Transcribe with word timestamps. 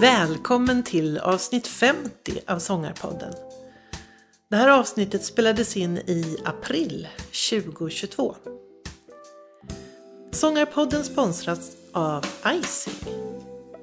Välkommen 0.00 0.82
till 0.82 1.18
avsnitt 1.18 1.66
50 1.66 2.40
av 2.46 2.58
Sångarpodden. 2.58 3.32
Det 4.50 4.56
här 4.56 4.68
avsnittet 4.68 5.24
spelades 5.24 5.76
in 5.76 5.96
i 5.96 6.36
april 6.44 7.08
2022. 7.50 8.36
Sångarpodden 10.32 11.04
sponsras 11.04 11.72
av 11.92 12.26
Icing, 12.46 13.10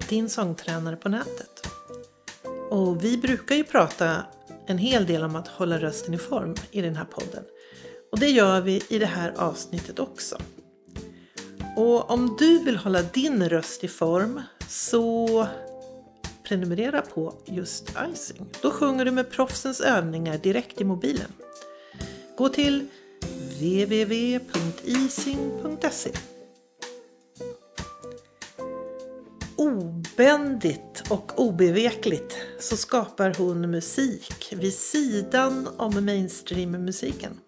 din 0.10 0.30
sångtränare 0.30 0.96
på 0.96 1.10
nätet. 1.10 1.68
Och 2.70 3.04
vi 3.04 3.18
brukar 3.18 3.56
ju 3.56 3.64
prata 3.64 4.26
en 4.68 4.78
hel 4.78 5.06
del 5.06 5.24
om 5.24 5.36
att 5.36 5.48
hålla 5.48 5.80
rösten 5.80 6.14
i 6.14 6.18
form 6.18 6.56
i 6.72 6.82
den 6.82 6.96
här 6.96 7.06
podden. 7.06 7.44
Och 8.12 8.20
det 8.20 8.30
gör 8.30 8.62
vi 8.62 8.84
i 8.90 9.00
det 9.00 9.06
här 9.06 9.34
avsnittet 9.38 10.00
också. 10.00 10.38
Och 11.76 12.10
om 12.10 12.36
du 12.40 12.60
vill 12.64 12.78
hålla 12.78 13.02
din 13.02 13.50
röst 13.50 13.84
i 13.84 13.88
form 13.88 14.42
så 14.68 15.48
prenumerera 16.48 17.02
på 17.02 17.34
just 17.46 17.94
Icing. 18.14 18.46
Då 18.62 18.72
sjunger 18.72 19.06
du 19.06 19.12
med 19.12 19.32
proffsens 19.32 19.82
övningar 19.82 20.38
direkt 20.38 20.82
i 20.82 20.84
mobilen. 20.84 21.34
Gå 22.38 22.50
till 22.50 22.88
www.ising.se 23.60 24.52
Obändigt 29.58 31.04
och 31.10 31.40
obevekligt 31.40 32.38
så 32.60 32.78
skapar 32.78 33.36
hon 33.38 33.72
musik 33.72 34.54
vid 34.58 34.74
sidan 34.74 35.68
om 35.78 36.06
mainstreammusiken. 36.06 37.40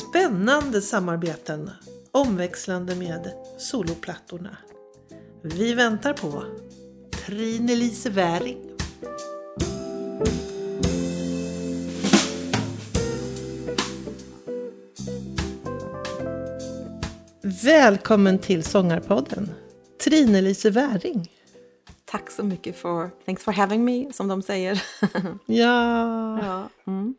Spännande 0.00 0.82
samarbeten 0.82 1.70
omväxlande 2.12 2.94
med 2.94 3.32
soloplattorna. 3.58 4.56
Vi 5.42 5.74
väntar 5.74 6.12
på 6.12 6.44
Trine-Lise 7.26 8.10
Wäring. 8.10 8.58
Välkommen 17.64 18.38
till 18.38 18.64
Sångarpodden, 18.64 19.54
Trine-Lise 20.04 20.70
Wäring. 20.70 21.30
Tack 22.04 22.30
så 22.30 22.42
mycket 22.42 22.76
för 22.76 23.10
thanks 23.24 23.44
for 23.44 23.52
having 23.52 23.84
me, 23.84 24.12
som 24.12 24.28
de 24.28 24.42
säger. 24.42 24.82
Ja, 25.46 26.38
ja, 26.42 26.68
mm. 26.86 27.14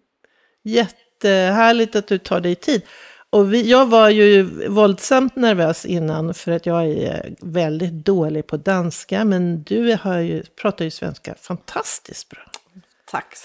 jättehärligt 0.63 1.95
att 1.95 2.07
du 2.07 2.17
tar 2.17 2.39
dig 2.39 2.55
tid. 2.55 2.81
Och 3.29 3.53
vi, 3.53 3.69
jag 3.69 3.85
var 3.85 4.09
ju 4.09 4.43
våldsamt 4.69 5.35
nervös 5.35 5.85
innan 5.85 6.33
för 6.33 6.51
att 6.51 6.65
jag 6.65 6.85
är 6.85 7.35
väldigt 7.41 8.05
dålig 8.05 8.47
på 8.47 8.57
danska. 8.57 9.25
Men 9.25 9.63
du 9.63 9.97
har 10.01 10.19
ju, 10.19 10.43
pratar 10.43 10.85
ju 10.85 10.91
svenska 10.91 11.35
fantastiskt 11.35 12.29
bra. 12.29 12.41
Tack. 13.05 13.35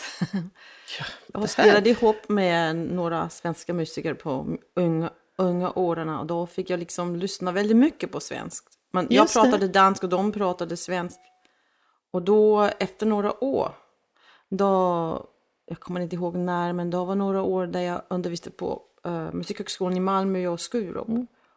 Ja, 0.99 1.05
Jag 1.41 1.51
spelade 1.51 1.91
ihop 1.91 2.29
med 2.29 2.77
några 2.77 3.29
svenska 3.29 3.75
musiker 3.75 4.15
på 4.15 4.57
unga, 4.77 5.11
unga 5.39 5.71
åren 5.71 6.09
och 6.09 6.27
då 6.27 6.47
fick 6.47 6.71
jag 6.71 6.79
liksom 6.79 7.17
lyssna 7.17 7.53
väldigt 7.53 7.77
mycket 7.77 8.13
på 8.13 8.21
svenskt. 8.21 8.75
Men 8.93 9.07
jag 9.11 9.23
Just 9.23 9.35
det. 9.35 9.41
pratade 9.41 9.69
dansk 9.69 10.03
och 10.05 10.09
de 10.09 10.33
pratade 10.33 10.77
svenskt. 10.77 11.21
Och 12.13 12.23
då 12.23 12.71
efter 12.79 13.07
några 13.07 13.45
år, 13.45 13.73
då, 14.49 15.27
jag 15.67 15.81
kommer 15.81 16.01
inte 16.01 16.17
ihåg 16.17 16.37
när, 16.37 16.73
men 16.73 16.91
då 16.91 17.05
var 17.05 17.15
några 17.15 17.43
år 17.43 17.67
där 17.67 17.81
jag 17.81 18.03
undervisade 18.11 18.51
på 18.57 18.83
uh, 19.07 19.33
Musikhögskolan 19.33 19.97
i 19.97 20.01
Malmö 20.01 20.47
och 20.49 20.61
Skurup. 20.61 21.07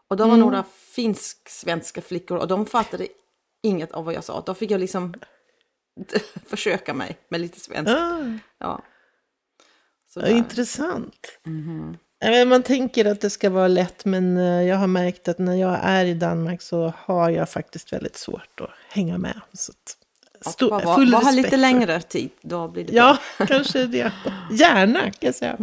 Och 0.08 0.18
då 0.18 0.28
var 0.28 0.38
några 0.38 0.64
finsk-svenska 0.96 2.02
flickor 2.02 2.38
och 2.38 2.47
de 2.47 2.66
fattade 2.66 3.08
inget 3.64 3.92
av 3.92 4.06
vad 4.06 4.14
jag 4.14 4.24
sa. 4.24 4.44
Då 4.46 4.53
fick 4.53 4.72
jag 4.72 4.80
liksom 4.80 5.14
försöka 6.47 6.94
mig 6.94 7.18
med 7.30 7.42
lite 7.42 7.59
svenska. 7.59 7.94
Ah, 7.97 8.38
Ja. 8.59 8.81
Ja, 10.16 10.28
intressant. 10.28 11.28
Ja, 12.19 12.30
men 12.31 12.50
Man 12.50 12.64
tänker 12.64 13.06
att 13.06 13.22
det 13.22 13.30
ska 13.30 13.50
vara 13.50 13.68
lätt 13.68 14.06
men 14.06 14.38
eh, 14.38 14.62
jag 14.68 14.75
har 14.78 14.88
märkt 14.88 15.28
att 15.28 15.40
när 15.40 15.56
jag 15.56 15.80
är 15.84 16.06
i 16.06 16.14
Danmark 16.14 16.62
så 16.62 16.94
har 16.98 17.30
jag 17.30 17.50
faktiskt 17.50 17.94
väldigt 17.94 18.16
svårt 18.18 18.62
att 18.62 18.69
hänga 18.90 19.18
med. 19.18 19.42
Så 19.53 19.72
att, 19.72 19.98
sto- 20.56 20.69
Bara, 20.69 20.86
bara, 20.86 20.96
full 20.96 21.12
bara 21.12 21.19
respekt 21.22 21.36
lite 21.36 21.58
längre 21.58 22.02
tid, 22.02 22.30
då 22.42 22.68
blir 22.68 22.84
det 22.84 22.94
Ja, 22.94 23.18
kanske 23.48 23.86
det. 23.86 24.12
Gärna 24.52 25.00
kan 25.02 25.12
jag 25.19 25.36
säga. 25.36 25.58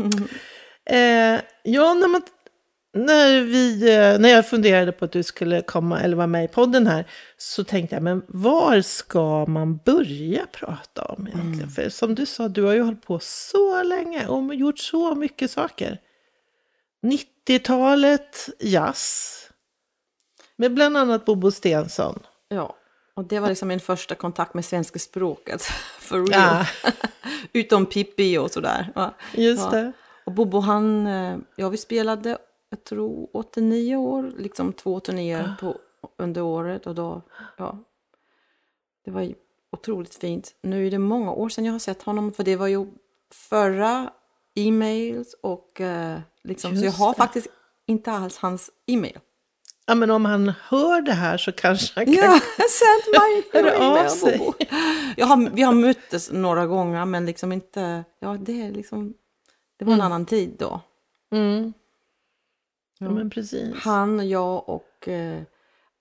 Eh, 0.90 1.40
ja, 1.62 1.94
när, 1.94 2.08
man, 2.08 2.22
när, 2.94 3.40
vi, 3.40 3.82
eh, 3.94 4.18
när 4.18 4.28
jag 4.28 4.48
funderade 4.48 4.92
på 4.92 5.04
att 5.04 5.12
du 5.12 5.22
skulle 5.22 5.62
komma 5.62 6.00
eller 6.00 6.16
vara 6.16 6.26
med 6.26 6.44
i 6.44 6.48
podden 6.48 6.86
här 6.86 7.04
så 7.36 7.64
tänkte 7.64 7.96
jag, 7.96 8.02
men 8.02 8.22
var 8.28 8.80
ska 8.80 9.46
man 9.46 9.76
börja 9.76 10.46
prata 10.46 11.04
om 11.04 11.28
egentligen? 11.28 11.70
För 11.70 11.88
som 11.88 12.14
du 12.14 12.26
sa, 12.26 12.48
du 12.48 12.62
har 12.62 12.72
ju 12.72 12.82
hållit 12.82 13.06
på 13.06 13.18
så 13.22 13.82
länge 13.82 14.26
och 14.26 14.54
gjort 14.54 14.78
så 14.78 15.14
mycket 15.14 15.50
saker. 15.50 16.00
90-talet, 17.46 18.48
jazz. 18.60 19.38
Med 20.56 20.74
bland 20.74 20.96
annat 20.96 21.24
Bobo 21.24 21.50
Stensson. 21.50 22.22
Ja, 22.48 22.76
och 23.14 23.24
det 23.24 23.40
var 23.40 23.48
liksom 23.48 23.68
min 23.68 23.80
första 23.80 24.14
kontakt 24.14 24.54
med 24.54 24.64
svenska 24.64 24.98
språket. 24.98 25.62
For 26.00 26.26
real. 26.26 26.66
Ja, 26.84 26.90
Utom 27.52 27.86
Pippi 27.86 28.38
och 28.38 28.50
sådär. 28.50 28.92
Ja. 28.94 29.14
just 29.32 29.62
Ja. 29.62 29.70
det. 29.70 29.92
Och 30.24 30.32
Bobo 30.32 30.60
han, 30.60 31.06
eh, 31.06 31.38
ja 31.56 31.68
vi 31.68 31.76
spelade, 31.76 32.38
jag 32.70 32.84
tror 32.84 33.28
89 33.32 33.96
år, 33.96 34.32
liksom 34.38 34.72
två 34.72 35.00
turnéer 35.00 35.54
på, 35.60 35.76
under 36.18 36.42
året 36.42 36.86
och 36.86 36.94
då, 36.94 37.22
ja. 37.56 37.78
Det 39.04 39.10
var 39.10 39.20
ju 39.22 39.34
otroligt 39.72 40.14
fint. 40.14 40.54
Nu 40.62 40.86
är 40.86 40.90
det 40.90 40.98
många 40.98 41.32
år 41.32 41.48
sedan 41.48 41.64
jag 41.64 41.72
har 41.72 41.78
sett 41.78 42.02
honom, 42.02 42.32
för 42.32 42.44
det 42.44 42.56
var 42.56 42.66
ju 42.66 42.86
förra 43.32 44.10
e-mails 44.54 45.34
och 45.40 45.80
eh, 45.80 46.18
liksom, 46.44 46.70
så 46.70 46.76
jag 46.76 46.84
Just 46.84 46.98
har 46.98 47.12
det. 47.12 47.16
faktiskt 47.18 47.46
inte 47.86 48.12
alls 48.12 48.38
hans 48.38 48.70
e-mail. 48.86 49.18
Ja, 49.86 49.94
men 49.94 50.10
om 50.10 50.24
han 50.24 50.48
hör 50.68 51.00
det 51.00 51.12
här 51.12 51.36
så 51.38 51.52
kanske 51.52 52.00
han 52.00 52.04
kan 52.04 52.14
Ja, 52.14 52.40
sänd 52.56 53.20
mig 53.20 53.42
Hör 53.52 53.72
en 53.82 54.04
av 54.04 54.08
sig. 54.08 54.52
Jag 55.16 55.26
har, 55.26 55.50
vi 55.50 55.62
har 55.62 55.72
möttes 55.72 56.32
några 56.32 56.66
gånger, 56.66 57.04
men 57.04 57.26
liksom 57.26 57.52
inte, 57.52 58.04
ja 58.20 58.36
det 58.40 58.62
är 58.62 58.70
liksom, 58.70 59.14
det 59.82 59.86
var 59.86 59.94
en 59.94 60.00
annan 60.00 60.26
tid 60.26 60.54
då. 60.58 60.80
Mm. 61.30 61.72
Ja, 62.98 63.10
men 63.10 63.30
precis. 63.30 63.74
Han, 63.74 64.28
jag 64.28 64.68
och 64.68 65.08
eh, 65.08 65.42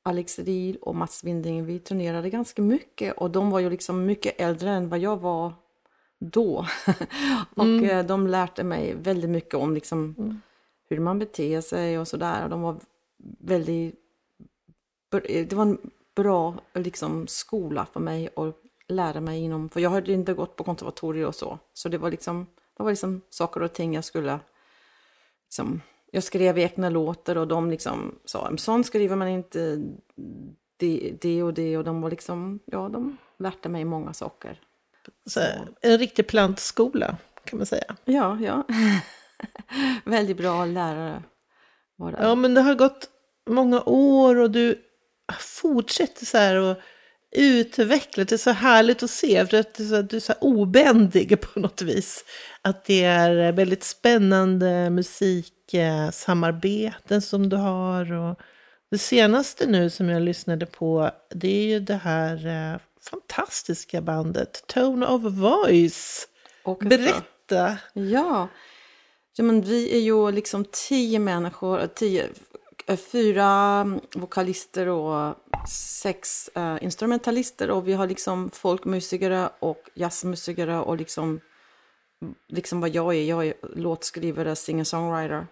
Alex 0.03 0.39
Riel 0.39 0.77
och 0.77 0.95
Mats 0.95 1.23
Winding, 1.23 1.65
vi 1.65 1.79
turnerade 1.79 2.29
ganska 2.29 2.61
mycket 2.61 3.17
och 3.17 3.31
de 3.31 3.49
var 3.49 3.59
ju 3.59 3.69
liksom 3.69 4.05
mycket 4.05 4.41
äldre 4.41 4.69
än 4.69 4.89
vad 4.89 4.99
jag 4.99 5.17
var 5.17 5.53
då. 6.19 6.65
och 7.55 7.65
eh, 7.65 8.05
de 8.05 8.27
lärde 8.27 8.63
mig 8.63 8.95
väldigt 8.95 9.29
mycket 9.29 9.53
om 9.53 9.73
liksom 9.73 10.15
hur 10.89 10.99
man 10.99 11.19
beter 11.19 11.61
sig 11.61 11.99
och 11.99 12.07
sådär. 12.07 12.49
De 12.49 12.61
var 12.61 12.79
väldigt, 13.39 13.95
br- 15.11 15.45
det 15.49 15.53
var 15.53 15.63
en 15.63 15.91
bra 16.15 16.55
liksom, 16.73 17.27
skola 17.27 17.85
för 17.93 17.99
mig 17.99 18.29
att 18.35 18.55
lära 18.87 19.21
mig 19.21 19.39
inom, 19.39 19.69
för 19.69 19.79
jag 19.79 19.89
hade 19.89 20.13
inte 20.13 20.33
gått 20.33 20.55
på 20.55 20.63
konservatorier 20.63 21.27
och 21.27 21.35
så. 21.35 21.59
Så 21.73 21.89
det 21.89 21.97
var 21.97 22.11
liksom, 22.11 22.47
det 22.81 22.83
var 22.83 22.91
liksom 22.91 23.21
saker 23.29 23.61
och 23.61 23.73
ting 23.73 23.93
jag 23.93 24.03
skulle 24.03 24.39
liksom, 25.45 25.81
jag 26.11 26.23
skrev 26.23 26.57
egna 26.57 26.89
låtar 26.89 27.35
och 27.35 27.47
de 27.47 27.71
liksom 27.71 28.15
sa, 28.25 28.49
"Men 28.49 28.57
sånt 28.57 28.85
skriver 28.85 29.15
man 29.15 29.27
inte, 29.27 29.81
det, 30.77 31.13
det 31.21 31.43
och 31.43 31.53
det 31.53 31.77
och 31.77 31.83
de 31.83 32.01
var 32.01 32.09
liksom, 32.09 32.59
ja 32.65 32.89
de 32.89 33.17
lärde 33.37 33.69
mig 33.69 33.85
många 33.85 34.13
saker. 34.13 34.59
Så, 35.25 35.39
en 35.81 35.97
riktig 35.97 36.27
plantskola 36.27 37.17
kan 37.43 37.57
man 37.57 37.65
säga. 37.65 37.95
Ja, 38.05 38.37
ja. 38.41 38.63
Väldigt 40.05 40.37
bra 40.37 40.65
lärare 40.65 41.23
var 41.95 42.11
det. 42.11 42.17
Ja, 42.21 42.35
men 42.35 42.53
det 42.53 42.61
har 42.61 42.75
gått 42.75 43.09
många 43.49 43.81
år 43.85 44.35
och 44.35 44.51
du 44.51 44.81
fortsätter 45.39 46.25
så 46.25 46.37
här 46.37 46.55
och 46.55 46.77
utveckla. 47.31 48.23
Det 48.23 48.35
är 48.35 48.37
så 48.37 48.51
härligt 48.51 49.03
att 49.03 49.09
se, 49.09 49.47
för 49.47 49.57
att 49.57 49.73
du 49.73 49.95
är 49.95 50.19
så, 50.19 50.33
obändig 50.41 51.41
på 51.53 51.59
något 51.59 51.81
vis. 51.81 52.25
Att 52.61 52.85
det 52.85 53.03
är 53.03 53.51
väldigt 53.51 53.83
spännande 53.83 54.89
musiksamarbeten 54.89 57.21
som 57.21 57.49
du 57.49 57.55
har. 57.55 58.13
Och 58.13 58.39
det 58.91 58.97
senaste 58.97 59.67
nu 59.67 59.89
som 59.89 60.09
jag 60.09 60.21
lyssnade 60.21 60.65
på, 60.65 61.11
det 61.29 61.47
är 61.47 61.65
ju 61.65 61.79
det 61.79 61.95
här 61.95 62.47
eh, 62.47 62.79
fantastiska 63.09 64.01
bandet 64.01 64.63
Tone 64.67 65.05
of 65.05 65.21
Voice. 65.23 66.27
Berätta! 66.79 67.77
Ja. 67.93 68.47
ja, 69.35 69.43
men 69.43 69.61
vi 69.61 69.95
är 69.95 69.99
ju 69.99 70.31
liksom 70.31 70.65
tio 70.71 71.19
människor, 71.19 71.87
tio, 71.95 72.29
Eh, 72.85 72.97
fyra 72.97 73.45
mm, 73.81 73.99
vokalister 74.15 74.87
och 74.87 75.35
sex 75.67 76.49
uh, 76.57 76.83
instrumentalister 76.83 77.71
och 77.71 77.87
vi 77.87 77.93
har 77.93 78.07
liksom 78.07 78.49
folkmusiker 78.49 79.49
och 79.59 79.89
jazzmusiker 79.93 80.69
och 80.69 80.97
liksom, 80.97 81.39
liksom 82.47 82.81
vad 82.81 82.89
jag 82.89 83.15
är, 83.15 83.23
jag 83.23 83.47
är 83.47 83.53
låtskrivare, 83.75 84.55
singer-songwriter. 84.55 85.47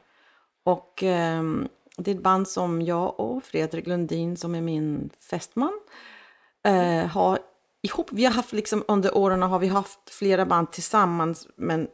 Och 0.63 1.03
um, 1.03 1.67
det 1.97 2.11
är 2.11 2.15
ett 2.15 2.23
band 2.23 2.47
som 2.47 2.81
jag 2.81 3.19
och 3.19 3.43
Fredrik 3.43 3.87
Lundin 3.87 4.37
som 4.37 4.55
är 4.55 4.61
min 4.61 5.09
fästman 5.29 5.79
uh, 6.67 7.05
har 7.05 7.39
ihop. 7.81 8.09
Vi 8.11 8.25
har 8.25 8.33
haft 8.33 8.53
liksom 8.53 8.83
under 8.87 9.17
åren 9.17 9.41
har 9.41 9.59
vi 9.59 9.67
haft 9.67 10.09
flera 10.09 10.45
band 10.45 10.71
tillsammans 10.71 11.47
men 11.55 11.87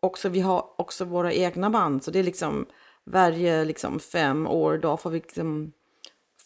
också 0.00 0.28
vi 0.28 0.40
har 0.40 0.64
också 0.76 1.04
våra 1.04 1.32
egna 1.32 1.70
band 1.70 2.04
så 2.04 2.10
det 2.10 2.18
är 2.18 2.24
liksom 2.24 2.66
varje 3.10 3.64
liksom 3.64 4.00
fem 4.00 4.46
år 4.46 4.78
då 4.78 4.96
får 4.96 5.10
vi 5.10 5.18
liksom 5.18 5.72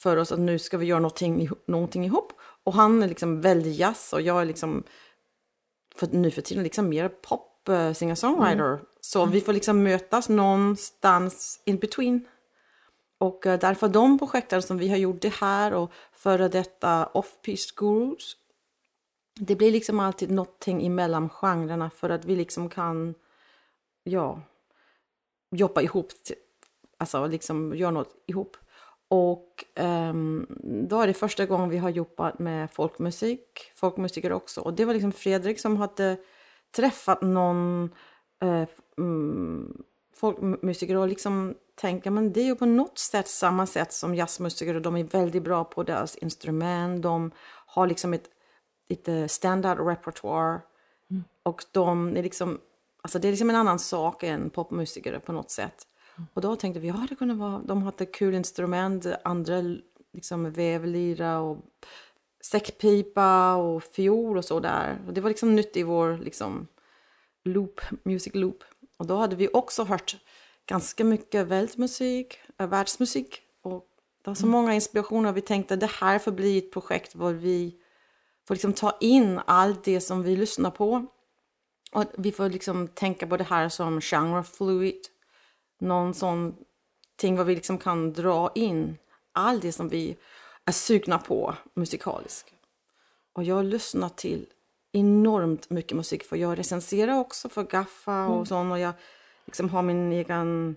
för 0.03 0.17
oss 0.17 0.32
att 0.32 0.38
nu 0.38 0.59
ska 0.59 0.79
vi 0.79 0.87
göra 0.87 1.00
någonting, 1.00 1.49
någonting 1.67 2.05
ihop. 2.05 2.32
Och 2.64 2.75
han 2.75 3.03
är 3.03 3.09
liksom 3.09 3.41
väldigt 3.41 3.76
jazz 3.76 4.12
och 4.12 4.23
jag 4.23 4.41
är 4.41 4.44
liksom 4.44 4.82
för, 5.94 6.06
nu 6.06 6.31
för 6.31 6.43
tiden 6.43 6.62
liksom 6.62 6.88
mer 6.88 7.09
pop 7.09 7.69
uh, 7.69 7.93
singer-songwriter. 7.93 8.75
Mm. 8.75 8.87
Så 9.00 9.26
vi 9.26 9.41
får 9.41 9.53
liksom 9.53 9.82
mötas 9.82 10.29
någonstans 10.29 11.62
in 11.64 11.76
between. 11.76 12.26
Och 13.19 13.47
uh, 13.47 13.59
därför 13.59 13.88
de 13.88 14.19
projekten 14.19 14.62
som 14.62 14.79
vi 14.79 14.88
har 14.88 14.97
gjort 14.97 15.23
det 15.23 15.35
här 15.35 15.75
och 15.75 15.93
före 16.12 16.49
detta 16.49 17.06
off-piste 17.06 17.73
gurus. 17.76 18.37
Det 19.35 19.56
blir 19.56 19.70
liksom 19.70 20.00
alltid 20.00 20.31
någonting 20.31 20.87
emellan 20.87 21.29
genrerna 21.29 21.91
för 21.91 22.11
att 22.11 22.25
vi 22.25 22.37
liksom 22.37 22.69
kan, 22.69 23.14
ja, 24.05 24.43
jobba 25.50 25.81
ihop, 25.81 26.09
alltså 27.02 27.26
liksom 27.26 27.76
göra 27.76 27.90
något 27.90 28.14
ihop. 28.26 28.56
Och 29.08 29.64
um, 29.76 30.46
då 30.88 31.00
är 31.00 31.06
det 31.06 31.14
första 31.14 31.46
gången 31.46 31.69
vi 31.69 31.78
har 31.78 31.90
jobbat 31.90 32.38
med 32.38 32.70
folkmusik, 32.70 33.72
folkmusiker 33.75 34.32
också. 34.32 34.60
Och 34.60 34.75
det 34.75 34.84
var 34.84 34.94
liksom 34.94 35.12
Fredrik 35.12 35.60
som 35.60 35.76
hade 35.76 36.16
träffat 36.76 37.22
någon 37.22 37.90
uh, 38.44 38.64
um, 38.96 39.82
folkmusiker 40.16 40.96
och 40.96 41.08
liksom 41.08 41.54
tänka 41.75 42.10
men 42.10 42.32
det 42.32 42.40
är 42.40 42.44
ju 42.44 42.54
på 42.54 42.66
något 42.66 42.99
sätt 42.99 43.28
samma 43.28 43.66
sätt 43.66 43.93
som 43.93 44.14
jazzmusiker 44.14 44.75
och 44.75 44.82
de 44.82 44.96
är 44.96 45.04
väldigt 45.04 45.43
bra 45.43 45.64
på 45.64 45.82
deras 45.82 46.16
instrument. 46.16 47.02
De 47.02 47.31
har 47.66 47.87
liksom 47.87 48.14
ett 48.14 48.31
lite 48.88 49.28
standard 49.28 49.87
repertoire 49.87 50.60
mm. 51.10 51.25
och 51.43 51.64
de 51.72 52.16
är 52.16 52.22
liksom, 52.22 52.60
alltså 53.02 53.19
det 53.19 53.28
är 53.28 53.32
liksom 53.32 53.50
en 53.50 53.56
annan 53.56 53.78
sak 53.78 54.22
än 54.22 54.50
popmusiker 54.50 55.19
på 55.19 55.32
något 55.32 55.50
sätt. 55.50 55.87
Och 56.35 56.43
då 56.43 56.56
tänkte 56.56 56.81
vi, 56.81 56.88
ja 56.88 57.06
det 57.09 57.14
kunde 57.14 57.35
vara, 57.35 57.59
de 57.59 57.82
hade 57.82 58.06
kul 58.06 58.35
instrument, 58.35 59.06
andra 59.25 59.62
liksom 60.12 60.53
vävlira 60.53 61.41
och 61.41 61.59
säckpipa 62.44 63.55
och 63.55 63.82
fiol 63.82 64.37
och 64.37 64.44
så 64.44 64.61
där. 64.61 64.99
Och 65.06 65.14
det 65.14 65.20
var 65.20 65.31
liksom 65.31 65.55
nytt 65.55 65.76
i 65.76 65.82
vår 65.82 66.19
liksom 66.19 66.67
loop, 67.44 67.81
music 68.03 68.35
loop. 68.35 68.64
Och 68.97 69.06
då 69.06 69.17
hade 69.17 69.37
vi 69.37 69.49
också 69.53 69.85
hört 69.85 70.17
ganska 70.67 71.05
mycket 71.05 71.47
världsmusik, 71.47 72.38
äh, 72.59 72.67
världsmusik. 72.67 73.41
Och 73.62 73.87
det 74.23 74.31
var 74.31 74.35
så 74.35 74.47
mm. 74.47 74.53
många 74.53 74.75
inspirationer. 74.75 75.32
Vi 75.32 75.41
tänkte 75.41 75.76
det 75.76 75.91
här 75.91 76.19
får 76.19 76.32
bli 76.32 76.59
ett 76.59 76.73
projekt 76.73 77.19
där 77.19 77.32
vi 77.32 77.75
får 78.49 78.55
liksom 78.55 78.73
ta 78.73 78.97
in 79.00 79.41
allt 79.47 79.85
det 79.85 80.00
som 80.00 80.23
vi 80.23 80.37
lyssnar 80.37 80.70
på. 80.70 81.06
Och 81.93 82.05
vi 82.19 82.32
får 82.32 82.49
liksom 82.49 82.88
tänka 82.88 83.26
på 83.26 83.37
det 83.37 83.44
här 83.44 83.69
som 83.69 84.00
genre 84.00 84.43
fluid 84.43 85.00
någon 85.82 86.14
sån 86.14 86.56
ting 87.17 87.37
vad 87.37 87.46
vi 87.46 87.55
liksom 87.55 87.79
kan 87.79 88.12
dra 88.12 88.52
in 88.55 88.99
allt 89.32 89.62
det 89.62 89.73
som 89.73 89.88
vi 89.88 90.17
är 90.64 90.73
sugna 90.73 91.19
på 91.19 91.55
musikaliskt. 91.75 92.52
Och 93.32 93.44
jag 93.44 93.64
lyssnar 93.64 94.08
till 94.08 94.46
enormt 94.93 95.70
mycket 95.70 95.96
musik 95.96 96.25
för 96.25 96.37
jag 96.37 96.58
recenserar 96.58 97.19
också 97.19 97.49
för 97.49 97.62
Gaffa 97.62 98.26
och 98.26 98.34
mm. 98.34 98.46
sånt 98.46 98.73
och 98.73 98.79
jag 98.79 98.93
liksom 99.46 99.69
har 99.69 99.82
min 99.82 100.12
egen 100.12 100.76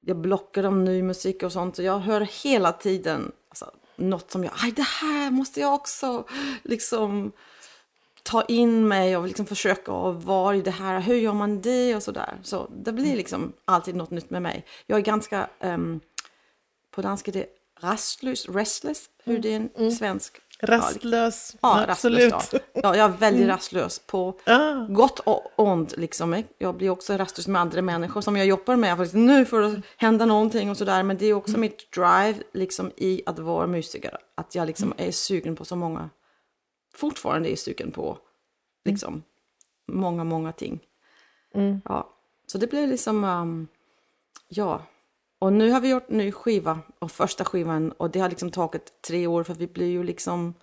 jag 0.00 0.16
blockar 0.16 0.64
om 0.64 0.84
ny 0.84 1.02
musik 1.02 1.42
och 1.42 1.52
sånt 1.52 1.78
och 1.78 1.84
jag 1.84 1.98
hör 1.98 2.20
hela 2.20 2.72
tiden 2.72 3.32
alltså, 3.48 3.70
något 3.96 4.30
som 4.30 4.44
jag, 4.44 4.52
aj 4.56 4.72
det 4.72 4.82
här 4.82 5.30
måste 5.30 5.60
jag 5.60 5.74
också 5.74 6.24
liksom 6.62 7.32
ta 8.22 8.42
in 8.42 8.88
mig 8.88 9.16
och 9.16 9.26
liksom 9.26 9.46
försöka 9.46 9.92
vara 10.10 10.56
i 10.56 10.62
det 10.62 10.70
här, 10.70 11.00
hur 11.00 11.16
gör 11.16 11.32
man 11.32 11.60
det 11.60 11.96
och 11.96 12.02
sådär. 12.02 12.38
Så 12.42 12.68
det 12.84 12.92
blir 12.92 13.16
liksom 13.16 13.52
alltid 13.64 13.94
något 13.94 14.10
nytt 14.10 14.30
med 14.30 14.42
mig. 14.42 14.66
Jag 14.86 14.98
är 14.98 15.02
ganska, 15.02 15.48
um, 15.60 16.00
på 16.90 17.02
danska 17.02 17.30
är 17.30 17.32
det 17.32 17.46
rastlös, 17.80 18.48
restless, 18.48 19.04
hur 19.24 19.38
det 19.38 19.52
är 19.52 19.56
en 19.56 19.70
mm. 19.76 19.90
svensk. 19.90 20.38
Rastlös, 20.64 21.56
ja, 21.60 21.84
absolut. 21.88 22.32
Rastlös, 22.32 22.62
ja. 22.72 22.80
ja. 22.82 22.96
jag 22.96 23.10
är 23.10 23.16
väldigt 23.16 23.42
mm. 23.42 23.56
rastlös 23.56 23.98
på 23.98 24.38
ah. 24.46 24.86
gott 24.88 25.18
och 25.18 25.52
ont. 25.56 25.96
Liksom. 25.96 26.42
Jag 26.58 26.76
blir 26.76 26.90
också 26.90 27.16
rastlös 27.16 27.48
med 27.48 27.60
andra 27.60 27.82
människor 27.82 28.20
som 28.20 28.36
jag 28.36 28.46
jobbar 28.46 28.76
med. 28.76 28.96
För 28.96 29.18
nu 29.18 29.44
får 29.44 29.60
det 29.60 29.82
hända 29.96 30.26
någonting 30.26 30.70
och 30.70 30.76
sådär. 30.76 31.02
Men 31.02 31.18
det 31.18 31.26
är 31.26 31.34
också 31.34 31.50
mm. 31.50 31.60
mitt 31.60 31.92
drive 31.92 32.34
liksom, 32.52 32.90
i 32.96 33.22
att 33.26 33.38
vara 33.38 33.66
musiker. 33.66 34.18
Att 34.34 34.54
jag 34.54 34.66
liksom 34.66 34.94
är 34.96 35.10
sugen 35.10 35.56
på 35.56 35.64
så 35.64 35.76
många 35.76 36.10
fortfarande 36.94 37.52
är 37.52 37.56
sugen 37.56 37.92
på 37.92 38.18
liksom 38.84 39.12
mm. 39.12 40.00
många, 40.00 40.24
många 40.24 40.52
ting. 40.52 40.80
Mm. 41.54 41.80
Ja, 41.84 42.16
så 42.46 42.58
det 42.58 42.66
blev 42.66 42.88
liksom, 42.88 43.24
um, 43.24 43.68
ja. 44.48 44.82
Och 45.38 45.52
nu 45.52 45.70
har 45.70 45.80
vi 45.80 45.90
gjort 45.90 46.08
ny 46.08 46.32
skiva 46.32 46.78
och 46.98 47.12
första 47.12 47.44
skivan 47.44 47.92
och 47.92 48.10
det 48.10 48.20
har 48.20 48.28
liksom 48.28 48.50
tagit 48.50 49.02
tre 49.02 49.26
år 49.26 49.44
för 49.44 49.54
vi 49.54 49.66
blir 49.66 49.86
ju 49.86 50.02
liksom, 50.02 50.54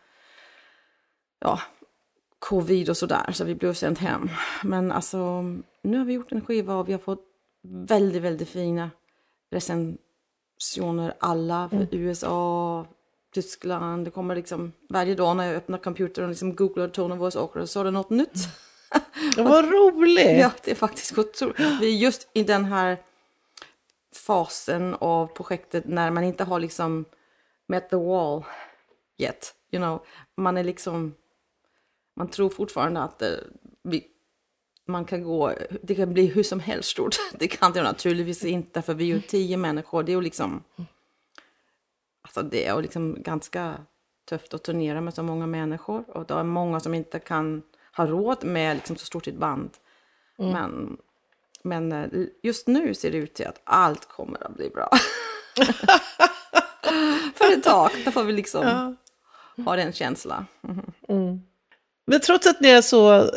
ja, 1.39 1.59
covid 2.39 2.89
och 2.89 2.97
sådär 2.97 3.31
så 3.31 3.45
vi 3.45 3.55
blev 3.55 3.73
sänt 3.73 3.97
hem. 3.97 4.29
Men 4.63 4.91
alltså, 4.91 5.41
nu 5.83 5.97
har 5.97 6.05
vi 6.05 6.13
gjort 6.13 6.31
en 6.31 6.45
skiva 6.45 6.75
och 6.75 6.89
vi 6.89 6.91
har 6.91 6.99
fått 6.99 7.25
väldigt, 7.63 8.21
väldigt 8.21 8.49
fina 8.49 8.91
recensioner 9.51 11.13
alla 11.19 11.69
för 11.69 11.77
mm. 11.77 11.87
USA, 11.91 12.85
Tyskland. 13.33 14.05
Det 14.05 14.11
kommer 14.11 14.35
liksom 14.35 14.71
varje 14.89 15.15
dag 15.15 15.37
när 15.37 15.45
jag 15.45 15.55
öppnar 15.55 15.77
computern 15.77 16.23
och 16.23 16.29
liksom 16.29 16.55
googlar 16.55 16.87
Tone 16.87 17.13
of 17.13 17.19
Voice 17.19 17.35
Opera 17.35 17.67
så 17.67 17.79
är 17.79 17.83
det 17.83 17.91
något 17.91 18.09
nytt. 18.09 18.47
Vad 19.37 19.71
roligt! 19.71 20.39
ja, 20.39 20.51
det 20.63 20.71
är 20.71 20.75
faktiskt 20.75 21.17
otroligt. 21.17 21.59
Vi 21.59 21.95
är 21.95 21.97
just 21.97 22.29
i 22.33 22.43
den 22.43 22.65
här 22.65 22.97
fasen 24.15 24.95
av 24.99 25.27
projektet 25.27 25.87
när 25.87 26.11
man 26.11 26.23
inte 26.23 26.43
har 26.43 26.59
liksom 26.59 27.05
met 27.67 27.89
the 27.89 27.95
wall 27.95 28.43
yet. 29.17 29.53
You 29.71 29.81
know, 29.81 30.05
man 30.37 30.57
är 30.57 30.63
liksom, 30.63 31.15
man 32.15 32.27
tror 32.27 32.49
fortfarande 32.49 33.01
att 33.01 33.19
det, 33.19 33.43
vi, 33.83 34.03
man 34.87 35.05
kan 35.05 35.23
gå, 35.23 35.53
det 35.81 35.95
kan 35.95 36.13
bli 36.13 36.25
hur 36.25 36.43
som 36.43 36.59
helst 36.59 36.89
stort. 36.89 37.15
Det 37.39 37.47
kan 37.47 37.71
det 37.71 37.83
naturligtvis 37.83 38.45
inte 38.45 38.81
för 38.81 38.93
vi 38.93 39.11
är 39.11 39.15
ju 39.15 39.21
tio 39.21 39.57
människor. 39.57 40.03
Det 40.03 40.11
är 40.11 40.15
ju 40.15 40.21
liksom 40.21 40.63
Alltså 42.29 42.49
det 42.49 42.65
är 42.65 42.81
liksom 42.81 43.21
ganska 43.23 43.77
tufft 44.29 44.53
att 44.53 44.63
turnera 44.63 45.01
med 45.01 45.13
så 45.13 45.23
många 45.23 45.47
människor 45.47 46.17
och 46.17 46.25
det 46.25 46.33
är 46.33 46.43
många 46.43 46.79
som 46.79 46.93
inte 46.93 47.19
kan 47.19 47.61
ha 47.97 48.05
råd 48.05 48.43
med 48.43 48.75
liksom 48.75 48.95
så 48.95 49.05
stort 49.05 49.27
ett 49.27 49.35
band. 49.35 49.69
Mm. 50.39 50.51
Men, 50.51 50.97
men 51.63 51.91
eh, 51.91 52.25
just 52.43 52.67
nu 52.67 52.93
ser 52.93 53.11
det 53.11 53.17
ut 53.17 53.33
till 53.33 53.47
att 53.47 53.61
allt 53.63 54.05
kommer 54.05 54.47
att 54.47 54.55
bli 54.55 54.69
bra. 54.69 54.89
För 57.35 57.53
ett 57.53 57.63
tag, 57.63 57.89
då 58.05 58.11
får 58.11 58.23
vi 58.23 58.33
liksom 58.33 58.67
ja. 58.67 58.95
ha 59.63 59.75
den 59.75 59.93
känslan. 59.93 60.45
Mm. 61.07 61.41
Men 62.05 62.19
trots 62.19 62.47
att 62.47 62.61
ni 62.61 62.69
är 62.69 62.81
så 62.81 63.29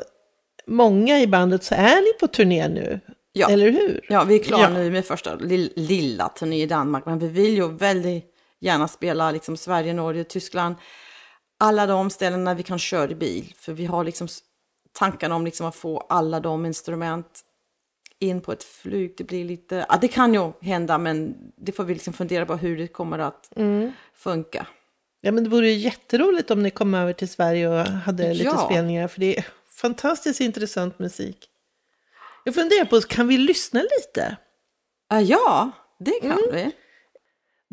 många 0.67 1.21
i 1.21 1.27
bandet 1.27 1.65
så 1.65 1.75
är 1.75 2.01
ni 2.01 2.19
på 2.21 2.27
turné 2.27 2.69
nu. 2.69 3.01
Ja. 3.33 3.51
Eller 3.51 3.71
hur? 3.71 4.01
Ja, 4.09 4.25
vi 4.25 4.41
är 4.41 4.45
klara 4.45 4.63
ja. 4.63 4.69
nu 4.69 4.91
med 4.91 5.07
första 5.07 5.35
lilla 5.35 6.29
turné 6.29 6.63
i 6.63 6.67
Danmark, 6.67 7.07
men 7.07 7.19
vi 7.19 7.29
vill 7.29 7.55
ju 7.55 7.69
väldigt 7.69 8.32
gärna 8.63 8.89
spela 8.89 9.31
liksom 9.31 9.57
Sverige, 9.57 9.93
Norge, 9.93 10.25
Tyskland. 10.25 10.75
Alla 11.59 11.87
de 11.87 12.11
ställena 12.11 12.55
vi 12.55 12.63
kan 12.63 12.79
köra 12.79 13.11
i 13.11 13.15
bil. 13.15 13.55
För 13.57 13.73
vi 13.73 13.85
har 13.85 14.05
liksom 14.05 14.29
tankarna 14.93 15.35
om 15.35 15.45
liksom 15.45 15.67
att 15.67 15.77
få 15.77 15.99
alla 15.99 16.41
de 16.41 16.67
instrument 16.67 17.41
in 18.19 18.41
på 18.41 18.53
ett 18.53 18.65
flyg. 18.65 19.15
Det 19.17 19.25
blir 19.25 19.45
lite, 19.45 19.87
ja 19.89 19.99
det 20.01 20.09
kan 20.09 20.35
ju 20.35 20.53
hända 20.61 20.99
men 20.99 21.35
det 21.57 21.73
får 21.73 21.85
vi 21.85 21.95
liksom 21.95 22.13
fundera 22.13 22.47
på 22.47 22.57
hur 22.57 22.79
det 22.79 22.89
kommer 22.89 23.19
att 23.19 23.57
mm. 23.57 23.93
funka. 24.15 24.67
Ja 25.21 25.33
men 25.33 25.45
det 25.45 25.51
vore 25.51 25.69
ju 25.69 25.79
jätteroligt 25.79 26.51
om 26.51 26.63
ni 26.63 26.71
kom 26.71 26.95
över 26.95 27.13
till 27.13 27.29
Sverige 27.29 27.69
och 27.69 27.87
hade 27.87 28.35
lite 28.35 28.45
ja. 28.45 28.67
spelningar 28.71 29.09
för 29.09 29.21
det 29.21 29.39
är 29.39 29.47
fantastiskt 29.67 30.41
intressant 30.41 30.99
musik. 30.99 31.49
Jag 32.45 32.55
funderar 32.55 32.85
på, 32.85 33.01
kan 33.01 33.29
vi 33.29 33.39
lyssna 33.39 33.81
lite? 33.81 34.37
Ja, 35.09 35.71
det 35.99 36.21
kan 36.21 36.31
mm. 36.31 36.43
vi. 36.53 36.73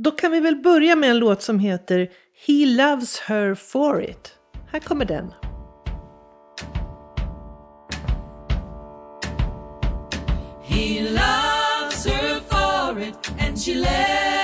Då 0.03 0.11
kan 0.11 0.31
vi 0.31 0.39
väl 0.39 0.55
börja 0.55 0.95
med 0.95 1.09
en 1.09 1.17
låt 1.17 1.41
som 1.41 1.59
heter 1.59 2.09
He 2.47 2.65
loves 2.65 3.19
her 3.19 3.55
for 3.55 4.03
it. 4.03 4.33
Här 4.71 4.79
kommer 4.79 5.05
den. 5.05 5.33
He 10.63 11.01
loves 11.01 12.05
her 12.05 12.39
for 12.49 13.01
it 13.01 13.31
and 13.39 13.59
she 13.59 13.75
lets 13.75 14.38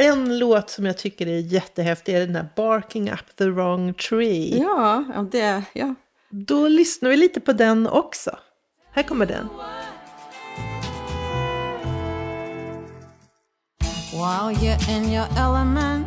En 0.00 0.38
låt 0.38 0.70
som 0.70 0.86
jag 0.86 0.98
tycker 0.98 1.26
är 1.26 1.38
jättehäftig 1.38 2.14
är 2.14 2.20
den 2.20 2.32
där 2.32 2.48
Barking 2.56 3.10
Up 3.10 3.36
the 3.36 3.44
Wrong 3.44 3.94
Tree. 3.94 4.58
Ja, 4.58 5.04
ja, 5.14 5.22
det, 5.32 5.62
ja. 5.72 5.94
Då 6.30 6.68
lyssnar 6.68 7.10
vi 7.10 7.16
lite 7.16 7.40
på 7.40 7.52
den 7.52 7.86
också. 7.86 8.38
Här 8.92 9.02
kommer 9.02 9.26
den. 9.26 9.48
While 14.12 14.54
you're 14.54 14.90
in 14.96 15.04
your 15.04 15.26
element, 15.38 16.06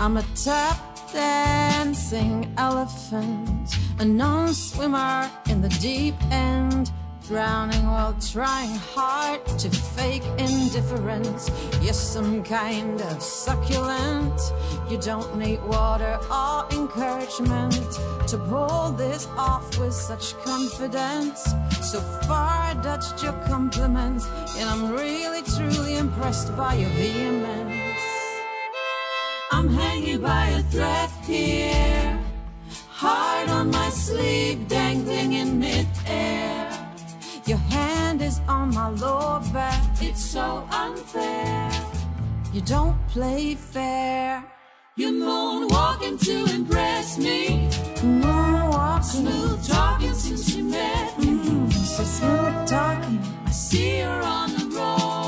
I'm 0.00 0.18
a 0.18 0.24
tap 0.44 0.88
dancing 1.14 2.54
elephant, 2.58 3.70
a 4.00 4.04
non 4.04 4.54
swimmer 4.54 5.28
in 5.50 5.62
the 5.62 5.68
deep 5.68 6.14
end, 6.32 6.90
drowning 7.28 7.86
while 7.86 8.16
trying 8.32 8.74
hard 8.74 9.44
to 9.58 9.68
fake 9.68 10.24
indifference. 10.38 11.50
You're 11.82 11.92
some 11.92 12.42
kind 12.42 12.98
of 13.02 13.22
succulent, 13.22 14.40
you 14.88 14.96
don't 14.96 15.36
need 15.36 15.62
water 15.64 16.18
or 16.32 16.66
encouragement 16.72 17.74
to 18.28 18.38
pull 18.48 18.92
this 18.92 19.26
off 19.36 19.78
with 19.78 19.92
such 19.92 20.38
confidence. 20.38 21.52
So 21.82 22.00
far, 22.26 22.62
I 22.70 22.74
dodged 22.82 23.22
your 23.22 23.34
compliments, 23.46 24.26
and 24.56 24.68
I'm 24.70 24.90
really 24.92 25.42
truly 25.42 25.98
impressed 25.98 26.56
by 26.56 26.76
your 26.76 26.90
vehemence. 26.90 28.00
I'm 29.50 29.68
hanging 29.68 30.22
by 30.22 30.46
a 30.46 30.62
thread 30.62 31.10
here, 31.24 32.18
heart 32.88 33.50
on 33.50 33.70
my 33.70 33.90
sleeve, 33.90 34.66
dangling 34.66 35.34
in 35.34 35.58
midair. 35.58 36.37
On 38.46 38.74
my 38.74 38.90
lower 38.90 39.40
back, 39.54 39.82
it's 40.02 40.22
so 40.22 40.68
unfair. 40.70 41.70
You 42.52 42.60
don't 42.60 42.98
play 43.08 43.54
fair. 43.54 44.44
You're 44.96 45.12
moonwalking 45.12 46.22
to 46.26 46.54
impress 46.54 47.16
me. 47.16 47.70
Moonwalking, 48.02 49.04
smooth 49.04 49.66
talking 49.66 50.12
since 50.12 50.54
you 50.54 50.64
met 50.64 51.18
me. 51.18 51.26
Mm, 51.26 51.72
so 51.72 52.04
smooth 52.04 52.68
talking. 52.68 53.18
I 53.46 53.50
see 53.50 54.00
her 54.00 54.20
on 54.22 54.50
the 54.50 54.76
road. 54.76 55.27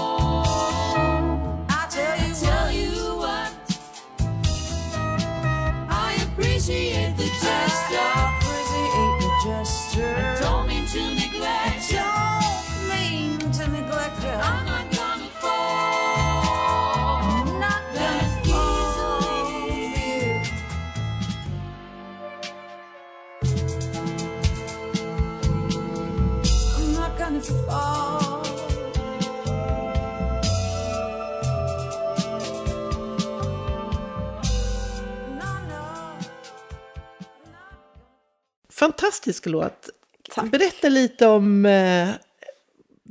Fantastisk 38.81 39.47
låt. 39.47 39.89
Tack. 40.35 40.51
Berätta 40.51 40.89
lite 40.89 41.27
om 41.27 41.67
eh, 41.67 42.09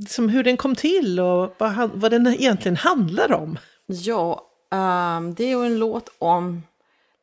som 0.08 0.30
hur 0.30 0.44
den 0.44 0.58
kom 0.58 0.76
till 0.76 1.20
och 1.20 1.56
vad, 1.58 1.70
han- 1.70 1.92
vad 1.94 2.12
den 2.12 2.28
egentligen 2.28 2.76
handlar 2.76 3.34
om. 3.34 3.58
Ja, 3.86 4.48
ehm, 4.72 5.34
det 5.34 5.44
är 5.44 5.48
ju 5.48 5.66
en 5.66 5.80
låt 5.80 6.10
om, 6.20 6.64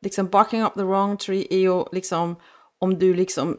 liksom 0.01 0.27
Barking 0.27 0.63
Up 0.63 0.73
the 0.73 0.83
Wrong 0.83 1.17
Tree 1.17 1.47
är 1.49 1.57
ju 1.57 1.83
liksom 1.91 2.35
om 2.79 2.99
du 2.99 3.13
liksom 3.13 3.57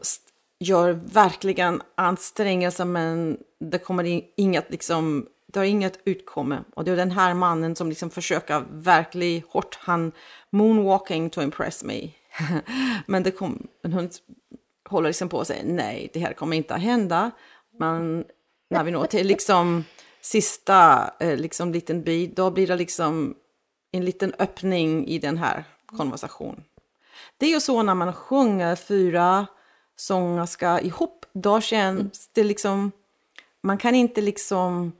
gör 0.59 0.91
verkligen 0.91 1.81
ansträngelse 1.95 2.85
men 2.85 3.37
det 3.59 3.77
kommer 3.79 4.03
in, 4.03 4.23
inget 4.37 4.71
liksom, 4.71 5.25
det 5.47 5.59
har 5.59 5.65
inget 5.65 5.99
utkomme. 6.05 6.59
Och 6.75 6.83
det 6.83 6.91
är 6.91 6.95
den 6.95 7.11
här 7.11 7.33
mannen 7.33 7.75
som 7.75 7.89
liksom 7.89 8.09
försöker 8.09 8.63
verkligen 8.71 9.43
hårt, 9.49 9.77
han 9.81 10.11
moonwalking 10.49 11.29
to 11.29 11.41
impress 11.41 11.83
me. 11.83 12.09
men 13.07 13.23
det 13.23 13.31
kom, 13.31 13.67
hon 13.83 14.09
håller 14.89 15.09
liksom 15.09 15.29
på 15.29 15.41
att 15.41 15.47
säga 15.47 15.63
nej, 15.65 16.09
det 16.13 16.19
här 16.19 16.33
kommer 16.33 16.57
inte 16.57 16.75
att 16.75 16.81
hända. 16.81 17.31
Men 17.77 18.25
när 18.69 18.83
vi 18.83 18.91
når 18.91 19.05
till 19.05 19.27
liksom 19.27 19.83
sista 20.21 21.11
eh, 21.19 21.37
liksom 21.37 21.73
liten 21.73 22.03
bit, 22.03 22.35
då 22.35 22.51
blir 22.51 22.67
det 22.67 22.75
liksom 22.75 23.35
en 23.91 24.05
liten 24.05 24.33
öppning 24.39 25.07
i 25.07 25.19
den 25.19 25.37
här 25.37 25.63
konversationen. 25.85 26.63
Det 27.37 27.45
är 27.45 27.49
ju 27.49 27.59
så 27.59 27.83
när 27.83 27.95
man 27.95 28.13
sjunger 28.13 28.75
fyra 28.75 29.47
sångerska 29.95 30.81
ihop, 30.81 31.25
då 31.33 31.61
känns 31.61 32.29
det 32.33 32.43
liksom, 32.43 32.91
man 33.63 33.77
kan 33.77 33.95
inte 33.95 34.21
liksom 34.21 34.91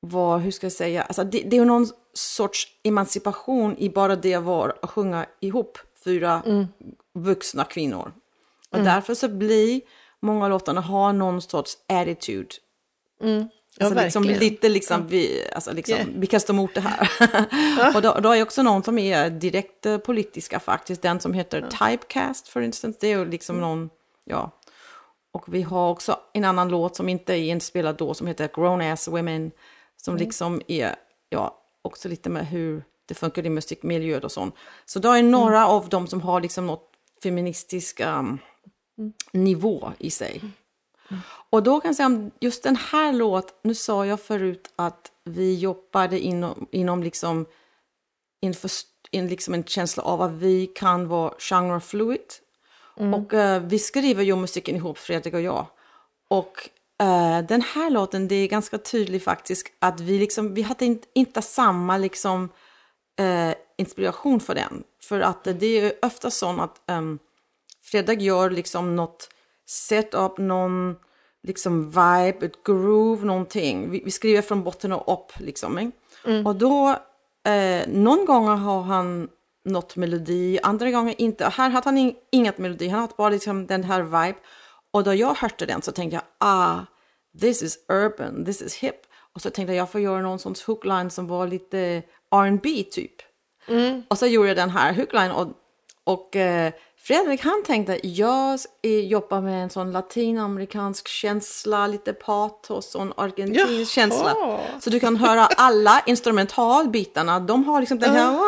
vara, 0.00 0.38
hur 0.38 0.50
ska 0.50 0.66
jag 0.66 0.72
säga, 0.72 1.02
alltså 1.02 1.24
det, 1.24 1.42
det 1.42 1.56
är 1.56 1.60
ju 1.60 1.64
någon 1.64 1.86
sorts 2.12 2.68
emancipation 2.82 3.76
i 3.78 3.90
bara 3.90 4.16
det 4.16 4.34
att 4.34 4.44
vara 4.44 4.72
att 4.82 4.90
sjunga 4.90 5.26
ihop 5.40 5.78
fyra 6.04 6.42
vuxna 7.14 7.64
kvinnor. 7.64 8.12
Och 8.72 8.78
därför 8.84 9.14
så 9.14 9.28
blir 9.28 9.80
många 10.20 10.48
låtarna 10.48 10.80
har 10.80 11.12
någon 11.12 11.42
sorts 11.42 11.78
attitude. 11.88 12.48
Ja, 13.20 13.84
Alltså 13.86 14.02
liksom, 14.04 14.24
lite 14.24 14.68
liksom, 14.68 15.06
vi, 15.06 15.44
alltså 15.54 15.72
liksom, 15.72 15.94
Yeah. 15.96 16.08
vi 16.14 16.26
kastar 16.26 16.54
emot 16.54 16.74
det 16.74 16.80
här. 16.80 17.08
och 17.96 18.02
då, 18.02 18.18
då 18.22 18.32
är 18.32 18.42
också 18.42 18.62
någon 18.62 18.82
som 18.82 18.98
är 18.98 19.30
direkt 19.30 19.86
eh, 19.86 19.98
politiska 19.98 20.60
faktiskt, 20.60 21.02
den 21.02 21.20
som 21.20 21.32
heter 21.32 21.60
Typecast 21.70 22.48
för 22.48 22.60
instance, 22.60 22.98
det 23.00 23.12
är 23.12 23.26
liksom 23.26 23.56
Mm. 23.56 23.68
någon, 23.68 23.90
ja. 24.24 24.50
Och 25.32 25.54
vi 25.54 25.62
har 25.62 25.90
också 25.90 26.20
en 26.32 26.44
annan 26.44 26.68
låt 26.68 26.96
som 26.96 27.08
inte 27.08 27.34
är 27.34 27.50
inspelad 27.50 27.96
då, 27.96 28.14
som 28.14 28.26
heter 28.26 28.50
Grown 28.54 28.80
Ass 28.80 29.08
Women, 29.08 29.50
som 29.96 30.14
Mm. 30.14 30.26
liksom 30.26 30.62
är, 30.68 30.94
ja, 31.28 31.58
också 31.82 32.08
lite 32.08 32.30
med 32.30 32.46
hur 32.46 32.84
det 33.06 33.14
funkar 33.14 33.46
i 33.46 33.50
musikmiljö 33.50 34.18
och 34.20 34.32
sånt. 34.32 34.54
Så 34.84 34.98
då 34.98 35.12
är 35.12 35.22
några 35.22 35.58
Mm. 35.58 35.70
av 35.70 35.88
dem 35.88 36.06
som 36.06 36.20
har 36.20 36.40
liksom 36.40 36.66
något 36.66 36.90
feministiska 37.22 38.18
um, 38.18 38.38
nivå 39.32 39.92
i 39.98 40.10
sig. 40.10 40.42
Och 41.50 41.62
då 41.62 41.80
kan 41.80 41.88
jag 41.88 41.96
säga 41.96 42.06
om 42.06 42.30
just 42.40 42.62
den 42.62 42.76
här 42.76 43.12
låt, 43.12 43.60
nu 43.62 43.74
sa 43.74 44.06
jag 44.06 44.20
förut 44.20 44.72
att 44.76 45.12
vi 45.24 45.58
jobbade 45.58 46.20
inom, 46.20 46.66
inom 46.70 47.02
liksom, 47.02 47.46
en, 48.40 48.54
först, 48.54 48.86
en, 49.10 49.28
liksom 49.28 49.54
en 49.54 49.64
känsla 49.64 50.02
av 50.02 50.22
att 50.22 50.32
vi 50.32 50.66
kan 50.66 51.08
vara 51.08 51.34
genre 51.38 51.80
fluid. 51.80 52.32
Och 52.94 53.34
eh, 53.34 53.62
vi 53.62 53.78
skriver 53.78 54.24
ju 54.24 54.36
musiken 54.36 54.76
ihop, 54.76 54.98
Fredrik 54.98 55.34
och 55.34 55.40
jag. 55.40 55.66
Och 56.28 56.68
eh, 57.00 57.38
den 57.48 57.62
här 57.62 57.90
låten, 57.90 58.28
det 58.28 58.34
är 58.34 58.48
ganska 58.48 58.78
tydligt 58.78 59.24
faktiskt 59.24 59.66
att 59.78 60.00
vi 60.00 60.18
liksom, 60.18 60.54
vi 60.54 60.62
hade 60.62 60.84
inte, 60.84 61.08
inte 61.14 61.42
samma 61.42 61.96
liksom 61.96 62.48
eh, 63.18 63.54
inspiration 63.78 64.40
för 64.40 64.54
den. 64.54 64.82
För 65.00 65.20
att 65.20 65.44
det 65.44 65.66
är 65.66 65.82
ju 65.82 65.92
ofta 66.02 66.30
så 66.30 66.60
att 66.60 66.82
um, 66.86 67.18
Fredrik 67.90 68.20
gör 68.20 68.50
liksom 68.50 68.96
något 68.96 69.28
setup, 69.66 70.38
någon 70.38 70.96
liksom 71.42 71.90
vibe, 71.90 72.46
ett 72.46 72.64
groove, 72.64 73.26
någonting. 73.26 73.90
Vi, 73.90 74.02
vi 74.04 74.10
skriver 74.10 74.42
från 74.42 74.62
botten 74.64 74.92
och 74.92 75.12
upp 75.12 75.40
liksom. 75.40 75.78
eh. 75.78 76.46
Och 76.46 76.56
då, 76.56 76.96
eh, 77.46 77.88
någon 77.88 78.24
gång 78.26 78.48
har 78.48 78.82
han 78.82 79.28
något 79.64 79.96
melodi, 79.96 80.58
andra 80.62 80.90
gånger 80.90 81.14
inte. 81.18 81.44
Här 81.44 81.70
hade 81.70 81.84
han 81.84 81.98
in, 81.98 82.14
inget 82.32 82.58
melodi, 82.58 82.88
han 82.88 83.00
hade 83.00 83.12
bara 83.16 83.28
liksom 83.28 83.66
den 83.66 83.84
här 83.84 84.02
vibe. 84.02 84.38
Och 84.90 85.04
då 85.04 85.14
jag 85.14 85.34
hörde 85.34 85.66
den 85.66 85.82
så 85.82 85.92
tänkte 85.92 86.14
jag, 86.14 86.24
ah, 86.38 86.80
this 87.40 87.62
is 87.62 87.78
urban, 87.88 88.44
this 88.44 88.62
is 88.62 88.76
hip. 88.76 88.96
Och 89.34 89.42
så 89.42 89.50
tänkte 89.50 89.72
jag, 89.72 89.80
jag 89.80 89.90
får 89.90 90.00
göra 90.00 90.22
någon 90.22 90.38
sån 90.38 90.54
hookline 90.66 91.10
som 91.10 91.26
var 91.26 91.46
lite 91.46 92.02
R&B 92.30 92.84
typ. 92.90 93.14
Och 94.08 94.18
så 94.18 94.26
gjorde 94.26 94.48
jag 94.48 94.56
den 94.56 94.70
här 94.70 94.94
hookline 94.94 95.30
och, 95.30 95.48
och 96.04 96.36
eh, 96.36 96.72
Fredrik 97.00 97.40
han 97.40 97.62
tänkte 97.66 98.00
jag 98.02 98.58
jobbar 98.82 99.40
med 99.40 99.62
en 99.62 99.70
sån 99.70 99.92
latinamerikansk 99.92 101.08
känsla, 101.08 101.86
lite 101.86 102.12
patos 102.12 102.94
och 102.94 103.02
en 103.02 103.12
argentinsk 103.16 103.68
Jaha. 103.70 103.84
känsla. 103.84 104.36
Så 104.80 104.90
du 104.90 105.00
kan 105.00 105.16
höra 105.16 105.46
alla 105.46 106.02
instrumentalbitarna, 106.06 107.40
de 107.40 107.64
har 107.64 107.80
liksom 107.80 107.98
den 107.98 108.10
här 108.10 108.38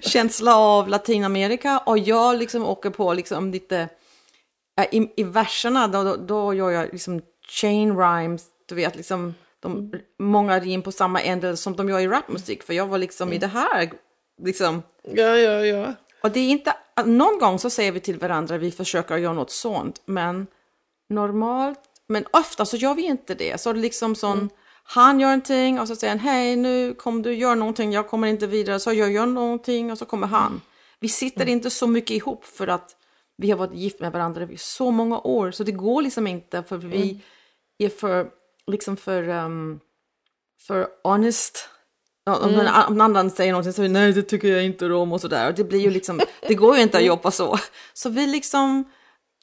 känsla 0.08 0.56
av 0.56 0.88
Latinamerika 0.88 1.78
och 1.78 1.98
jag 1.98 2.38
liksom 2.38 2.64
åker 2.66 2.90
på 2.90 3.12
liksom 3.12 3.50
lite, 3.50 3.88
eh, 4.80 4.86
i, 4.92 5.12
i 5.16 5.22
verserna 5.22 5.88
då, 5.88 6.04
då, 6.04 6.16
då 6.16 6.54
gör 6.54 6.70
jag 6.70 6.92
liksom 6.92 7.20
chain 7.48 7.98
rhymes 7.98 8.44
du 8.68 8.74
vet, 8.74 8.96
liksom 8.96 9.34
de, 9.60 9.92
många 10.18 10.60
rim 10.60 10.82
på 10.82 10.92
samma 10.92 11.20
ändel 11.20 11.56
som 11.56 11.76
de 11.76 11.88
gör 11.88 12.00
i 12.00 12.08
rapmusik, 12.08 12.62
för 12.62 12.74
jag 12.74 12.86
var 12.86 12.98
liksom 12.98 13.32
i 13.32 13.38
det 13.38 13.46
här, 13.46 13.90
liksom. 14.42 14.82
Ja, 15.02 15.36
ja, 15.36 15.66
ja. 15.66 15.94
Och 16.20 16.30
det 16.30 16.40
är 16.40 16.50
inte, 16.50 16.76
någon 17.04 17.38
gång 17.38 17.58
så 17.58 17.70
säger 17.70 17.92
vi 17.92 18.00
till 18.00 18.18
varandra, 18.18 18.58
vi 18.58 18.70
försöker 18.70 19.16
göra 19.16 19.34
något 19.34 19.50
sånt, 19.50 20.02
men 20.04 20.46
normalt, 21.08 21.80
men 22.06 22.24
ofta 22.30 22.64
så 22.64 22.76
gör 22.76 22.94
vi 22.94 23.02
inte 23.02 23.34
det. 23.34 23.60
Så 23.60 23.72
det 23.72 23.78
är 23.78 23.82
liksom 23.82 24.14
sån, 24.14 24.50
han 24.82 25.20
gör 25.20 25.28
någonting 25.28 25.80
och 25.80 25.88
så 25.88 25.96
säger 25.96 26.10
han, 26.10 26.20
hej 26.20 26.56
nu 26.56 26.94
kommer 26.94 27.22
du 27.22 27.34
göra 27.34 27.54
någonting, 27.54 27.92
jag 27.92 28.08
kommer 28.08 28.28
inte 28.28 28.46
vidare, 28.46 28.80
så 28.80 28.92
jag 28.92 29.12
gör 29.12 29.26
någonting 29.26 29.92
och 29.92 29.98
så 29.98 30.04
kommer 30.04 30.26
han. 30.26 30.60
Vi 31.00 31.08
sitter 31.08 31.48
inte 31.48 31.70
så 31.70 31.86
mycket 31.86 32.10
ihop 32.10 32.44
för 32.44 32.68
att 32.68 32.96
vi 33.36 33.50
har 33.50 33.58
varit 33.58 33.74
gift 33.74 34.00
med 34.00 34.12
varandra 34.12 34.48
i 34.50 34.56
så 34.56 34.90
många 34.90 35.18
år, 35.18 35.50
så 35.50 35.64
det 35.64 35.72
går 35.72 36.02
liksom 36.02 36.26
inte 36.26 36.62
för 36.62 36.76
vi 36.76 37.20
är 37.78 37.88
för, 37.88 38.30
liksom 38.66 38.96
för, 38.96 39.28
um, 39.28 39.80
för 40.66 40.88
honest. 41.04 41.68
Ja, 42.28 42.36
Om, 42.36 42.52
någon, 42.52 42.66
om 42.66 42.98
någon 42.98 43.00
annan 43.00 43.30
säger 43.30 43.52
någonting 43.52 43.72
så 43.72 43.82
nej 43.82 44.12
det 44.12 44.22
tycker 44.22 44.48
jag 44.48 44.64
inte 44.64 44.92
om 44.92 45.12
och 45.12 45.20
sådär. 45.20 45.48
Och 45.48 45.54
det 45.54 45.64
blir 45.64 45.80
ju 45.80 45.90
liksom, 45.90 46.20
det 46.48 46.54
går 46.54 46.76
ju 46.76 46.82
inte 46.82 46.98
att 46.98 47.04
jobba 47.04 47.30
så. 47.30 47.58
Så 47.92 48.08
vi 48.08 48.26
liksom, 48.26 48.84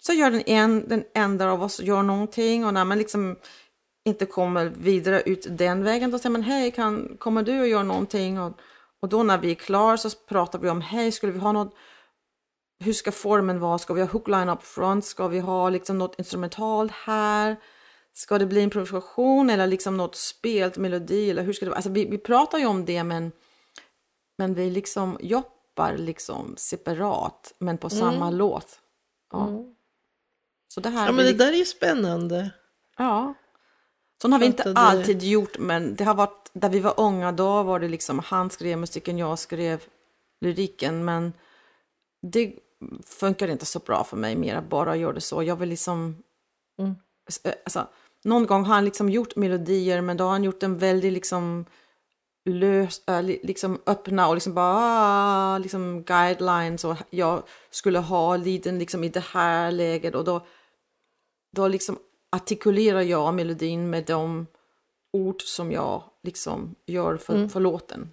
så 0.01 0.13
gör 0.13 0.32
den, 0.32 0.42
en, 0.46 0.88
den 0.88 1.04
enda 1.13 1.51
av 1.51 1.63
oss 1.63 1.80
gör 1.80 2.04
någonting 2.04 2.65
och 2.65 2.74
när 2.74 2.86
man 2.86 2.98
liksom 2.98 3.36
inte 4.06 4.25
kommer 4.25 4.65
vidare 4.65 5.22
ut 5.22 5.48
den 5.50 5.84
vägen 5.84 6.12
då 6.12 6.20
säger 6.20 6.30
man 6.30 6.44
hej, 6.44 6.72
kan, 6.72 7.18
kommer 7.20 7.44
du 7.44 7.60
och 7.60 7.68
gör 7.68 7.84
någonting? 7.84 8.39
Och, 8.39 8.60
och 9.01 9.10
då 9.10 9.24
när 9.24 9.38
vi 9.38 9.51
är 9.51 9.56
klara 9.56 9.98
så 9.98 10.10
pratar 10.10 10.60
vi 10.60 10.70
om 10.70 10.82
hej, 10.82 11.12
skulle 11.12 11.32
vi 11.32 11.39
ha 11.39 11.51
något 11.51 11.75
hur 12.80 12.94
ska 12.94 13.12
formen 13.12 13.60
vara? 13.60 13.77
Ska 13.77 13.94
vi 13.94 14.01
ha 14.01 14.08
hookline 14.08 14.50
up 14.50 14.63
front? 14.63 15.06
Ska 15.06 15.27
vi 15.27 15.39
ha 15.39 15.70
liksom 15.70 15.98
något 15.98 16.20
instrumentalt 16.20 16.92
här? 16.92 17.56
Ska 18.17 18.38
det 18.38 18.45
bli 18.45 18.62
improvisation 18.62 19.50
eller 19.50 19.67
liksom 19.67 19.98
något 19.98 20.15
spelt 20.15 20.77
melodi? 20.77 21.29
Eller 21.29 21.43
hur 21.43 21.53
ska 21.53 21.65
det 21.65 21.69
vara? 21.69 21.75
Alltså 21.77 21.89
vi, 21.91 22.05
vi 22.05 22.17
pratar 22.17 22.57
ju 22.57 22.65
om 22.65 22.86
det 22.86 23.03
men, 23.03 23.31
men 24.38 24.53
vi 24.53 24.69
liksom 24.69 25.17
jobbar 25.22 25.98
liksom 25.98 26.53
separat 26.57 27.53
men 27.60 27.77
på 27.77 27.89
samma 27.89 28.31
låt. 28.31 28.79
Ja. 29.31 29.63
Så 30.74 30.81
det 30.81 30.89
här 30.89 30.98
Mm. 30.98 31.05
Ja, 31.05 31.12
men 31.12 31.25
det 31.25 31.45
där 31.45 31.53
är 31.53 31.57
ju 31.57 31.65
spännande. 31.65 32.50
Ja. 32.98 33.34
Sånt 34.22 34.34
har 34.34 34.39
vi 34.39 34.45
inte 34.45 34.74
alltid 34.75 35.24
gjort, 35.24 35.57
men 35.57 35.95
det 35.95 36.03
har 36.03 36.15
varit, 36.15 36.50
där 36.53 36.69
vi 36.69 36.79
var 36.79 36.93
unga, 37.00 37.31
då 37.31 37.63
var 37.63 37.80
det 37.80 37.88
liksom, 37.88 38.19
han 38.19 38.49
skrev 38.49 38.78
musiken, 38.78 39.17
jag 39.17 39.39
skrev 39.39 39.84
lyriken, 40.41 41.06
men 41.06 41.34
det 42.21 42.54
funkar 43.06 43.47
inte 43.47 43.65
så 43.65 43.80
bra 43.80 44.04
för 44.04 44.17
mig 44.17 44.36
mer 44.36 44.56
att 44.56 44.69
bara 44.69 44.95
göra 44.95 45.13
det 45.13 45.21
så. 45.21 45.43
Jag 45.43 45.56
vill 45.56 45.69
liksom, 45.69 46.23
Mm. 46.80 46.95
alltså, 47.65 47.88
någon 48.26 48.46
gång 48.46 48.66
har 48.66 48.76
han 48.76 48.86
liksom 48.86 49.10
gjort 49.10 49.36
melodier, 49.36 50.02
men 50.02 50.18
då 50.18 50.24
har 50.24 50.32
han 50.32 50.44
gjort 50.44 50.60
den 50.60 50.78
väldigt 50.78 51.14
liksom 51.14 51.66
löst, 52.50 53.10
äh, 53.10 53.24
li- 53.24 53.40
liksom 53.44 53.82
öppna 53.86 54.28
och 54.28 54.34
liksom 54.34 54.54
bara 54.54 54.76
ah, 54.78 55.58
liksom 55.58 56.04
guidelines 56.04 56.86
och 56.86 56.96
jag 57.10 57.44
skulle 57.70 58.00
ha 58.00 58.38
liden 58.38 58.80
liksom 58.80 59.04
i 59.04 59.10
det 59.10 59.24
här 59.32 59.72
läget 59.72 60.16
och 60.16 60.24
då 60.24 60.46
då 61.56 61.68
liksom 61.68 61.98
artikulerar 62.32 63.02
jag 63.02 63.34
melodin 63.34 63.90
med 63.90 64.06
de 64.06 64.48
ord 65.14 65.42
som 65.42 65.72
jag 65.72 66.04
liksom 66.24 66.76
gör 66.86 67.18
för, 67.18 67.48
för 67.48 67.60
låten. 67.60 68.12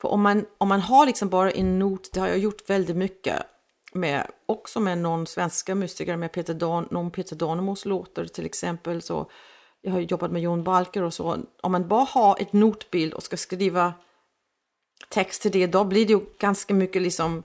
För 0.00 0.08
om 0.08 0.22
man, 0.22 0.46
om 0.58 0.68
man 0.68 0.80
har 0.80 1.06
liksom 1.06 1.28
bara 1.28 1.50
en 1.50 1.78
not, 1.78 2.12
det 2.12 2.20
har 2.20 2.28
jag 2.28 2.38
gjort 2.38 2.70
väldigt 2.70 2.96
mycket 2.96 3.42
med, 3.94 4.30
också 4.46 4.80
med 4.80 4.98
någon 4.98 5.26
svenska 5.26 5.74
musiker, 5.74 6.16
med 6.16 6.32
Peter 6.32 6.54
Dan, 6.54 6.88
någon 6.90 7.10
Peter 7.10 7.36
Danemos 7.36 7.84
låtar 7.84 8.24
till 8.24 8.46
exempel. 8.46 9.02
Så 9.02 9.30
jag 9.80 9.92
har 9.92 10.00
jobbat 10.00 10.30
med 10.30 10.42
Jon 10.42 10.64
Balker 10.64 11.02
och 11.02 11.14
så. 11.14 11.38
Om 11.62 11.72
man 11.72 11.88
bara 11.88 12.04
har 12.04 12.42
ett 12.42 12.52
notbild 12.52 13.14
och 13.14 13.22
ska 13.22 13.36
skriva 13.36 13.94
text 15.08 15.42
till 15.42 15.50
det, 15.50 15.66
då 15.66 15.84
blir 15.84 16.06
det 16.06 16.12
ju 16.12 16.20
ganska 16.38 16.74
mycket 16.74 17.02
liksom 17.02 17.42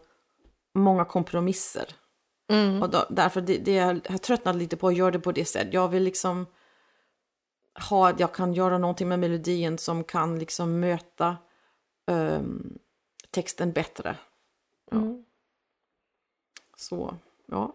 många 0.75 1.05
kompromisser. 1.05 1.95
Och 2.81 2.89
då, 2.89 3.05
därför 3.09 3.41
det, 3.41 3.57
det 3.57 3.71
jag 3.71 3.87
har 4.09 4.17
tröttnat 4.17 4.55
lite 4.55 4.77
på 4.77 4.87
att 4.87 4.97
göra 4.97 5.11
det 5.11 5.19
på 5.19 5.31
det 5.31 5.45
sättet. 5.45 5.73
Jag 5.73 5.87
vill 5.87 6.03
liksom 6.03 6.45
ha, 7.89 8.13
jag 8.17 8.33
kan 8.33 8.53
göra 8.53 8.77
någonting 8.77 9.07
med 9.07 9.19
melodin 9.19 9.77
som 9.77 10.03
kan 10.03 10.39
liksom 10.39 10.79
möta 10.79 11.37
ehm, 12.11 12.77
texten 13.31 13.71
bättre. 13.71 14.17
Ja. 14.91 14.97
Så, 16.77 17.15
ja. 17.51 17.73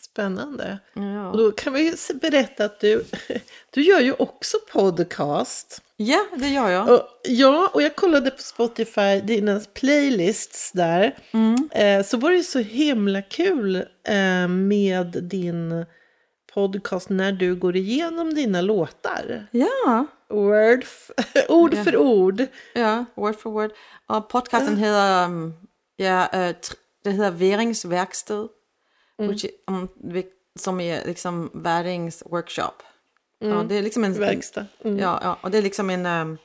Spännande. 0.00 0.78
Ja. 0.92 1.30
Och 1.30 1.38
då 1.38 1.52
kan 1.52 1.72
vi 1.72 1.94
berätta 2.20 2.64
att 2.64 2.80
du, 2.80 3.04
du 3.70 3.82
gör 3.82 4.00
ju 4.00 4.12
också 4.12 4.56
podcast. 4.72 5.82
ja, 5.96 6.26
det 6.36 6.48
gör 6.48 6.68
jag. 6.70 6.88
Och, 6.88 7.02
ja, 7.24 7.70
och 7.74 7.82
jag 7.82 7.96
kollade 7.96 8.30
på 8.30 8.42
Spotify, 8.42 9.20
dina 9.20 9.60
playlists 9.74 10.72
där. 10.72 11.16
Mm. 11.30 11.68
Eh, 11.72 12.06
så 12.06 12.16
var 12.16 12.30
det 12.30 12.36
ju 12.36 12.42
så 12.42 12.58
himla 12.58 13.22
kul 13.22 13.76
eh, 14.04 14.48
med 14.48 15.06
din 15.22 15.86
podcast 16.54 17.08
när 17.08 17.32
du 17.32 17.54
går 17.54 17.76
igenom 17.76 18.34
dina 18.34 18.60
låtar. 18.60 19.46
Ja, 19.50 20.06
Word 20.28 20.84
ord 21.48 21.74
för 21.84 21.96
ord. 21.96 22.46
ja, 22.74 23.04
word 23.14 23.40
for 23.40 23.50
word. 23.50 23.70
Och 24.06 24.28
podcasten 24.28 24.76
heter, 24.76 25.24
um, 25.24 25.54
ja, 25.96 26.26
eh, 26.26 26.38
tr- 26.38 26.74
det 27.04 27.10
heter 27.10 27.30
Värings 27.30 27.84
verkstad. 27.84 28.48
Which, 29.18 29.44
i- 29.44 29.50
um, 29.66 29.88
som 30.58 30.80
är 30.80 31.06
liksom 31.06 31.50
Värings 31.54 32.22
workshop. 32.26 32.82
Ja, 33.38 33.62
det 33.68 33.74
är 33.74 33.82
liksom 33.82 34.04
en, 34.04 34.12
Verkstad. 34.14 34.66
Mm. 34.84 34.98
Ja, 34.98 35.20
ja, 35.22 35.38
och 35.42 35.50
det 35.50 35.58
är 35.58 35.62
liksom 35.62 35.90
en 35.90 36.06
um, 36.06 36.38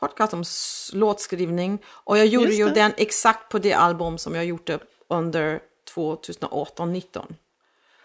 podcast 0.00 0.32
om 0.34 0.44
låtskrivning. 0.92 1.78
Och 1.86 2.18
jag 2.18 2.26
gjorde 2.26 2.52
ju 2.54 2.64
det. 2.64 2.74
den 2.74 2.92
exakt 2.96 3.48
på 3.48 3.58
det 3.58 3.72
album 3.72 4.18
som 4.18 4.34
jag 4.34 4.44
gjorde 4.44 4.78
under 5.08 5.60
2018-19. 5.94 7.34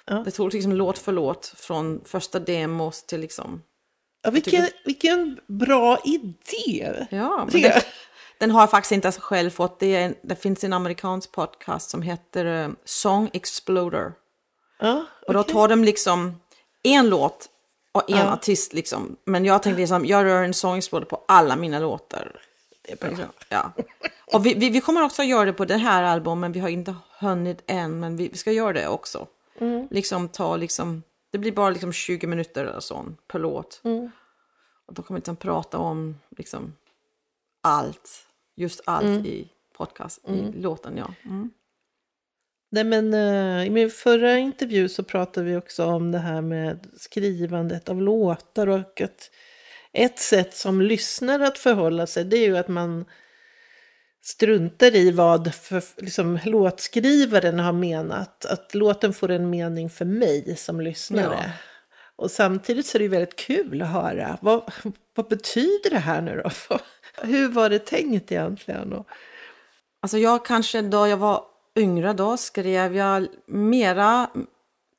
Ja. 0.06 0.16
Det 0.26 0.32
tog 0.32 0.54
liksom 0.54 0.72
låt 0.74 0.98
för 0.98 1.12
låt 1.12 1.46
från 1.58 2.02
första 2.06 2.40
demos 2.40 3.04
till 3.04 3.20
liksom... 3.20 3.64
Ja, 4.22 4.32
vilken, 4.32 4.68
vilken 4.86 5.40
bra 5.48 6.00
idé! 6.06 7.08
Ja, 7.12 7.48
Tycker 7.52 7.84
den, 8.40 8.52
har 8.52 8.62
jag 8.62 8.72
faktiskt 8.72 8.92
inte 8.92 9.12
själv 9.12 9.50
fått. 9.50 9.80
Det, 9.80 9.96
en, 9.96 10.16
det 10.22 10.36
finns 10.36 10.64
en 10.64 10.74
amerikansk 10.74 11.32
podcast 11.32 11.90
som 11.90 12.02
heter 12.02 12.46
um, 12.46 12.76
Song 12.86 13.30
Exploder. 13.34 14.14
Ja, 14.80 15.06
Och 15.28 15.34
då 15.34 15.44
tar 15.44 15.68
de 15.68 15.84
liksom 15.84 16.42
en 16.84 17.10
låt 17.10 17.50
och 17.92 18.12
en 18.12 18.18
Ja. 18.18 18.34
artist 18.34 18.74
liksom. 18.74 19.16
Men 19.26 19.46
jag 19.46 19.64
tänkte 19.64 19.80
liksom, 19.80 20.06
jag 20.06 20.28
gör 20.28 20.44
en 20.44 20.54
Song 20.54 20.78
Exploder 20.78 21.06
på 21.06 21.24
alla 21.28 21.56
mina 21.56 21.80
låtar. 21.80 22.42
det 22.82 23.04
är 23.04 23.16
bra. 23.16 23.26
Ja. 23.50 23.72
Och 24.34 24.46
vi, 24.46 24.54
vi, 24.54 24.70
vi 24.70 24.82
kommer 24.82 25.04
också 25.04 25.24
göra 25.24 25.46
det 25.46 25.54
på 25.54 25.66
det 25.66 25.78
här 25.78 26.04
albumet, 26.04 26.52
vi 26.52 26.60
har 26.60 26.70
inte 26.70 26.96
hunnit 27.20 27.64
än, 27.68 28.00
men 28.00 28.18
vi, 28.18 28.28
vi 28.28 28.38
ska 28.38 28.52
göra 28.52 28.74
det 28.74 28.88
också. 28.88 29.28
Mm. 29.60 29.88
Liksom 29.92 30.28
ta 30.30 30.56
liksom, 30.58 31.04
det 31.32 31.38
blir 31.38 31.52
bara 31.52 31.70
liksom 31.70 31.94
20 31.94 32.28
minuter 32.28 32.66
eller 32.66 32.80
så 32.80 33.06
per 33.28 33.40
låt. 33.40 33.82
Mm. 33.84 34.12
Och 34.86 34.94
då 34.94 35.02
kommer 35.02 35.18
vi 35.18 35.20
liksom 35.20 35.36
prata 35.36 35.78
om 35.78 36.20
liksom 36.38 36.74
allt, 37.62 38.10
just 38.60 38.82
allt 38.86 39.06
Mm. 39.06 39.26
i 39.26 39.48
podcast, 39.78 40.28
i 40.28 40.60
låten 40.60 40.98
ja. 40.98 41.14
Mm. 41.26 41.52
Nej, 42.72 42.84
men, 42.84 43.14
eh, 43.14 43.68
I 43.68 43.70
min 43.70 43.90
förra 43.92 44.38
intervju 44.38 44.90
så 44.90 45.04
pratade 45.04 45.46
vi 45.46 45.56
också 45.56 45.86
om 45.86 46.12
det 46.12 46.18
här 46.18 46.42
med 46.42 46.88
skrivandet 46.98 47.90
av 47.90 48.02
låtar 48.02 48.68
och 48.68 49.02
att 49.02 49.32
ett 49.94 50.20
sätt 50.20 50.56
som 50.56 50.82
lyssnare 50.82 51.48
att 51.48 51.58
förhålla 51.58 52.08
sig 52.08 52.24
det 52.24 52.38
är 52.38 52.48
ju 52.48 52.58
att 52.58 52.68
man 52.68 53.06
struntar 54.22 54.96
i 54.96 55.12
vad 55.12 55.54
för, 55.54 55.84
liksom, 56.02 56.40
låtskrivaren 56.46 57.60
har 57.60 57.74
menat. 57.74 58.46
Att 58.46 58.76
låten 58.76 59.14
får 59.14 59.32
en 59.32 59.50
mening 59.50 59.90
för 59.90 60.06
mig 60.06 60.56
som 60.58 60.82
lyssnare. 60.82 61.40
Ja. 61.44 61.52
Och 62.16 62.32
samtidigt 62.32 62.86
så 62.86 62.98
är 62.98 63.00
det 63.00 63.04
ju 63.04 63.10
väldigt 63.10 63.36
kul 63.36 63.82
att 63.82 63.90
höra. 63.90 64.38
Vad, 64.42 64.72
vad 65.16 65.28
betyder 65.28 65.90
det 65.90 66.00
här 66.00 66.22
nu 66.22 66.42
då? 66.44 66.80
Hur 67.24 67.50
var 67.50 67.70
det 67.70 67.80
tänkt 67.80 68.32
egentligen? 68.32 68.94
Och, 68.94 69.08
Alltså 70.02 70.18
jag 70.18 70.46
kanske 70.46 70.82
då 70.82 71.08
jag 71.08 71.18
var 71.18 71.46
yngre 71.76 72.14
då 72.14 72.38
skrev 72.38 72.96
jag 72.96 73.28
mera, 73.46 74.30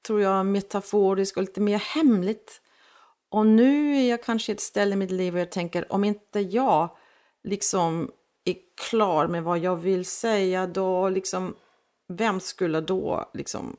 tror 0.06 0.20
jag, 0.20 0.46
metaforiskt 0.46 1.36
och 1.36 1.42
lite 1.42 1.60
mer 1.60 1.78
hemligt. 1.78 2.60
Och 3.28 3.46
nu 3.46 3.96
är 3.96 4.10
jag 4.10 4.22
kanske 4.22 4.52
ett 4.52 4.60
ställe 4.60 4.92
i 4.92 4.96
mitt 4.96 5.10
liv 5.10 5.34
och 5.34 5.40
jag 5.40 5.50
tänker 5.50 5.92
om 5.92 6.04
inte 6.04 6.40
jag 6.40 6.90
liksom 7.44 8.10
är 8.44 8.56
klar 8.90 9.26
med 9.26 9.42
vad 9.42 9.58
jag 9.58 9.76
vill 9.76 10.04
säga 10.04 10.66
då 10.66 11.08
liksom, 11.08 11.54
vem 12.08 12.40
skulle 12.40 12.80
då 12.80 13.30
liksom 13.34 13.76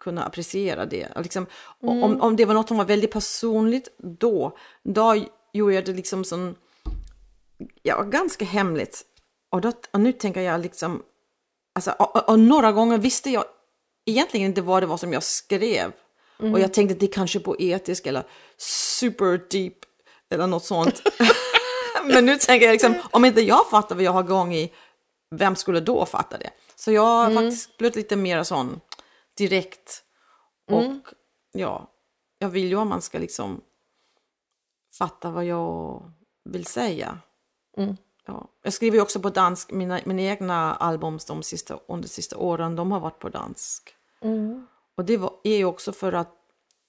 kunna 0.00 0.24
appreciera 0.24 0.86
det? 0.86 1.08
Liksom, 1.16 1.46
och 1.80 2.02
om, 2.02 2.20
om 2.20 2.36
det 2.36 2.44
var 2.44 2.54
något 2.54 2.68
som 2.68 2.76
var 2.76 2.84
väldigt 2.84 3.12
personligt 3.12 3.88
då, 3.98 4.56
då 4.82 5.24
gjorde 5.52 5.74
jag 5.74 5.84
det 5.84 5.92
liksom 5.92 6.24
som 6.24 6.54
ja, 7.82 8.02
ganska 8.02 8.44
hemligt. 8.44 9.04
Och, 9.50 9.60
då, 9.60 9.72
och 9.90 10.00
nu 10.00 10.12
tänker 10.12 10.40
jag 10.40 10.60
liksom, 10.60 11.02
alltså, 11.74 11.90
och, 11.90 12.28
och, 12.28 12.38
några 12.38 12.72
gånger 12.72 12.98
visste 12.98 13.30
jag 13.30 13.44
egentligen 14.06 14.46
inte 14.46 14.62
vad 14.62 14.82
det 14.82 14.86
var 14.86 14.96
som 14.96 15.12
jag 15.12 15.22
skrev. 15.22 15.92
Och 16.38 16.60
jag 16.60 16.72
tänkte 16.72 16.92
att 16.92 17.00
det 17.00 17.06
kanske 17.06 17.38
är 17.38 17.40
poetiskt 17.40 18.06
eller 18.06 18.24
super 18.56 19.40
deep 19.50 19.78
eller 20.30 20.46
något 20.46 20.64
sånt. 20.64 21.02
Men 22.04 22.26
nu 22.26 22.36
tänker 22.36 22.66
jag 22.66 22.72
liksom, 22.72 22.94
om 23.10 23.24
inte 23.24 23.40
jag 23.40 23.70
fattar 23.70 23.94
vad 23.94 24.04
jag 24.04 24.12
har 24.12 24.22
gång 24.22 24.54
i, 24.54 24.72
vem 25.30 25.56
skulle 25.56 25.80
då 25.80 26.06
fatta 26.06 26.38
det? 26.38 26.50
Så 26.76 26.92
jag 26.92 27.02
har 27.02 27.34
faktiskt 27.34 27.78
blivit 27.78 27.96
lite 27.96 28.16
mer 28.16 28.42
sån 28.42 28.80
direkt. 29.36 30.02
Och 30.70 31.14
ja, 31.52 31.90
jag 32.38 32.48
vill 32.48 32.68
ju 32.68 32.80
att 32.80 32.86
man 32.86 33.02
ska 33.02 33.18
liksom 33.18 33.60
fatta 34.98 35.30
vad 35.30 35.44
jag 35.44 36.02
vill 36.44 36.66
säga. 36.66 37.18
Ja. 38.26 38.48
Jag 38.62 38.72
skriver 38.72 38.96
ju 38.96 39.02
också 39.02 39.20
på 39.20 39.30
dansk, 39.30 39.72
mina, 39.72 40.00
mina 40.04 40.22
egna 40.22 40.74
album 40.74 41.18
de 41.28 41.42
sista, 41.42 41.78
under 41.86 42.02
de 42.02 42.08
sista 42.08 42.36
åren, 42.36 42.76
de 42.76 42.92
har 42.92 43.00
varit 43.00 43.18
på 43.18 43.28
dansk. 43.28 43.94
Och 44.96 45.04
det 45.04 45.16
var, 45.16 45.32
är 45.44 45.56
ju 45.56 45.64
också 45.64 45.92
för 45.92 46.12
att 46.12 46.34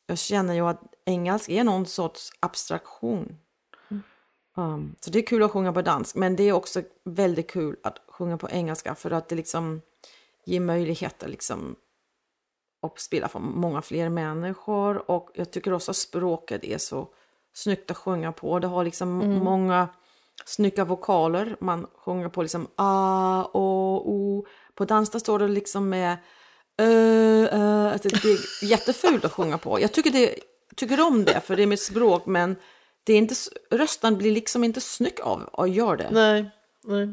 jag 0.08 0.18
känner 0.18 0.54
ju 0.54 0.68
att 0.68 0.82
engelska 1.06 1.54
är 1.54 1.64
någon 1.64 1.86
sorts 1.86 2.32
abstraktion. 2.40 3.38
Um, 4.56 4.96
så 5.00 5.12
det 5.12 5.20
är 5.20 5.26
kul 5.26 5.44
att 5.44 5.52
sjunga 5.52 5.74
på 5.74 5.82
dansk, 5.82 6.16
men 6.16 6.36
det 6.36 6.44
är 6.44 6.52
också 6.52 6.82
väldigt 7.04 7.52
kul 7.52 7.76
att 7.84 8.02
sjunga 8.08 8.38
på 8.38 8.50
engelska 8.50 8.96
för 8.96 9.12
att 9.12 9.30
det 9.30 9.36
liksom 9.36 9.82
ger 10.46 10.60
möjligheter 10.60 11.28
liksom 11.28 11.76
att 12.82 13.00
spela 13.00 13.28
för 13.28 13.40
många 13.40 13.82
fler 13.82 14.10
människor 14.10 15.12
och 15.12 15.30
jag 15.34 15.52
tycker 15.52 15.74
också 15.74 15.92
att 15.92 15.98
språket 15.98 16.64
är 16.64 16.78
så 16.78 17.08
snyggt 17.54 17.92
att 17.92 17.98
sjunga 17.98 18.32
på. 18.32 18.60
Det 18.60 18.68
har 18.68 18.84
liksom 18.84 19.10
många 19.44 19.90
snygga 20.46 20.86
vokaler. 20.86 21.56
Man 21.60 21.88
sjunger 22.06 22.30
på 22.30 22.42
liksom 22.42 22.68
a, 22.76 23.50
o, 23.54 23.96
o. 24.06 24.46
På 24.76 24.86
danska 24.86 25.20
står 25.20 25.40
det 25.40 25.48
liksom 25.48 25.90
med 25.90 26.18
ö, 26.78 27.48
ö. 27.52 27.92
Alltså 27.94 28.10
det 28.10 28.30
är 28.30 28.66
jättefult 28.66 29.26
att 29.26 29.32
sjunga 29.34 29.58
på. 29.58 29.82
Jag 29.82 29.92
tycker, 29.92 30.12
det, 30.12 30.36
tycker 30.76 31.02
om 31.08 31.26
det 31.26 31.42
för 31.42 31.56
det 31.56 31.64
är 31.64 31.68
mitt 31.68 31.82
språk 31.82 32.26
men 32.26 32.56
det 33.04 33.14
är 33.14 33.18
inte, 33.18 33.36
rösten 33.72 34.18
blir 34.18 34.32
liksom 34.32 34.64
inte 34.64 34.82
snygg 34.82 35.22
av 35.22 35.50
att 35.54 35.70
göra 35.70 35.96
det. 35.98 36.10
Nej, 36.12 36.50
nej. 36.84 37.08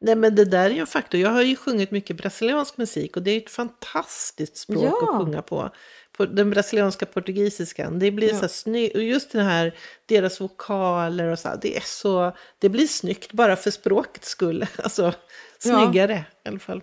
Nej 0.00 0.16
men 0.16 0.34
det 0.34 0.44
där 0.44 0.64
är 0.70 0.74
ju 0.74 0.80
en 0.80 0.86
faktor. 0.86 1.20
Jag 1.20 1.30
har 1.30 1.42
ju 1.42 1.56
sjungit 1.56 1.90
mycket 1.90 2.16
brasiliansk 2.16 2.76
musik 2.76 3.16
och 3.16 3.22
det 3.22 3.30
är 3.30 3.36
ett 3.36 3.50
fantastiskt 3.50 4.56
språk 4.56 4.84
Ja. 4.84 5.02
att 5.02 5.18
sjunga 5.18 5.42
på. 5.42 5.70
Den 6.18 6.50
brasilianska 6.50 7.06
portugisiskan. 7.06 7.98
Det 7.98 8.10
blir 8.10 8.28
Ja. 8.28 8.40
så 8.40 8.48
snyggt. 8.48 8.96
Och 8.96 9.02
just 9.02 9.32
det 9.32 9.42
här, 9.42 9.74
deras 10.06 10.40
vokaler 10.40 11.28
och 11.28 11.38
så 11.38 11.48
här, 11.48 11.58
det 11.62 11.76
är 11.76 11.82
så, 11.84 12.36
det 12.58 12.68
blir 12.68 12.86
snyggt 12.86 13.32
bara 13.32 13.56
för 13.56 13.70
språkets 13.70 14.28
skull. 14.28 14.66
Alltså 14.78 15.12
snyggare 15.58 16.24
i 16.44 16.48
alla 16.48 16.58
fall. 16.58 16.82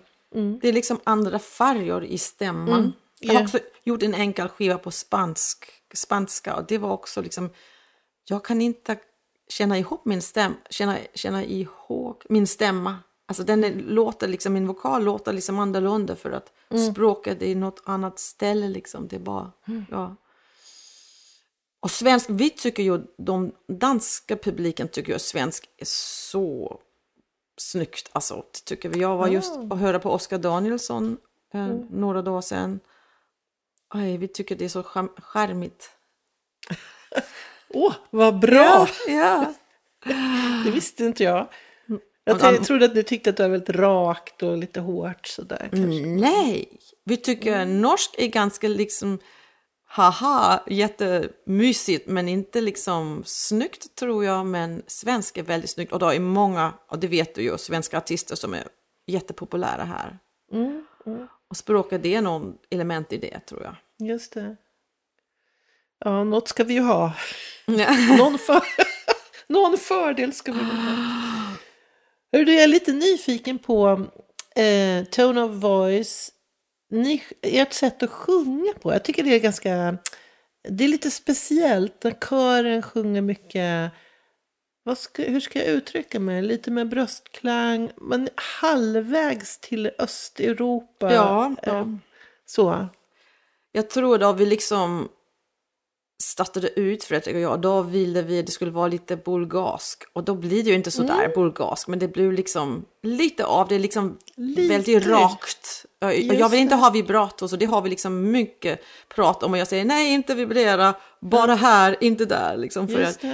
Det 0.60 0.68
är 0.68 0.72
liksom 0.72 1.00
andra 1.04 1.38
färger 1.38 2.04
i 2.04 2.18
stämman. 2.18 2.92
Jag 3.20 3.34
har 3.34 3.40
ja. 3.40 3.44
också 3.44 3.58
gjort 3.84 4.02
en 4.02 4.14
enkel 4.14 4.48
skiva 4.48 4.78
på 4.78 4.90
spansk, 4.90 5.64
spanska 5.94 6.56
och 6.56 6.64
det 6.68 6.78
var 6.78 6.92
också 6.92 7.22
liksom, 7.22 7.50
jag 8.28 8.44
kan 8.44 8.60
inte 8.60 8.96
känna 9.48 9.78
ihop 9.78 10.04
min 10.04 10.22
stämma, 10.22 10.54
känna, 10.70 10.96
känna 11.14 11.44
ihåg 11.44 12.22
min 12.28 12.46
stämma. 12.46 12.96
Alltså 13.28 13.44
den 13.44 13.64
är, 13.64 13.74
låter 13.74 14.28
liksom, 14.28 14.52
min 14.52 14.66
vokal 14.66 15.04
låter 15.04 15.32
liksom 15.32 15.58
annorlunda 15.58 16.16
för 16.16 16.30
att 16.30 16.52
språket 16.92 17.42
är 17.42 17.54
något 17.56 17.82
annat 17.84 18.18
ställe 18.18 18.68
liksom. 18.68 19.08
Det 19.08 19.16
är 19.16 19.20
bara, 19.20 19.52
ja. 19.90 20.16
Och 21.80 21.90
svensk, 21.90 22.26
vi 22.30 22.50
tycker 22.50 22.82
ju, 22.82 23.00
de 23.18 23.52
danska 23.68 24.36
publiken 24.36 24.88
tycker 24.88 25.12
ju 25.12 25.18
svensk 25.18 25.68
är 25.76 25.84
så 25.84 26.80
snyggt. 27.56 28.10
Alltså, 28.12 28.34
det 28.52 28.64
tycker 28.64 28.88
vi. 28.88 29.00
Jag 29.00 29.16
var 29.16 29.28
just 29.28 29.56
och 29.70 29.78
hörde 29.78 29.98
på 29.98 30.10
Oscar 30.10 30.38
Danielsson 30.38 31.16
eh, 31.54 31.66
några 31.90 32.22
dagar 32.22 32.40
sedan. 32.40 32.80
Aj, 33.88 34.16
vi 34.16 34.28
tycker 34.28 34.56
det 34.56 34.64
är 34.64 34.68
så 34.68 34.82
charm- 34.82 35.20
charmigt. 35.20 35.90
Åh, 37.68 37.94
vad 38.10 38.38
bra! 38.40 38.88
ja. 39.08 39.54
Det 40.64 40.70
visste 40.70 41.04
inte 41.04 41.24
jag. 41.24 41.48
Jag 42.28 42.38
han- 42.38 42.64
trodde 42.64 42.84
att 42.84 42.94
du 42.94 43.02
tyckte 43.02 43.30
att 43.30 43.36
det 43.36 43.42
var 43.42 43.50
väldigt 43.50 43.70
rakt 43.76 44.42
och 44.42 44.56
lite 44.56 44.80
hårt 44.80 45.26
sådär. 45.26 45.68
Kanske. 45.70 46.06
Nej, 46.06 46.78
vi 47.04 47.16
tycker 47.16 47.64
norsk 47.64 48.14
är 48.18 48.26
ganska 48.26 48.68
liksom 48.68 49.18
haha, 49.90 50.60
jättemysigt 50.66 52.08
men 52.08 52.28
inte 52.28 52.60
liksom 52.60 53.22
snyggt 53.26 53.94
tror 53.94 54.24
jag 54.24 54.46
men 54.46 54.82
svensk 54.86 55.36
är 55.36 55.42
väldigt 55.42 55.70
snyggt 55.70 55.92
och 55.92 55.98
då 55.98 56.06
är 56.12 56.20
många, 56.20 56.72
och 56.88 56.98
det 56.98 57.06
vet 57.06 57.34
du 57.34 57.42
ju, 57.42 57.58
svenska 57.58 57.98
artister 57.98 58.36
som 58.36 58.54
är 58.54 58.64
jättepopulära 59.06 59.84
här. 59.84 60.18
Och 61.50 61.56
språket 61.56 62.02
det 62.02 62.14
är 62.14 62.22
någon 62.22 62.54
element 62.70 63.12
i 63.12 63.16
det 63.16 63.40
tror 63.40 63.62
jag. 63.62 64.08
Just 64.08 64.32
det. 64.32 64.56
Ja, 66.04 66.24
något 66.24 66.48
ska 66.48 66.64
vi 66.64 66.74
ju 66.74 66.80
ha. 66.80 67.12
Någon, 68.18 68.38
för... 68.38 68.60
Någon 69.46 69.78
fördel 69.78 70.32
ska 70.32 70.52
vi 70.52 70.58
ha. 70.58 70.72
Hör 72.32 72.44
du, 72.44 72.54
jag 72.54 72.62
är 72.62 72.68
lite 72.68 72.92
nyfiken 72.92 73.58
på 73.58 74.06
eh, 74.56 75.04
tone 75.04 75.42
of 75.42 75.52
voice. 75.52 76.30
Ni, 76.90 77.22
ert 77.42 77.72
sätt 77.72 78.02
att 78.02 78.10
sjunga 78.10 78.72
på. 78.72 78.92
Jag 78.92 79.04
tycker 79.04 79.22
det 79.22 79.34
är 79.34 79.40
ganska... 79.40 79.98
Det 80.68 80.84
är 80.84 80.88
lite 80.88 81.10
speciellt 81.10 82.04
när 82.04 82.10
kören 82.12 82.82
sjunger 82.82 83.20
mycket... 83.20 83.92
Ska, 84.96 85.22
hur 85.22 85.40
ska 85.40 85.58
jag 85.58 85.68
uttrycka 85.68 86.20
mig? 86.20 86.42
Lite 86.42 86.70
med 86.70 86.88
bröstklang. 86.88 87.90
Men 87.96 88.28
halvvägs 88.60 89.58
till 89.58 89.90
Östeuropa. 89.98 91.14
Ja, 91.14 91.54
ja. 91.62 91.78
eh, 91.80 91.86
Så. 92.46 92.88
Jag 93.72 93.90
tror 93.90 94.18
då 94.18 94.32
vi 94.32 94.46
liksom 94.46 95.08
startade 96.22 96.80
ut 96.80 97.04
Fredrik 97.04 97.34
och 97.34 97.40
jag, 97.40 97.60
då 97.60 97.82
ville 97.82 98.22
vi 98.22 98.40
att 98.40 98.46
det 98.46 98.52
skulle 98.52 98.70
vara 98.70 98.88
lite 98.88 99.16
bulgarsk. 99.16 100.02
Och 100.12 100.24
då 100.24 100.34
blir 100.34 100.62
det 100.62 100.70
ju 100.70 100.74
inte 100.76 100.90
sådär 100.90 101.18
Mm. 101.18 101.30
bulgarsk, 101.34 101.88
men 101.88 101.98
det 101.98 102.08
blir 102.08 102.32
liksom 102.32 102.84
lite 103.02 103.44
av 103.44 103.68
det, 103.68 103.78
liksom 103.78 104.18
Lite. 104.36 104.68
väldigt 104.68 105.06
rakt. 105.06 105.84
Och 106.00 106.14
jag 106.14 106.48
vill 106.48 106.60
inte 106.60 106.74
ha 106.74 106.90
vibrato, 106.90 107.48
så 107.48 107.56
det 107.56 107.66
har 107.66 107.82
vi 107.82 107.90
liksom 107.90 108.30
mycket 108.30 108.80
prat 109.08 109.42
om. 109.42 109.52
Och 109.52 109.58
jag 109.58 109.68
säger 109.68 109.84
nej, 109.84 110.12
inte 110.12 110.34
vibrera, 110.34 110.94
bara 111.20 111.54
här, 111.54 111.96
inte 112.00 112.24
där. 112.24 112.56
Liksom, 112.56 112.88
för 112.88 113.02
att 113.02 113.24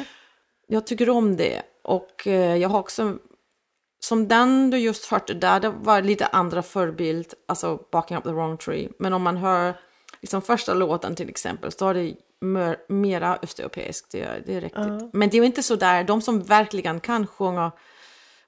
jag 0.67 0.87
tycker 0.87 1.11
om 1.11 1.37
det. 1.37 1.63
Och 1.85 2.27
eh, 2.27 2.57
jag 2.57 2.69
har 2.69 2.79
också, 2.79 3.19
som 4.05 4.29
den 4.29 4.71
du 4.71 4.79
just 4.79 5.07
hörde 5.07 5.35
där, 5.35 5.61
det 5.61 5.71
var 5.71 6.03
lite 6.03 6.27
andra 6.27 6.63
förebild, 6.63 7.35
alltså 7.49 7.79
Barking 7.93 8.17
Up 8.17 8.25
the 8.25 8.31
Wrong 8.31 8.57
Tree. 8.59 8.89
Men 8.99 9.13
om 9.13 9.23
man 9.23 9.37
hör 9.37 9.75
liksom 10.21 10.43
första 10.43 10.75
låten 10.75 11.15
till 11.17 11.29
exempel, 11.29 11.73
så 11.73 11.89
är 11.89 11.95
det 11.95 12.15
mera 12.89 13.39
östeuropeiskt, 13.43 14.13
det, 14.13 14.43
det 14.47 14.55
är 14.55 14.61
riktigt. 14.61 15.13
Men 15.13 15.29
det 15.31 15.37
är 15.37 15.41
ju 15.41 15.47
inte 15.47 15.63
så 15.63 15.77
där, 15.77 16.05
de 16.05 16.23
som 16.23 16.43
verkligen 16.43 17.01
kan 17.01 17.27
sjunga 17.27 17.73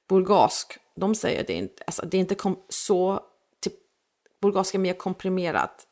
bulgarsk, 0.08 0.78
de 0.96 1.14
säger 1.14 1.44
det 1.46 1.52
inte, 1.52 1.82
alltså 1.86 2.06
det 2.06 2.16
är 2.16 2.20
inte 2.20 2.36
så, 2.68 3.20
typ, 3.64 3.72
bulgarsk 4.42 4.74
är 4.74 4.78
mer 4.78 4.94
komprimerat. 4.94 5.86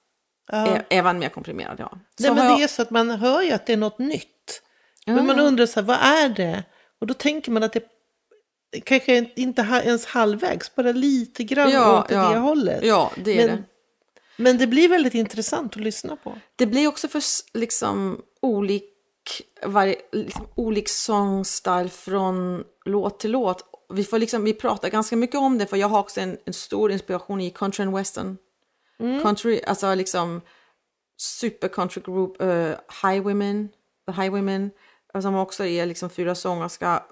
Ä- 0.53 0.85
Även 0.91 1.19
mer 1.19 1.29
komprimerad, 1.29 1.77
ja. 1.81 1.89
Så 1.91 1.99
Nej, 2.23 2.35
men 2.35 2.57
det 2.59 2.65
är 2.65 2.69
så 2.69 2.83
att 2.83 2.91
man 2.91 3.11
hör 3.11 3.43
ju 3.43 3.51
att 3.53 3.67
det 3.67 3.73
är 3.73 3.77
något 3.77 3.99
nytt. 3.99 4.63
Men 5.07 5.27
man 5.27 5.41
undrar 5.41 5.67
så 5.67 5.81
här, 5.81 5.87
vad 5.87 5.97
är 5.97 6.29
det? 6.29 6.65
Och 7.01 7.07
då 7.07 7.15
tänker 7.15 7.51
man 7.53 7.63
att 7.63 7.73
det 7.73 7.85
kanske 8.85 9.31
inte 9.37 9.63
ens 9.85 10.07
halvvägs, 10.07 10.75
bara 10.75 10.93
lite 10.93 11.45
grann 11.45 11.71
Ja, 11.71 11.99
åt 12.03 12.11
ja. 12.11 12.29
det 12.31 12.39
hållet. 12.39 12.85
Ja, 12.85 13.11
det 13.25 13.43
är 13.43 13.47
men, 13.49 13.57
det. 13.57 13.63
Men 14.37 14.59
det 14.59 14.67
blir 14.67 14.89
väldigt 14.89 15.15
intressant 15.15 15.77
att 15.77 15.83
lyssna 15.83 16.17
på. 16.17 16.39
Det 16.57 16.67
blir 16.67 16.89
också 16.89 17.09
för 17.09 17.23
liksom 17.59 18.23
olik, 18.43 18.85
varje, 19.67 19.97
liksom, 20.13 20.47
olik 20.55 20.89
sångstil 20.89 21.91
från 21.91 22.65
låt 22.85 23.21
till 23.21 23.31
låt. 23.31 23.65
Vi, 23.93 24.05
får 24.05 24.19
liksom, 24.19 24.45
vi 24.45 24.55
pratar 24.55 24.89
ganska 24.89 25.17
mycket 25.17 25.37
om 25.37 25.59
det 25.59 25.67
för 25.67 25.77
jag 25.77 25.89
har 25.89 25.99
också 25.99 26.21
en, 26.21 26.39
en 26.45 26.53
stor 26.53 26.93
inspiration 26.93 27.41
i 27.41 27.51
country 27.51 27.85
and 27.85 27.97
western. 27.97 28.37
Country, 29.23 29.61
alltså 29.67 29.95
liksom 29.95 30.41
super 31.17 31.69
country 31.69 32.03
group, 32.05 32.43
uh, 32.43 32.75
Highwomen, 33.03 33.69
The 34.07 34.23
Highwomen, 34.23 34.71
eh, 35.15 35.21
som 35.21 35.35
också 35.35 35.65
är 35.65 35.87
liksom 35.87 36.11
fyra 36.11 36.35
sångerska. 36.35 37.03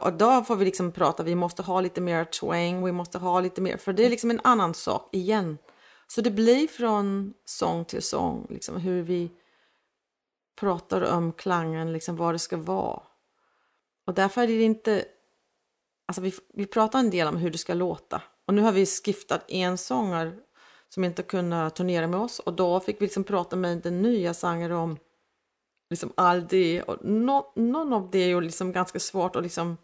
Och 0.00 0.12
då 0.12 0.42
får 0.42 0.56
vi 0.56 0.64
liksom 0.64 0.92
prata, 0.92 1.22
vi 1.22 1.34
måste 1.34 1.62
ha 1.62 1.80
lite 1.80 2.00
mer 2.00 2.24
twang, 2.24 2.84
vi 2.84 2.92
måste 2.92 3.18
ha 3.18 3.40
lite 3.40 3.60
mer, 3.60 3.76
för 3.76 3.92
det 3.92 4.06
är 4.06 4.10
liksom 4.10 4.30
en 4.30 4.40
annan 4.44 4.74
sak 4.74 5.08
igen. 5.12 5.58
Så 6.10 6.20
det 6.20 6.30
blir 6.30 6.68
från 6.68 7.34
sång 7.44 7.84
till 7.84 8.02
sång, 8.02 8.46
liksom 8.50 8.76
hur 8.76 9.02
vi 9.02 9.30
pratar 10.56 11.02
om 11.16 11.32
klangen, 11.32 11.92
liksom 11.92 12.16
vad 12.16 12.34
det 12.34 12.38
ska 12.38 12.56
vara. 12.56 13.02
Och 14.06 14.14
därför 14.14 14.42
är 14.42 14.46
det 14.46 14.62
inte, 14.62 15.04
alltså 16.06 16.22
vi, 16.22 16.34
vi 16.54 16.66
pratar 16.66 16.98
en 16.98 17.10
del 17.10 17.28
om 17.28 17.36
hur 17.36 17.50
det 17.50 17.58
ska 17.58 17.74
låta. 17.74 18.22
Och 18.46 18.54
nu 18.54 18.62
har 18.62 18.72
vi 18.72 18.86
skiftat 18.86 19.50
en 19.50 19.78
sångare 19.78 20.32
som 20.88 21.04
inte 21.04 21.22
kunde 21.22 21.70
turnera 21.70 22.06
med 22.06 22.20
oss 22.20 22.38
och 22.38 22.54
då 22.54 22.80
fick 22.80 23.00
vi 23.00 23.04
liksom 23.04 23.24
prata 23.24 23.56
med 23.56 23.78
den 23.78 24.02
nya 24.02 24.34
sångare 24.34 24.74
om 24.74 24.98
liksom 25.90 26.12
all 26.14 26.46
det 26.46 26.82
och 26.82 27.04
no, 27.04 27.52
någon 27.56 27.92
av 27.92 28.10
det 28.10 28.18
är 28.18 28.28
ju 28.28 28.40
liksom 28.40 28.72
ganska 28.72 29.00
svårt 29.00 29.36
och 29.36 29.42
liksom 29.42 29.76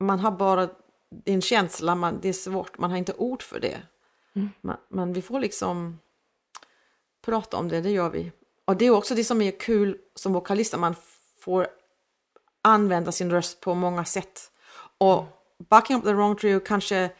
man 0.00 0.18
har 0.18 0.30
bara 0.30 0.68
det 1.10 1.30
är 1.30 1.34
en 1.34 1.42
känsla, 1.42 1.94
man, 1.94 2.18
det 2.22 2.28
är 2.28 2.32
svårt, 2.32 2.78
man 2.78 2.90
har 2.90 2.98
inte 2.98 3.14
ord 3.14 3.42
för 3.42 3.60
det. 3.60 3.82
Men, 4.60 4.76
men 4.88 5.12
vi 5.12 5.22
får 5.22 5.40
liksom 5.40 5.98
prata 7.24 7.56
om 7.56 7.68
det, 7.68 7.80
det 7.80 7.90
gör 7.90 8.10
vi. 8.10 8.32
Och 8.64 8.76
det 8.76 8.86
är 8.86 8.90
också 8.90 9.14
det 9.14 9.24
som 9.24 9.42
är 9.42 9.60
kul 9.60 9.98
som 10.14 10.32
vokalist, 10.32 10.74
att 10.74 10.80
man 10.80 10.94
får 11.40 11.66
använda 12.62 13.12
sin 13.12 13.30
röst 13.30 13.60
på 13.60 13.74
många 13.74 14.04
sätt. 14.04 14.50
Och 14.98 15.24
Backing 15.58 15.96
Up 15.96 16.04
the 16.04 16.12
Wrong 16.12 16.36
Trio 16.36 16.60
kanske 16.60 17.10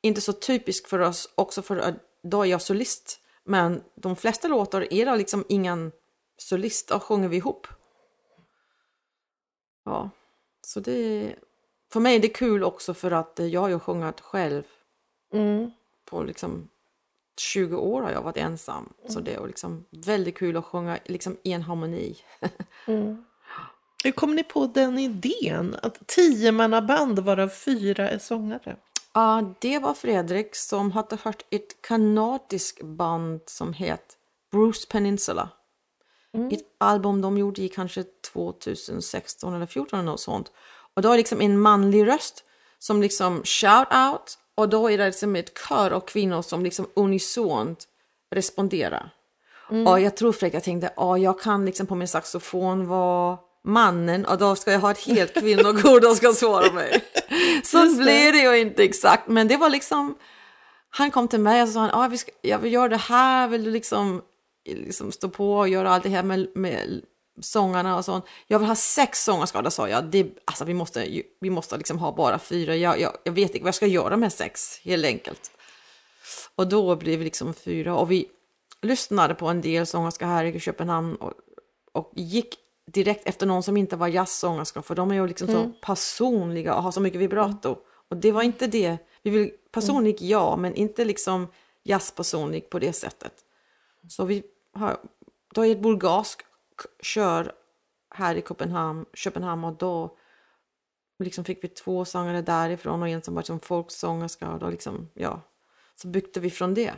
inte 0.00 0.20
så 0.20 0.32
typisk 0.32 0.88
för 0.88 0.98
oss, 0.98 1.32
också 1.34 1.62
för 1.62 1.76
att 1.76 1.94
då 2.22 2.42
är 2.42 2.46
jag 2.46 2.62
solist. 2.62 3.20
Men 3.44 3.82
de 3.94 4.16
flesta 4.16 4.48
låtar 4.48 4.92
är 4.92 5.06
det 5.06 5.16
liksom 5.16 5.44
ingen 5.48 5.92
solist, 6.36 6.90
och 6.90 7.02
sjunger 7.02 7.28
vi 7.28 7.36
ihop. 7.36 7.66
Ja, 9.84 10.10
så 10.66 10.80
det 10.80 11.34
för 11.92 12.00
mig 12.00 12.16
är 12.16 12.20
det 12.20 12.28
kul 12.28 12.64
också 12.64 12.94
för 12.94 13.10
att 13.10 13.38
jag 13.38 13.60
har 13.60 13.68
ju 13.68 13.78
sjungit 13.78 14.20
själv 14.20 14.62
Mm. 15.32 15.70
På 16.10 16.22
liksom 16.22 16.68
20 17.38 17.76
år 17.76 18.02
har 18.02 18.10
jag 18.10 18.22
varit 18.22 18.36
ensam. 18.36 18.92
Så 19.08 19.20
det 19.20 19.34
är 19.34 19.46
liksom 19.46 19.84
väldigt 19.90 20.38
kul 20.38 20.56
att 20.56 20.64
sjunga 20.64 20.98
liksom 21.04 21.36
i 21.42 21.52
en 21.52 21.62
harmoni. 21.62 22.16
Hur 24.04 24.12
kom 24.12 24.34
ni 24.34 24.42
på 24.42 24.66
den 24.66 24.98
idén? 24.98 25.76
Att 25.82 26.06
tiomannaband 26.06 27.18
varav 27.18 27.48
fyra 27.48 28.10
är 28.10 28.18
sångare? 28.18 28.76
Ja, 29.12 29.54
det 29.58 29.78
var 29.78 29.94
Fredrik 29.94 30.56
som 30.56 30.92
hade 30.92 31.16
hört 31.16 31.42
ett 31.50 31.82
kanadiskt 31.82 32.82
band 32.82 33.40
som 33.46 33.72
heter 33.72 34.16
Bruce 34.50 34.86
Peninsula. 34.90 35.48
Ett 36.52 36.60
album 36.78 37.20
de 37.20 37.38
gjorde 37.38 37.62
i 37.62 37.68
kanske 37.68 38.04
2016 38.32 39.54
eller 39.54 39.66
2014 39.66 39.98
eller 39.98 40.10
något 40.10 40.20
sånt. 40.20 40.52
Och 40.94 41.02
då 41.02 41.12
är 41.12 41.16
liksom 41.16 41.40
en 41.40 41.58
manlig 41.58 42.06
röst 42.06 42.44
som 42.78 43.02
liksom 43.02 43.42
shout 43.44 43.88
out 43.92 44.38
och 44.58 44.68
då 44.68 44.90
är 44.90 44.98
det 44.98 45.06
liksom 45.06 45.36
ett 45.36 45.58
kör 45.68 45.90
av 45.90 46.00
kvinnor 46.00 46.42
som 46.42 46.64
liksom 46.64 46.86
unisont 46.94 47.84
responderar. 48.34 49.10
Och 49.86 50.00
jag 50.00 50.16
tror 50.16 50.32
Fredrik, 50.32 50.54
jag 50.54 50.64
tänkte, 50.64 50.92
ja 50.96 51.18
jag 51.18 51.40
kan 51.40 51.64
liksom 51.64 51.86
på 51.86 51.94
min 51.94 52.08
saxofon 52.08 52.86
vara 52.88 53.38
mannen 53.64 54.26
och 54.26 54.38
då 54.38 54.56
ska 54.56 54.72
jag 54.72 54.80
ha 54.80 54.90
ett 54.90 55.06
helt 55.06 55.34
kvinnokor 55.34 56.00
som 56.00 56.16
ska 56.16 56.32
svara 56.32 56.72
mig. 56.72 57.04
Så 57.64 57.78
Just 57.78 57.98
det. 57.98 58.02
blev 58.02 58.32
det 58.32 58.56
ju 58.56 58.60
inte 58.60 58.84
exakt, 58.84 59.28
men 59.28 59.48
det 59.48 59.56
var 59.56 59.70
liksom 59.70 60.14
han 60.90 61.10
kom 61.10 61.28
till 61.28 61.40
mig 61.40 61.62
och 61.62 61.68
sa, 61.68 61.90
ah, 61.92 62.08
vi 62.08 62.18
ska, 62.18 62.32
jag 62.42 62.58
vill 62.58 62.72
göra 62.72 62.88
det 62.88 62.96
här, 62.96 63.48
vill 63.48 63.64
du 63.64 63.70
liksom, 63.70 64.22
liksom 64.64 65.12
stå 65.12 65.28
på 65.28 65.56
och 65.56 65.68
göra 65.68 65.90
allt 65.90 66.02
det 66.02 66.08
här 66.08 66.22
med, 66.22 66.48
med 66.54 67.02
sångarna 67.40 67.96
och 67.96 68.04
sånt. 68.04 68.24
Jag 68.46 68.58
vill 68.58 68.68
ha 68.68 68.76
sex 68.76 69.24
sångerskor, 69.24 69.62
då 69.62 69.70
sa 69.70 69.88
jag. 69.88 70.04
Det, 70.04 70.26
alltså, 70.44 70.64
vi 70.64 70.74
måste, 70.74 71.22
vi 71.40 71.50
måste 71.50 71.76
liksom 71.76 71.98
ha 71.98 72.12
bara 72.12 72.38
fyra. 72.38 72.76
Jag, 72.76 73.00
jag, 73.00 73.12
jag 73.24 73.32
vet 73.32 73.50
inte 73.50 73.58
vad 73.58 73.68
jag 73.68 73.74
ska 73.74 73.86
göra 73.86 74.16
med 74.16 74.32
sex, 74.32 74.80
helt 74.84 75.06
enkelt. 75.06 75.50
Och 76.54 76.68
då 76.68 76.96
blev 76.96 77.18
vi 77.18 77.24
liksom 77.24 77.54
fyra 77.54 77.96
och 77.96 78.10
vi 78.10 78.26
lyssnade 78.82 79.34
på 79.34 79.48
en 79.48 79.60
del 79.60 79.86
sångerskor 79.86 80.26
här 80.26 80.44
i 80.44 80.60
Köpenhamn 80.60 81.16
och, 81.16 81.32
och 81.92 82.12
gick 82.16 82.54
direkt 82.92 83.26
efter 83.26 83.46
någon 83.46 83.62
som 83.62 83.76
inte 83.76 83.96
var 83.96 84.08
jazzsångerska 84.08 84.82
för 84.82 84.94
de 84.94 85.10
är 85.10 85.14
ju 85.14 85.26
liksom 85.26 85.48
så 85.48 85.72
personliga 85.82 86.74
och 86.74 86.82
har 86.82 86.92
så 86.92 87.00
mycket 87.00 87.20
vibrato. 87.20 87.76
Och 88.10 88.16
det 88.16 88.32
var 88.32 88.42
inte 88.42 88.66
det. 88.66 88.98
Vi 89.22 89.30
vill 89.30 89.50
personlig 89.72 90.22
ja, 90.22 90.56
men 90.56 90.74
inte 90.74 91.04
liksom 91.04 91.48
jazzpersonlig 91.84 92.70
på 92.70 92.78
det 92.78 92.92
sättet. 92.92 93.32
Så 94.08 94.24
vi 94.24 94.42
har, 94.74 94.96
då 95.54 95.66
är 95.66 95.72
ett 95.72 95.82
bulgarsk 95.82 96.40
kör 97.00 97.52
här 98.10 98.34
i 98.34 98.42
Köpenhamn, 98.42 99.04
Köpenhamn 99.14 99.64
och 99.64 99.72
då 99.72 100.16
liksom 101.24 101.44
fick 101.44 101.64
vi 101.64 101.68
två 101.68 102.04
sångare 102.04 102.42
därifrån 102.42 103.02
och 103.02 103.08
en 103.08 103.22
som 103.22 103.34
var 103.34 103.42
som 103.42 103.60
folksångerska 103.60 104.48
och 104.48 104.58
då 104.58 104.70
liksom, 104.70 105.08
ja, 105.14 105.40
så 105.96 106.08
byggde 106.08 106.40
vi 106.40 106.50
från 106.50 106.74
det. 106.74 106.94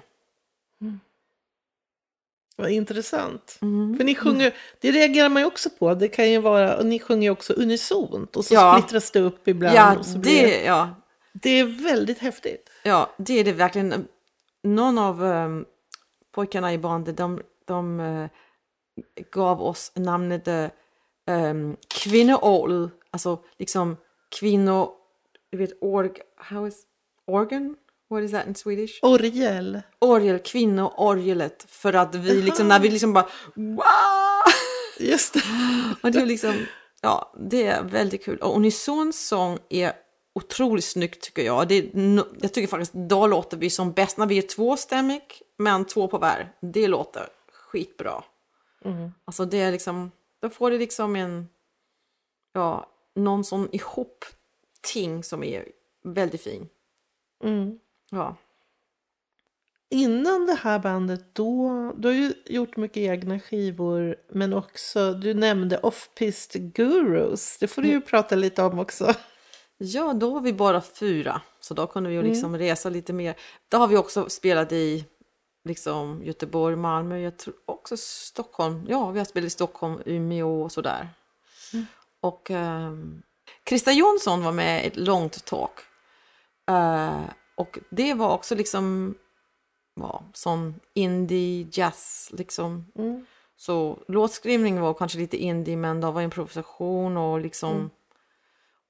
Vad 2.56 2.70
intressant. 2.70 3.58
Mm. 3.62 3.96
För 3.96 4.04
ni 4.04 4.14
sjunger, 4.14 4.54
det 4.80 4.90
reagerar 4.90 5.28
man 5.28 5.42
ju 5.42 5.46
också 5.46 5.70
på. 5.70 5.94
Det 5.94 6.08
kan 6.08 6.30
ju 6.30 6.38
vara, 6.38 6.76
och 6.76 6.86
ni 6.86 6.98
sjunger 6.98 7.22
ju 7.22 7.30
också 7.30 7.52
unisont 7.52 8.36
och 8.36 8.44
så 8.44 8.54
Ja. 8.54 8.78
splittras 8.78 9.10
det 9.10 9.20
upp 9.20 9.48
ibland. 9.48 9.76
Ja, 9.76 9.98
och 9.98 10.06
så 10.06 10.18
blir 10.18 10.42
det, 10.42 10.64
ja, 10.64 10.90
det 11.32 11.50
är 11.50 11.84
väldigt 11.84 12.18
häftigt. 12.18 12.70
Ja, 12.82 13.10
det 13.18 13.40
är 13.40 13.44
det 13.44 13.52
verkligen. 13.52 14.08
Någon 14.62 14.98
av 14.98 15.22
um, 15.22 15.64
pojkarna 16.32 16.72
i 16.72 16.78
bandet, 16.78 17.16
de, 17.16 17.42
de 17.64 18.00
eh, 18.00 18.28
gav 19.32 19.62
oss 19.62 19.92
namnet 19.94 20.48
um, 21.26 21.76
kvinnoåret, 21.88 22.90
alltså 23.10 23.38
liksom 23.58 23.96
kvinno, 24.40 24.94
du 25.50 25.58
vet, 25.58 25.72
org, 25.80 26.12
how 26.36 26.66
is, 26.66 26.82
organ? 27.26 27.76
What 28.10 28.22
is 28.22 28.32
that 28.32 28.46
in 28.46 28.54
Swedish? 28.54 28.98
Orgel. 29.02 29.82
Orgel, 29.98 30.38
kvinnoorgelet, 30.38 31.66
för 31.68 31.92
att 31.92 32.14
vi 32.14 32.42
liksom, 32.42 32.68
när 32.68 32.80
vi 32.80 32.88
liksom 32.88 33.12
bara 33.12 33.28
wow! 33.54 34.52
Just 34.98 35.34
det. 35.34 35.42
Och 36.02 36.12
det 36.12 36.20
är 36.20 36.26
liksom, 36.26 36.54
ja, 37.00 37.34
det 37.38 37.66
är 37.66 37.82
väldigt 37.82 38.24
kul. 38.24 38.38
Och 38.38 38.56
unisons 38.56 39.26
sång 39.28 39.58
är 39.68 39.92
otroligt 40.34 40.84
snyggt 40.84 41.22
tycker 41.22 41.42
jag. 41.42 41.68
Det 41.68 41.74
är, 41.74 41.90
jag 42.40 42.52
tycker 42.52 42.68
faktiskt 42.68 42.92
då 42.92 43.26
låter 43.26 43.56
vi 43.56 43.70
som 43.70 43.92
bäst 43.92 44.18
när 44.18 44.26
vi 44.26 44.38
är 44.38 44.42
tvåstämmig, 44.42 45.22
men 45.58 45.84
två 45.84 46.08
på 46.08 46.18
var. 46.18 46.52
Det 46.60 46.88
låter 46.88 47.26
skitbra. 47.52 48.22
Alltså 49.24 49.44
det 49.44 49.60
är 49.60 49.72
liksom, 49.72 50.10
då 50.40 50.50
får 50.50 50.70
det 50.70 50.78
liksom 50.78 51.16
en, 51.16 51.48
ja, 52.52 52.86
någon 53.14 53.44
sån 53.44 53.68
ihop 53.72 54.24
ting 54.80 55.24
som 55.24 55.44
är 55.44 55.68
väldigt 56.02 56.42
fin. 56.42 56.68
Mm. 57.44 57.78
Ja. 58.10 58.36
Innan 59.92 60.46
det 60.46 60.54
här 60.54 60.78
bandet, 60.78 61.34
då, 61.34 61.92
du 61.96 62.08
har 62.08 62.14
ju 62.14 62.32
gjort 62.46 62.76
mycket 62.76 62.96
egna 62.96 63.40
skivor, 63.40 64.16
men 64.28 64.52
också, 64.54 65.12
du 65.12 65.34
nämnde 65.34 65.78
Off-Pist 65.78 66.54
Gurus. 66.54 67.58
Det 67.58 67.68
får 67.68 67.82
du 67.82 67.88
ju 67.88 68.00
prata 68.00 68.34
lite 68.34 68.62
om 68.62 68.78
också. 68.78 69.14
Ja, 69.78 70.12
då 70.12 70.30
var 70.30 70.40
vi 70.40 70.52
bara 70.52 70.80
fyra, 70.80 71.42
så 71.60 71.74
då 71.74 71.86
kunde 71.86 72.10
vi 72.10 72.16
ju 72.16 72.22
liksom 72.22 72.58
resa 72.58 72.88
lite 72.88 73.12
mer. 73.12 73.36
Då 73.68 73.78
har 73.78 73.88
vi 73.88 73.96
också 73.96 74.28
spelat 74.28 74.72
i 74.72 75.04
liksom 75.64 76.24
Göteborg, 76.24 76.76
Malmö, 76.76 77.18
jag 77.18 77.36
tror 77.36 77.54
också 77.66 77.96
Stockholm. 77.96 78.86
Ja, 78.88 79.10
vi 79.10 79.18
har 79.18 79.24
spelat 79.24 79.46
i 79.46 79.50
Stockholm, 79.50 80.02
Umeå 80.06 80.62
och 80.62 80.72
sådär. 80.72 81.08
Och 82.20 82.50
ehm, 82.50 83.22
Krista 83.64 83.92
Jonsson 83.92 84.44
var 84.44 84.52
med 84.52 84.84
i 84.84 84.86
ett 84.86 84.96
långt 84.96 85.44
talk. 85.44 85.80
Eh, 86.68 87.22
och 87.54 87.78
det 87.90 88.14
var 88.14 88.34
också 88.34 88.54
liksom 88.54 89.14
ja, 89.94 90.22
sån 90.32 90.80
indie 90.94 91.68
jazz 91.72 92.30
liksom. 92.32 92.84
Så 93.56 93.98
låtskrivning 94.08 94.80
var 94.80 94.94
kanske 94.94 95.18
lite 95.18 95.36
indie 95.36 95.76
men 95.76 96.00
det 96.00 96.10
var 96.10 96.22
improvisation 96.22 97.16
och 97.16 97.40
liksom 97.40 97.90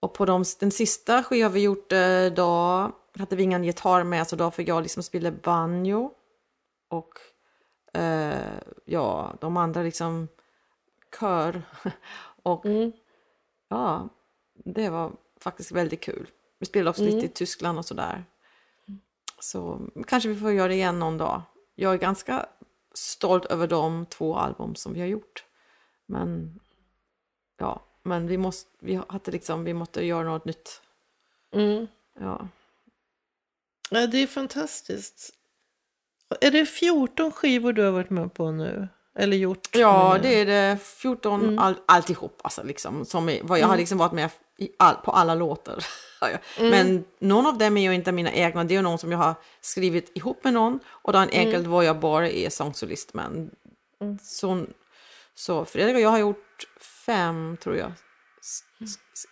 och 0.00 0.14
på 0.14 0.24
de, 0.24 0.44
den 0.60 0.70
sista 0.70 1.22
skivan 1.22 1.52
vi 1.52 1.60
gjort 1.60 1.92
då 2.36 2.90
hade 3.18 3.36
vi 3.36 3.42
ingen 3.42 3.64
gitarr 3.64 4.04
med 4.04 4.28
så 4.28 4.36
då 4.36 4.50
fick 4.50 4.68
jag 4.68 4.82
liksom 4.82 5.02
spela 5.02 5.30
banjo. 5.30 6.10
Och 6.90 7.18
eh, 7.92 8.58
ja, 8.84 9.36
de 9.40 9.56
andra 9.56 9.82
liksom 9.82 10.28
kör. 11.20 11.62
och 12.42 12.66
ja, 13.68 14.08
det 14.54 14.90
var 14.90 15.12
faktiskt 15.40 15.72
väldigt 15.72 16.00
kul. 16.00 16.30
Vi 16.58 16.66
spelade 16.66 16.90
också 16.90 17.02
lite 17.02 17.26
i 17.26 17.28
Tyskland 17.28 17.78
och 17.78 17.86
sådär. 17.86 18.24
Så 19.38 19.88
kanske 20.06 20.28
vi 20.28 20.36
får 20.36 20.52
göra 20.52 20.68
det 20.68 20.74
igen 20.74 20.98
någon 20.98 21.18
dag. 21.18 21.42
Jag 21.74 21.94
är 21.94 21.98
ganska 21.98 22.46
stolt 22.94 23.44
över 23.44 23.66
de 23.66 24.06
två 24.06 24.36
album 24.36 24.74
som 24.74 24.92
vi 24.92 25.00
har 25.00 25.06
gjort. 25.06 25.44
Men 26.06 26.60
ja, 27.56 27.84
men 28.02 28.26
vi 28.26 28.38
måste, 28.38 28.70
vi 28.78 29.00
hade 29.08 29.30
liksom, 29.30 29.64
vi 29.64 29.74
måste 29.74 30.04
göra 30.04 30.24
något 30.28 30.44
nytt. 30.44 30.82
Ja. 32.14 32.48
Ja, 33.90 34.06
det 34.06 34.18
är 34.18 34.26
fantastiskt. 34.26 35.34
Är 36.40 36.50
det 36.50 36.66
14 36.66 37.32
skivor 37.32 37.72
du 37.72 37.82
har 37.82 37.90
varit 37.90 38.10
med 38.10 38.34
på 38.34 38.50
nu? 38.50 38.88
Eller 39.18 39.36
gjort? 39.36 39.68
Ja, 39.76 40.18
det 40.22 40.40
är 40.40 40.46
det 40.46 40.78
14 40.84 41.58
all, 41.58 41.74
alltihop 41.86 42.40
alltså 42.44 42.62
liksom. 42.62 43.04
Som 43.04 43.28
är, 43.28 43.56
jag 43.58 43.66
har 43.66 43.76
liksom 43.76 43.98
varit 43.98 44.12
med 44.12 44.30
all, 44.78 44.94
på 44.94 45.10
alla 45.10 45.34
låtar. 45.34 45.84
Ja. 46.22 46.28
Men 46.70 47.04
någon 47.20 47.46
av 47.46 47.58
dem 47.58 47.76
är 47.76 47.82
ju 47.82 47.94
inte 47.94 48.12
mina 48.12 48.32
egna, 48.32 48.64
det 48.64 48.76
är 48.76 48.82
någon 48.82 48.98
som 48.98 49.12
jag 49.12 49.18
har 49.18 49.34
skrivit 49.60 50.16
ihop 50.16 50.44
med 50.44 50.54
någon 50.54 50.80
och 50.86 51.12
då 51.12 51.18
en 51.18 51.28
enkelt 51.32 51.66
var 51.66 51.82
jag 51.82 51.98
bara 52.00 52.28
är 52.30 52.50
sångsolist. 52.50 53.14
Men 53.14 53.50
så, 54.22 54.66
så 55.34 55.64
Fredrik 55.64 55.94
och 55.94 56.00
jag 56.00 56.08
har 56.10 56.18
gjort 56.18 56.66
fem, 57.06 57.56
tror 57.62 57.76
jag, 57.76 57.92
s- 58.82 59.24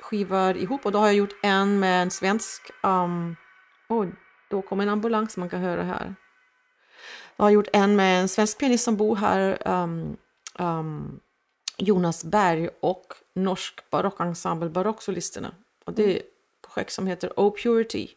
skivor 0.00 0.56
ihop 0.56 0.86
och 0.86 0.92
då 0.92 0.98
har 0.98 1.06
jag 1.06 1.14
gjort 1.16 1.34
en 1.42 1.78
med 1.80 2.02
en 2.02 2.10
svensk, 2.10 2.62
um, 2.82 3.36
oj, 3.88 4.12
då 4.50 4.62
kommer 4.62 4.82
en 4.82 4.88
ambulans 4.90 5.36
man 5.36 5.48
kan 5.50 5.60
höra 5.60 5.82
här. 5.82 6.14
Jag 7.36 7.44
har 7.44 7.50
gjort 7.50 7.68
en 7.72 7.96
med 7.96 8.20
en 8.20 8.28
svensk 8.28 8.58
pianist 8.58 8.84
som 8.84 8.96
bor 8.96 9.16
här, 9.16 9.68
um, 9.68 10.16
um, 10.58 11.20
Jonas 11.78 12.24
Berg 12.24 12.68
och 12.80 13.14
norsk 13.34 13.90
barockensemble 13.90 14.68
Barocksolisterna. 14.68 15.54
Och 15.84 15.92
det 15.92 16.12
är 16.12 16.16
ett 16.16 16.26
projekt 16.66 16.92
som 16.92 17.06
heter 17.06 17.32
Oh 17.36 17.56
Purity. 17.62 18.08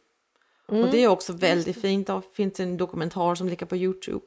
Och 0.66 0.90
det 0.92 1.04
är 1.04 1.08
också 1.08 1.34
väldigt 1.34 1.82
fint. 1.82 2.08
Det 2.08 2.22
finns 2.34 2.60
en 2.60 2.78
dokumentär 2.78 3.36
som 3.36 3.50
ligger 3.50 3.66
på 3.66 3.76
Youtube. 3.76 4.26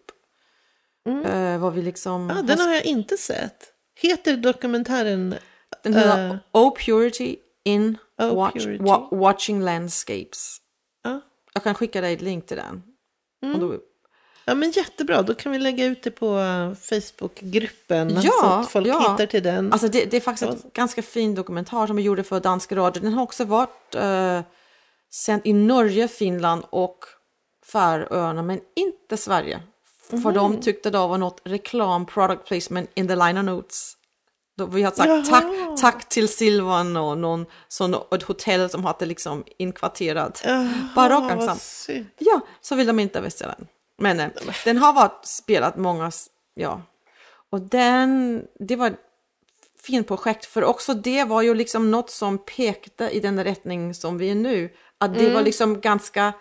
Eh, 1.24 1.58
vad 1.58 1.74
vi 1.74 1.82
liksom... 1.82 2.32
Ja, 2.36 2.42
den 2.42 2.60
har 2.60 2.72
jag 2.74 2.84
inte 2.84 3.16
sett. 3.16 3.72
Heter 3.94 4.36
dokumentären... 4.36 5.34
Den 5.82 5.94
heter 5.94 6.30
eh, 6.30 6.36
Oh 6.52 6.74
Purity 6.76 7.36
in 7.64 7.98
Oh 8.18 8.34
watch, 8.34 8.64
Purity. 8.64 8.84
wa- 8.84 9.16
Watching 9.18 9.62
Landscapes. 9.62 10.56
Ja. 11.02 11.20
Jag 11.54 11.62
kan 11.62 11.74
skicka 11.74 12.00
dig 12.00 12.14
ett 12.14 12.20
link 12.20 12.46
till 12.46 12.56
den. 12.56 12.82
Mm. 13.42 13.54
Och 13.54 13.60
då, 13.60 13.78
ja, 14.44 14.54
men 14.54 14.70
jättebra. 14.70 15.22
Då 15.22 15.34
kan 15.34 15.52
vi 15.52 15.58
lägga 15.58 15.84
ut 15.84 16.02
det 16.02 16.10
på 16.10 16.38
eh, 16.38 16.74
Facebookgruppen. 16.74 18.20
Ja, 18.22 18.32
så 18.40 18.46
att 18.46 18.70
folk 18.70 18.86
ja. 18.86 18.98
hittar 19.00 19.26
till 19.26 19.42
den. 19.42 19.72
alltså 19.72 19.88
det, 19.88 20.04
det 20.04 20.16
är 20.16 20.20
faktiskt 20.20 20.50
en 20.64 20.70
ganska 20.74 21.02
fin 21.02 21.34
dokumentär 21.34 21.86
som 21.86 21.96
vi 21.96 22.02
gjorde 22.02 22.22
för 22.24 22.40
danska 22.40 22.76
radio. 22.76 23.02
Den 23.02 23.12
har 23.12 23.22
också 23.22 23.44
varit 23.44 23.94
uh, 23.96 24.40
sänd 25.12 25.42
i 25.44 25.52
Norge, 25.52 26.08
Finland 26.08 26.62
och 26.70 26.98
Färöarna, 27.66 28.42
men 28.42 28.60
inte 28.76 29.16
Sverige. 29.16 29.60
För 30.10 30.16
Mhm. 30.16 30.34
de 30.34 30.60
tyckte 30.60 30.90
det 30.90 30.98
var 30.98 31.18
något 31.18 31.40
reklam, 31.44 32.06
product 32.06 32.44
placement 32.44 32.90
in 32.94 33.08
the 33.08 33.16
liner 33.16 33.42
notes. 33.42 33.96
Då 34.56 34.66
vi 34.66 34.82
har 34.82 34.90
sagt 34.92 35.08
Jaha. 35.08 35.22
tack, 35.24 35.44
tack 35.80 36.08
till 36.08 36.28
Silvan 36.28 36.96
och 36.96 37.18
någon 37.18 37.46
sån, 37.68 37.94
och 37.94 38.12
ett 38.16 38.22
hotell 38.22 38.70
som 38.70 38.84
hade 38.84 39.06
liksom 39.06 39.44
inkvarterat 39.58 40.42
Jaha, 40.44 40.88
barock 40.94 41.22
vad 41.22 41.30
ensemble. 41.32 41.54
synd. 41.60 42.06
Ja, 42.18 42.40
så 42.60 42.74
vill 42.74 42.86
de 42.86 43.00
inte 43.00 43.20
visa 43.20 43.46
den. 43.46 43.66
Men 43.98 44.20
eh, 44.20 44.28
den 44.64 44.78
har 44.78 44.92
varit 44.92 45.26
spelat 45.26 45.76
många, 45.76 46.10
ja. 46.54 46.82
Och 47.50 47.60
den, 47.60 48.42
det 48.58 48.76
var 48.76 48.86
ett 48.86 49.00
fint 49.82 50.08
projekt 50.08 50.44
för 50.44 50.64
också 50.64 50.94
det 50.94 51.24
var 51.24 51.42
ju 51.42 51.54
liksom 51.54 51.90
något 51.90 52.10
som 52.10 52.38
pekade 52.38 53.10
i 53.10 53.20
den 53.20 53.44
riktning 53.44 53.94
som 53.94 54.18
vi 54.18 54.30
är 54.30 54.34
nu. 54.34 54.70
Att 54.98 55.14
det 55.14 55.30
var 55.30 55.42
liksom 55.42 55.80
ganska 55.80 56.32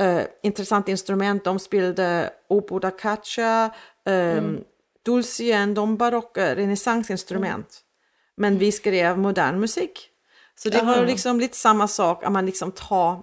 eh, 0.00 0.22
intressant 0.42 0.88
instrument. 0.88 1.44
De 1.44 1.58
spelade 1.58 2.30
obo 2.48 2.78
da 2.78 2.90
caccia, 2.90 3.74
eh, 4.06 4.42
dulcien, 5.04 5.74
de 5.74 5.96
barocka 5.96 6.56
renässansinstrument. 6.56 7.80
Men 8.36 8.58
vi 8.58 8.72
skrev 8.72 9.18
modern 9.18 9.60
musik. 9.60 10.08
Så 10.54 10.68
det 10.68 10.82
var 10.82 10.94
Aha. 10.94 11.04
liksom 11.04 11.40
lite 11.40 11.56
samma 11.56 11.88
sak, 11.88 12.24
att 12.24 12.32
man 12.32 12.46
liksom 12.46 12.72
tar 12.72 13.22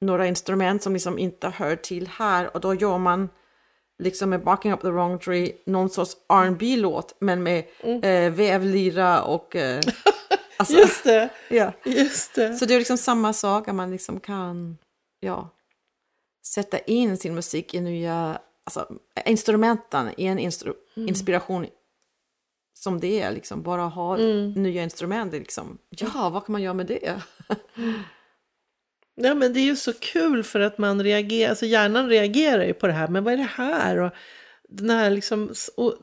några 0.00 0.26
instrument 0.26 0.82
som 0.82 0.92
liksom 0.92 1.18
inte 1.18 1.48
hör 1.48 1.76
till 1.76 2.06
här 2.08 2.54
och 2.54 2.60
då 2.60 2.74
gör 2.74 2.98
man 2.98 3.28
liksom 4.02 4.30
med 4.30 4.44
Barking 4.44 4.72
Up 4.72 4.80
the 4.80 4.90
Wrong 4.90 5.18
Tree 5.18 5.52
någon 5.66 5.90
sorts 5.90 6.16
rb 6.32 6.62
låt 6.62 7.16
men 7.20 7.42
med 7.42 7.64
eh, 7.82 8.32
vävlira 8.32 9.22
och... 9.22 9.56
Eh, 9.56 9.80
alltså, 10.56 10.74
Just 10.74 11.04
det. 11.04 11.28
ja. 11.48 11.72
Just 11.84 12.34
det. 12.34 12.54
Så 12.54 12.64
det 12.64 12.74
är 12.74 12.78
liksom 12.78 12.98
samma 12.98 13.32
sak 13.32 13.68
att 13.68 13.74
man 13.74 13.90
liksom 13.90 14.20
kan 14.20 14.78
ja, 15.20 15.48
sätta 16.46 16.78
in 16.78 17.16
sin 17.16 17.34
musik 17.34 17.74
i 17.74 17.80
nya 17.80 18.38
alltså, 18.64 18.98
instrumenten 19.24 20.10
i 20.16 20.26
en 20.26 20.38
instru- 20.38 20.76
inspiration 20.94 21.66
som 22.78 23.00
det 23.00 23.20
är, 23.20 23.32
liksom 23.32 23.62
bara 23.62 23.82
ha 23.82 24.16
nya 24.16 24.82
instrument. 24.82 25.34
är 25.34 25.38
Liksom, 25.38 25.78
ja, 25.90 26.30
vad 26.30 26.46
kan 26.46 26.52
man 26.52 26.62
göra 26.62 26.74
med 26.74 26.86
det? 26.86 27.22
Ja, 29.20 29.34
men 29.34 29.52
det 29.52 29.60
är 29.60 29.64
ju 29.64 29.76
så 29.76 29.92
kul 29.92 30.44
för 30.44 30.60
att 30.60 30.78
man 30.78 31.02
reagerar, 31.02 31.50
alltså 31.50 31.66
hjärnan 31.66 32.08
reagerar 32.08 32.64
ju 32.64 32.74
på 32.74 32.86
det 32.86 32.92
här, 32.92 33.08
men 33.08 33.24
vad 33.24 33.32
är 33.32 33.36
det 33.36 33.50
här? 33.54 33.96
Och 33.98 34.12
den 34.68 34.90
här 34.90 35.10
liksom, 35.10 35.54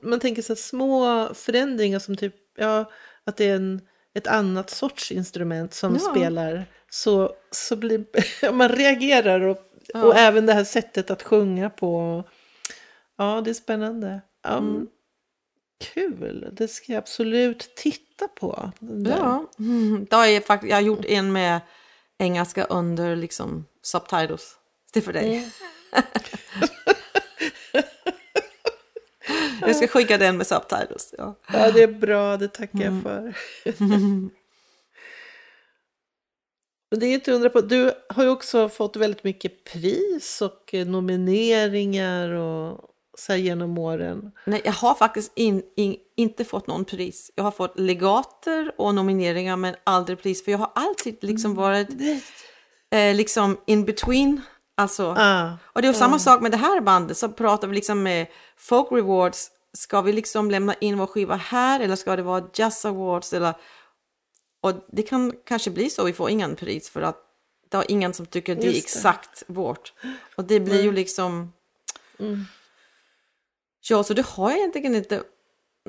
man 0.02 0.20
tänker 0.20 0.42
så 0.42 0.54
här 0.54 0.56
små 0.58 1.30
förändringar 1.34 2.00
som 2.00 2.18
typ, 2.18 2.36
ja, 2.58 2.92
att 3.24 3.38
det 3.38 3.46
är 3.50 3.56
en, 3.56 3.82
ett 4.14 4.28
annat 4.28 4.70
sorts 4.70 5.12
instrument 5.12 5.74
som 5.74 5.94
Ja. 5.94 6.00
spelar, 6.00 6.66
så, 6.90 7.36
så 7.52 7.76
blir, 7.76 8.06
man 8.52 8.70
reagerar 8.70 9.42
och, 9.42 9.62
Ja. 9.94 10.04
och 10.04 10.16
även 10.16 10.46
det 10.46 10.54
här 10.54 10.64
sättet 10.64 11.12
att 11.12 11.24
sjunga 11.24 11.70
på. 11.70 12.24
Ja, 13.18 13.42
det 13.46 13.50
är 13.50 13.54
spännande. 13.54 14.22
Ja, 14.44 14.58
Mm. 14.58 14.88
Kul, 15.94 16.50
det 16.52 16.68
ska 16.68 16.92
jag 16.92 17.00
absolut 17.00 17.76
titta 17.76 18.28
på. 18.28 18.72
Ja, 19.06 19.46
mm. 19.60 20.08
är 20.12 20.26
jag, 20.26 20.44
jag 20.70 20.76
har 20.76 20.82
gjort 20.82 21.06
en 21.06 21.32
med 21.34 21.60
engelska 22.20 22.64
under 22.66 23.16
liksom 23.16 23.66
subtitles. 23.82 24.56
Det 24.94 25.00
är 25.00 25.04
för 25.04 25.14
dig. 25.14 25.52
jag 29.62 29.76
ska 29.76 29.88
skicka 29.88 30.18
den 30.18 30.38
med 30.38 30.48
subtitles. 30.48 31.16
Ja. 31.18 31.36
Ja, 31.54 31.72
det 31.72 31.84
är 31.84 31.88
bra, 31.88 32.38
det 32.38 32.48
tackar 32.48 32.80
Mm. 32.80 32.96
jag 32.96 33.04
för. 33.04 33.38
Men 36.92 37.00
det 37.00 37.06
är 37.06 37.14
inte 37.14 37.32
undra 37.32 37.50
på, 37.50 37.62
du 37.62 37.92
har 38.10 38.24
ju 38.24 38.30
också 38.30 38.70
fått 38.70 38.96
väldigt 38.96 39.24
mycket 39.24 39.64
pris 39.64 40.42
och 40.42 40.74
eh, 40.74 40.88
nomineringar 40.88 42.30
och 42.30 42.90
så 43.18 43.32
här 43.32 43.40
genom 43.40 43.78
åren. 43.78 44.32
Nej, 44.46 44.62
jag 44.66 44.72
har 44.74 44.96
faktiskt 44.96 45.32
in, 45.36 45.64
in, 45.76 45.96
inte 46.16 46.46
fått 46.46 46.68
någon 46.68 46.86
pris. 46.86 47.32
Jag 47.36 47.44
har 47.44 47.52
fått 47.52 47.80
legater 47.80 48.72
och 48.78 48.96
nomineringar 48.96 49.56
men 49.58 49.76
aldrig 49.84 50.22
pris. 50.22 50.44
För 50.46 50.52
jag 50.52 50.60
har 50.60 50.72
alltid 50.76 51.18
liksom 51.24 51.56
varit 51.56 51.90
eh, 52.92 53.16
liksom 53.16 53.58
in 53.66 53.86
between. 53.86 54.42
Alltså, 54.78 55.16
Ah, 55.18 55.58
Och 55.74 55.82
det 55.82 55.88
är 55.88 55.94
samma 55.94 56.20
sak 56.20 56.42
med 56.42 56.52
det 56.52 56.58
här 56.58 56.82
bandet, 56.82 57.18
så 57.18 57.30
pratar 57.30 57.68
vi 57.68 57.76
liksom 57.76 58.04
med 58.04 58.28
Folk 58.58 58.92
Rewards, 58.92 59.52
ska 59.74 60.02
vi 60.02 60.14
liksom 60.14 60.52
lämna 60.52 60.74
in 60.74 60.98
vår 60.98 61.08
skiva 61.08 61.36
här 61.36 61.80
eller 61.80 61.96
ska 61.96 62.16
det 62.16 62.24
vara 62.24 62.44
Jazz 62.54 62.86
Awards? 62.86 63.34
Eller, 63.34 63.54
och 64.62 64.74
det 64.92 65.04
kan 65.04 65.34
kanske 65.46 65.72
bli 65.72 65.90
så, 65.90 66.04
vi 66.04 66.14
får 66.14 66.30
ingen 66.30 66.56
pris 66.56 66.90
för 66.90 67.02
att 67.02 67.18
det 67.70 67.78
är 67.78 67.92
ingen 67.92 68.14
som 68.14 68.26
tycker 68.26 68.56
det 68.56 68.68
är 68.68 68.78
exakt 68.78 69.44
vårt. 69.48 69.94
Och 70.36 70.44
det 70.44 70.60
blir 70.60 70.84
ju 70.84 70.92
liksom... 70.92 71.54
Ja, 73.90 74.04
så 74.04 74.14
det 74.14 74.26
har 74.26 74.50
jag 74.50 74.60
egentligen 74.60 74.96
inte. 74.96 75.24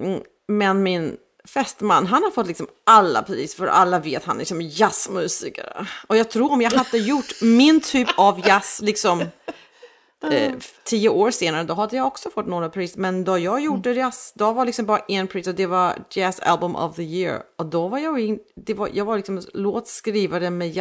Mm, 0.01 0.23
Men 0.49 0.83
min 0.83 1.17
fästman, 1.45 2.07
han 2.07 2.23
har 2.23 2.31
fått 2.31 2.47
liksom 2.47 2.67
alla 2.85 3.23
pris 3.23 3.55
för 3.55 3.67
alla 3.67 3.99
vet 3.99 4.25
han 4.25 4.37
är 4.37 4.39
liksom 4.39 4.63
jazzmusiker. 4.63 5.89
Och 6.07 6.17
jag 6.17 6.31
tror 6.31 6.53
om 6.53 6.63
jag 6.63 6.71
hade 6.71 6.99
gjort 6.99 7.43
min 7.43 7.81
typ 7.81 8.09
av 8.17 8.47
jazz 8.47 8.81
liksom 8.83 9.21
eh, 10.31 10.53
tio 10.85 11.09
år 11.09 11.31
senare, 11.31 11.65
då 11.65 11.75
hade 11.75 11.97
jag 11.97 12.07
också 12.07 12.31
fått 12.31 12.47
några 12.47 12.69
pris. 12.69 12.97
Men 12.97 13.25
då 13.25 13.39
jag 13.39 13.61
gjorde 13.61 13.93
jazz, 13.93 14.33
då 14.37 14.53
var 14.53 14.65
liksom 14.65 14.87
bara 14.87 14.99
en 14.99 15.27
pris 15.27 15.47
och 15.47 15.55
det 15.55 15.67
var 15.67 15.95
Jazz 16.11 16.41
Album 16.41 16.77
of 16.77 16.97
the 16.97 17.03
Year. 17.03 17.43
Och 17.57 17.67
då 17.67 17.89
var 17.89 17.99
jag, 17.99 18.21
in, 18.21 18.39
det 18.57 18.75
var, 18.75 18.91
jag 18.93 19.05
var 19.05 19.17
liksom 19.17 19.43
låtskrivare 19.55 20.51
med 20.51 20.77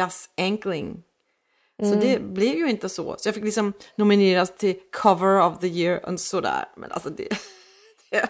jazz-enkling. 1.78 2.00
Så 2.00 2.06
det 2.06 2.20
blev 2.20 2.54
ju 2.54 2.70
inte 2.70 2.88
så. 2.88 3.16
Så 3.18 3.28
jag 3.28 3.34
fick 3.34 3.44
liksom 3.44 3.72
nomineras 3.96 4.56
till 4.56 4.76
cover 4.92 5.40
of 5.40 5.58
the 5.60 5.66
year 5.66 6.06
och 6.06 6.20
sådär. 6.20 6.68
Men 6.76 6.92
alltså 6.92 7.10
det... 7.10 7.28
det 8.10 8.28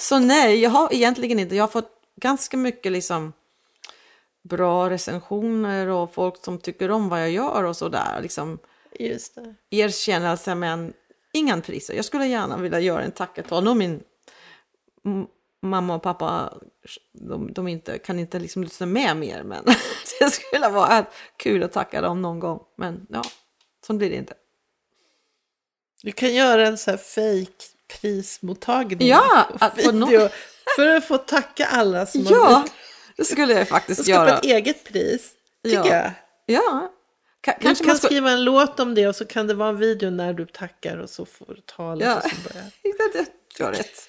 så 0.00 0.18
nej, 0.18 0.60
jag 0.60 0.70
har 0.70 0.94
egentligen 0.94 1.38
inte. 1.38 1.56
Jag 1.56 1.62
har 1.62 1.68
fått 1.68 1.92
ganska 2.16 2.56
mycket 2.56 2.92
liksom 2.92 3.32
bra 4.42 4.90
recensioner 4.90 5.86
och 5.86 6.14
folk 6.14 6.44
som 6.44 6.58
tycker 6.58 6.90
om 6.90 7.08
vad 7.08 7.20
jag 7.20 7.30
gör 7.30 7.64
och 7.64 7.76
sådär. 7.76 8.18
Liksom 8.22 8.58
just 8.98 9.34
det. 9.34 9.54
erkännelse 9.70 10.54
men 10.54 10.92
ingen 11.32 11.62
priser. 11.62 11.94
Jag 11.94 12.04
skulle 12.04 12.26
gärna 12.26 12.56
vilja 12.56 12.80
göra 12.80 13.02
en 13.02 13.10
tackatal. 13.10 13.64
Nu 13.64 13.74
min 13.74 14.02
mamma 15.62 15.94
och 15.94 16.02
pappa 16.02 16.54
de, 17.12 17.52
de 17.52 17.68
inte, 17.68 17.98
kan 17.98 18.18
inte 18.18 18.38
liksom 18.38 18.64
lyssna 18.64 18.86
med 18.86 19.16
mer 19.16 19.42
men 19.42 19.64
det 20.20 20.30
skulle 20.30 20.68
vara 20.68 21.06
kul 21.36 21.62
att 21.62 21.72
tacka 21.72 22.00
dem 22.00 22.22
någon 22.22 22.40
gång. 22.40 22.60
Men 22.76 23.06
ja, 23.10 23.22
så 23.86 23.92
blir 23.92 24.10
det 24.10 24.16
inte. 24.16 24.34
Du 26.02 26.12
kan 26.12 26.34
göra 26.34 26.66
en 26.66 26.78
så 26.78 26.90
här 26.90 26.98
fake 26.98 27.64
prismottagning 28.00 29.08
Ja, 29.08 29.48
på 29.60 29.90
video 29.92 30.28
för 30.76 30.86
att 30.96 31.04
få 31.04 31.18
tacka 31.18 31.66
alla 31.66 32.06
som 32.06 32.26
har 32.26 32.32
Ja, 32.36 32.64
det 33.16 33.24
skulle 33.24 33.52
jag 33.52 33.68
faktiskt 33.68 34.04
skapa 34.04 34.26
göra. 34.26 34.38
ett 34.38 34.44
eget 34.44 34.84
pris. 34.84 35.32
Tycker 35.64 35.78
Ja. 35.84 35.86
jag. 35.96 36.12
Ja, 36.46 36.92
Ka- 37.46 37.54
Du 37.58 37.62
kanske 37.62 37.84
kan 37.84 37.88
man 37.90 37.96
ska... 37.98 38.06
skriva 38.08 38.30
en 38.30 38.44
låt 38.44 38.80
om 38.80 38.94
det 38.94 39.08
och 39.08 39.16
så 39.16 39.24
kan 39.24 39.46
det 39.46 39.54
vara 39.54 39.68
en 39.68 39.76
video 39.76 40.10
när 40.10 40.32
du 40.32 40.46
tackar 40.46 40.96
och 40.96 41.10
så 41.10 41.24
får 41.26 41.46
du 41.54 41.60
talet 41.60 42.06
Ja. 42.06 42.16
och 42.16 42.22
så 42.30 42.36
börjar. 42.48 42.66
Det 43.12 43.24
tror 43.56 43.68
jag 43.72 43.78
rätt. 43.78 44.07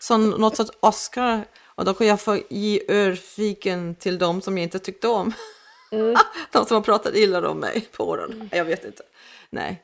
Som 0.00 0.30
något 0.30 0.56
sorts 0.56 0.70
Oscar. 0.80 1.44
Och 1.64 1.84
då 1.84 1.94
kan 1.94 2.06
jag 2.06 2.20
få 2.20 2.38
ge 2.50 2.80
örfiken 2.88 3.94
till 3.94 4.18
dem 4.18 4.40
som 4.40 4.58
jag 4.58 4.62
inte 4.62 4.78
tyckte 4.78 5.08
om. 5.08 5.32
de 6.52 6.66
som 6.66 6.74
har 6.74 6.80
pratat 6.80 7.14
illa 7.14 7.48
om 7.48 7.58
mig 7.58 7.88
på 7.96 8.08
åren. 8.08 8.48
Jag 8.52 8.64
vet 8.64 8.84
inte. 8.84 9.02
Nej. 9.50 9.82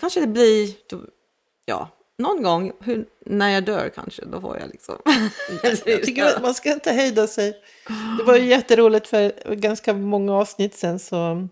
Kanske 0.00 0.20
det 0.20 0.26
blir, 0.26 0.74
ja, 1.64 1.88
någon 2.18 2.42
gång 2.42 2.72
hur, 2.80 3.06
när 3.26 3.50
jag 3.50 3.64
dör 3.64 3.88
kanske, 3.94 4.24
då 4.24 4.40
får 4.40 4.58
jag 4.58 4.68
liksom. 4.68 4.96
Jag 5.62 6.02
tycker 6.02 6.40
man 6.42 6.54
ska 6.54 6.72
inte 6.72 6.92
hejda 6.92 7.26
sig. 7.26 7.56
Det 8.18 8.24
var 8.24 8.36
ju 8.36 8.44
jätteroligt 8.44 9.08
för 9.08 9.54
ganska 9.54 9.94
många 9.94 10.34
avsnitt 10.34 10.74
sen 10.74 10.98
så 10.98 11.48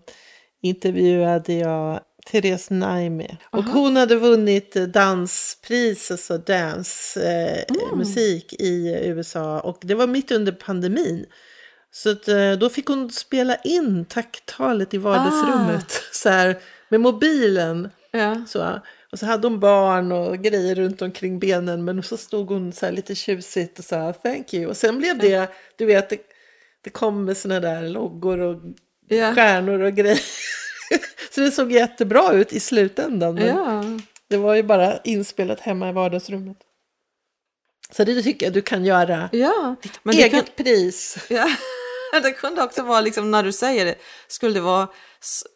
intervjuade 0.62 1.52
jag 1.52 2.00
Therese 2.30 2.70
Naimi. 2.70 3.36
Och 3.50 3.64
hon 3.64 3.96
hade 3.96 4.16
vunnit 4.16 4.74
danspris, 4.74 6.10
alltså 6.10 6.38
dance, 6.38 7.22
eh, 7.22 7.96
musik 7.96 8.52
i 8.52 9.02
USA. 9.04 9.60
Och 9.60 9.78
det 9.80 9.94
var 9.94 10.06
mitt 10.06 10.30
under 10.30 10.52
pandemin. 10.52 11.26
Så 11.92 12.10
att, 12.10 12.28
eh, 12.28 12.52
då 12.52 12.68
fick 12.68 12.86
hon 12.86 13.10
spela 13.10 13.56
in 13.56 14.04
tacktalet 14.04 14.94
i 14.94 14.98
vardagsrummet. 14.98 15.92
Så 16.12 16.28
här, 16.28 16.56
med 16.88 17.00
mobilen. 17.00 17.90
ja. 18.10 18.44
Så. 18.48 18.80
Och 19.12 19.18
så 19.18 19.26
hade 19.26 19.46
hon 19.48 19.60
barn 19.60 20.12
och 20.12 20.38
grejer 20.38 20.74
runt 20.74 21.02
omkring 21.02 21.38
benen 21.38 21.84
men 21.84 22.02
så 22.02 22.16
stod 22.16 22.48
hon 22.48 22.72
så 22.72 22.86
här 22.86 22.92
lite 22.92 23.14
tjusigt 23.14 23.78
och 23.78 23.84
sa 23.84 24.12
thank 24.12 24.54
you. 24.54 24.66
Och 24.66 24.76
sen 24.76 24.98
blev 24.98 25.18
det, 25.18 25.48
du 25.76 25.86
vet, 25.86 26.10
det, 26.10 26.18
det 26.84 26.90
kom 26.90 27.24
med 27.24 27.36
såna 27.36 27.60
där 27.60 27.88
loggor 27.88 28.38
och 28.38 28.60
Ja. 29.08 29.34
stjärnor 29.34 29.80
och 29.80 29.92
grejer. 29.92 30.20
så 31.30 31.40
det 31.40 31.50
såg 31.50 31.72
jättebra 31.72 32.32
ut 32.32 32.52
i 32.52 32.60
slutändan. 32.60 33.34
Men 33.34 33.46
Ja. 33.46 33.84
det 34.28 34.36
var 34.36 34.54
ju 34.54 34.62
bara 34.62 34.98
inspelat 34.98 35.60
hemma 35.60 35.88
i 35.88 35.92
vardagsrummet. 35.92 36.56
Så 37.90 38.04
det 38.04 38.22
tycker 38.22 38.46
jag 38.46 38.52
du 38.52 38.62
kan 38.62 38.84
göra. 38.84 39.28
ja. 39.32 39.76
Men 40.02 40.14
Eget 40.14 40.32
kan, 40.56 40.64
pris. 40.64 41.16
ja. 41.30 41.48
det 42.22 42.32
kunde 42.32 42.62
också 42.62 42.82
vara, 42.82 43.00
liksom, 43.00 43.30
när 43.30 43.42
du 43.42 43.52
säger 43.52 43.84
det, 43.84 43.94
skulle 44.28 44.54
det 44.54 44.60
vara 44.60 44.88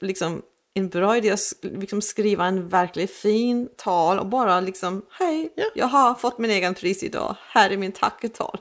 liksom, 0.01 0.43
en 0.75 0.89
bra 0.89 1.17
idé 1.17 1.31
att 1.31 1.41
liksom, 1.63 2.03
skriva 2.03 2.45
en 2.47 2.69
verkligt 2.69 3.11
fin 3.15 3.69
tal 3.77 4.19
och 4.19 4.27
bara 4.27 4.61
liksom, 4.61 5.03
hej, 5.19 5.53
Ja. 5.57 5.65
jag 5.75 5.87
har 5.87 6.15
fått 6.15 6.39
min 6.39 6.51
egen 6.51 6.75
pris 6.75 7.03
idag, 7.03 7.37
här 7.49 7.71
är 7.71 7.77
min 7.77 7.93
tacketal. 7.93 8.59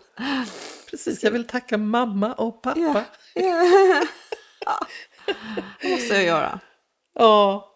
Precis, 0.89 1.23
jag 1.23 1.31
vill 1.31 1.47
tacka 1.47 1.77
mamma 1.77 2.33
och 2.33 2.61
pappa. 2.61 2.79
Ja. 2.79 3.03
Ja. 4.65 4.79
Det 5.81 5.89
måste 5.89 6.13
jag 6.13 6.23
göra. 6.23 6.59
Ja. 7.13 7.71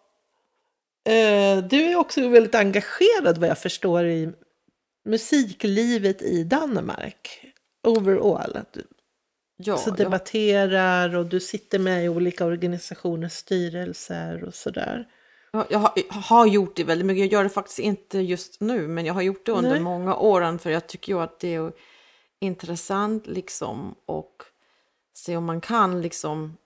Eh, 1.10 1.58
Du 1.64 1.82
är 1.82 1.95
också 1.95 2.28
väldigt 2.28 2.56
engagerad 2.56 3.38
vad 3.38 3.49
jag 3.49 3.60
förstår 3.60 4.06
i 4.06 4.32
musiklivet 5.06 6.22
i 6.22 6.43
Danmark. 6.43 7.45
Overall. 7.84 8.60
Du 8.74 8.84
Ja, 9.64 9.78
så 9.78 9.89
jag, 9.89 9.97
debatterar 9.97 11.16
och 11.16 11.26
du 11.26 11.39
sitter 11.39 11.80
med 11.80 12.06
i 12.06 12.10
olika 12.10 12.45
organisationers 12.45 13.34
styrelser 13.34 14.43
och 14.43 14.54
sådär. 14.56 15.08
jag, 15.52 15.66
jag, 15.70 15.80
har, 15.80 15.91
jag 15.95 16.16
har 16.16 16.47
gjort 16.47 16.76
det 16.76 16.84
väldigt 16.84 17.06
mycket. 17.06 17.20
Jag 17.20 17.32
gör 17.32 17.43
det 17.43 17.49
faktiskt 17.49 17.80
inte 17.80 18.20
just 18.20 18.62
nu, 18.62 18.88
men 18.88 19.06
jag 19.06 19.14
har 19.14 19.22
gjort 19.22 19.45
det 19.45 19.52
under 19.52 19.70
Nej. 19.70 19.80
många 19.80 20.16
åren 20.16 20.60
för 20.60 20.70
jag 20.70 20.88
tycker 20.88 21.14
ju 21.14 21.22
att 21.22 21.39
det 21.39 21.56
är 21.56 21.72
intressant 22.39 23.28
liksom 23.28 23.95
och 24.06 24.43
se 25.14 25.38
om 25.38 25.45
man 25.45 25.62
kan 25.62 26.02
liksom 26.02 26.58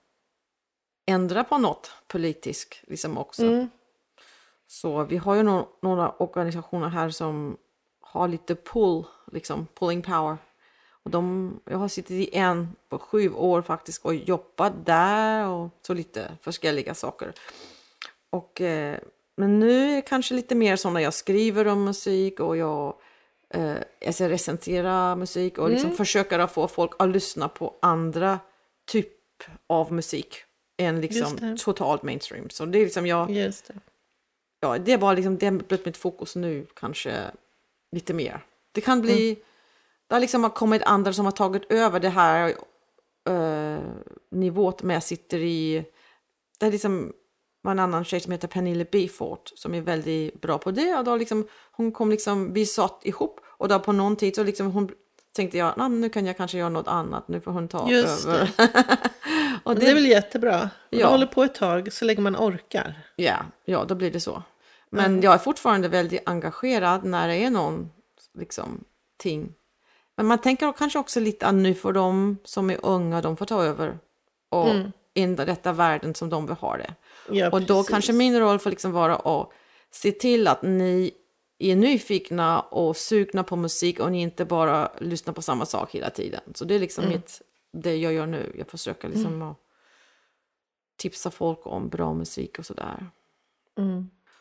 ändra 1.06 1.44
på 1.44 1.58
något 1.58 1.90
politiskt 2.06 2.82
liksom 2.86 3.18
också. 3.18 3.42
Mm. 3.42 3.68
Så 4.66 5.04
vi 5.04 5.16
har 5.16 5.34
ju 5.34 5.42
no 5.42 5.68
några 5.82 6.10
organisationer 6.10 6.88
här 6.88 7.10
som 7.10 7.56
har 8.00 8.28
lite 8.28 8.54
pull, 8.54 9.04
liksom 9.32 9.66
pulling 9.74 10.02
power. 10.02 10.36
Och 10.90 11.10
de, 11.10 11.52
jag 11.64 11.78
har 11.78 11.88
suttit 11.88 12.10
i 12.10 12.36
en 12.36 12.76
på 12.88 12.98
sju 12.98 13.34
år 13.34 13.62
faktiskt 13.62 14.04
och 14.04 14.14
jobbat 14.14 14.86
där 14.86 15.48
och 15.48 15.68
så 15.82 15.94
lite 15.94 16.36
förskälliga 16.42 16.94
saker. 16.94 17.32
Och, 18.30 18.60
eh, 18.60 18.98
men 19.36 19.58
nu 19.58 19.90
är 19.90 19.96
det 19.96 20.02
kanske 20.02 20.34
lite 20.34 20.54
mer 20.54 20.76
som 20.76 20.94
när 20.94 21.00
jag 21.00 21.14
skriver 21.14 21.66
om 21.66 21.84
musik 21.84 22.40
och 22.40 22.56
jag, 22.56 22.94
eh, 23.50 23.76
jag 24.00 24.14
ska 24.14 24.28
recensera 24.28 25.16
musik 25.16 25.58
och 25.58 25.70
liksom 25.70 25.92
försöker 25.92 26.38
att 26.38 26.52
få 26.52 26.68
folk 26.68 26.92
att 26.98 27.08
lyssna 27.08 27.48
på 27.48 27.74
andra 27.82 28.38
typ 28.86 29.12
av 29.66 29.92
musik 29.92 30.44
än 30.76 31.00
liksom 31.00 31.56
totalt 31.58 32.02
mainstream. 32.02 32.50
Så 32.50 32.66
det 32.66 32.78
är 32.78 32.84
liksom 32.84 33.06
jag, 33.06 33.30
Just 33.30 33.66
det. 33.66 33.74
ja, 34.60 34.78
det 34.78 34.92
är 34.92 34.98
bara 34.98 35.12
liksom, 35.12 35.38
det 35.38 35.46
har 35.46 35.52
blivit 35.52 35.86
mitt 35.86 35.96
fokus 35.96 36.36
nu 36.36 36.66
kanske 36.74 37.30
lite 37.92 38.14
mer. 38.14 38.44
Det 38.72 38.80
kan 38.80 39.00
bli, 39.00 39.38
det 40.06 40.14
har 40.14 40.20
liksom 40.20 40.50
kommit 40.50 40.82
andra 40.82 41.12
som 41.12 41.24
har 41.24 41.32
tagit 41.32 41.72
över 41.72 42.00
det 42.00 42.08
här 42.08 42.54
uh, 43.28 43.80
nivåt 44.30 44.82
med 44.82 44.96
jag 44.96 45.02
sitter 45.02 45.38
i, 45.38 45.84
det 46.58 46.66
är 46.66 46.70
liksom 46.70 47.12
var 47.66 47.72
en 47.72 47.78
annan 47.78 48.04
tjej 48.04 48.20
som 48.20 48.32
heter 48.32 48.48
Pernille 48.48 48.84
Bifort 48.84 49.52
som 49.54 49.74
är 49.74 49.80
väldigt 49.80 50.40
bra 50.40 50.58
på 50.58 50.70
det 50.70 50.94
och 50.94 51.04
då 51.04 51.16
liksom, 51.16 51.48
hon 51.72 51.92
kom 51.92 52.10
liksom, 52.10 52.52
vi 52.52 52.66
satt 52.66 53.00
ihop 53.02 53.40
och 53.44 53.68
då 53.68 53.80
på 53.80 53.92
någon 53.92 54.16
tid 54.16 54.34
så 54.34 54.44
liksom 54.44 54.70
hon 54.72 54.90
tänkte 55.36 55.58
jag, 55.58 55.74
"Ah, 55.76 55.88
nu 55.88 56.08
kan 56.08 56.26
jag 56.26 56.36
kanske 56.36 56.58
göra 56.58 56.68
något 56.68 56.88
annat, 56.88 57.28
nu 57.28 57.40
får 57.40 57.50
hon 57.52 57.68
ta 57.68 57.90
Just 57.90 58.26
över. 58.26 58.50
och 59.62 59.72
Men 59.72 59.78
det 59.78 59.90
är 59.90 59.94
väl 59.94 60.06
jättebra. 60.06 60.60
Om 60.62 60.68
Ja. 60.98 61.06
håller 61.08 61.26
på 61.26 61.42
ett 61.44 61.54
tag 61.54 61.92
så 61.92 62.04
länge 62.04 62.20
man 62.20 62.36
orkar. 62.36 62.94
Ja, 63.16 63.36
ja, 63.64 63.84
då 63.84 63.94
blir 63.94 64.10
det 64.10 64.20
så. 64.20 64.42
Men 64.90 65.20
jag 65.22 65.34
är 65.34 65.38
fortfarande 65.38 65.88
väldigt 65.88 66.22
engagerad 66.26 67.04
när 67.04 67.28
det 67.28 67.36
är 67.36 67.50
någon 67.50 67.90
liksom, 68.38 68.84
ting. 69.16 69.54
Men 70.16 70.26
man 70.26 70.38
tänker 70.38 70.72
kanske 70.72 70.98
också 70.98 71.20
lite 71.20 71.46
att 71.46 71.54
nu 71.54 71.74
får 71.74 71.92
de 71.92 72.36
som 72.44 72.70
är 72.70 72.78
unga, 72.82 73.20
de 73.20 73.36
får 73.36 73.46
ta 73.46 73.64
över 73.64 73.98
och 74.48 74.68
ändra 75.14 75.44
detta 75.44 75.72
världen 75.72 76.14
som 76.14 76.30
de 76.30 76.46
vill 76.46 76.56
ha 76.56 76.76
det. 76.76 76.94
Ja, 77.30 77.50
och 77.50 77.62
då 77.62 77.74
precis. 77.74 77.90
kanske 77.90 78.12
min 78.12 78.38
roll 78.40 78.58
får 78.58 78.70
liksom 78.70 78.92
vara 78.92 79.16
att 79.16 79.48
se 79.90 80.12
till 80.12 80.48
att 80.48 80.62
ni 80.62 81.10
är 81.58 81.76
nyfikna 81.76 82.60
och 82.60 82.96
sugna 82.96 83.44
på 83.44 83.56
musik 83.56 84.00
och 84.00 84.12
ni 84.12 84.22
inte 84.22 84.44
bara 84.44 84.90
lyssnar 85.00 85.34
på 85.34 85.42
samma 85.42 85.66
sak 85.66 85.94
hela 85.94 86.10
tiden. 86.10 86.40
Så 86.54 86.64
det 86.64 86.74
är 86.74 86.78
liksom 86.78 87.08
mitt, 87.08 87.42
det 87.72 87.96
jag 87.96 88.12
gör 88.12 88.26
nu. 88.26 88.52
Jag 88.58 88.68
försöker 88.68 89.08
liksom 89.08 89.42
att 89.42 89.56
tipsa 90.96 91.30
folk 91.30 91.66
om 91.66 91.88
bra 91.88 92.14
musik 92.14 92.58
och 92.58 92.66
sådär. 92.66 93.06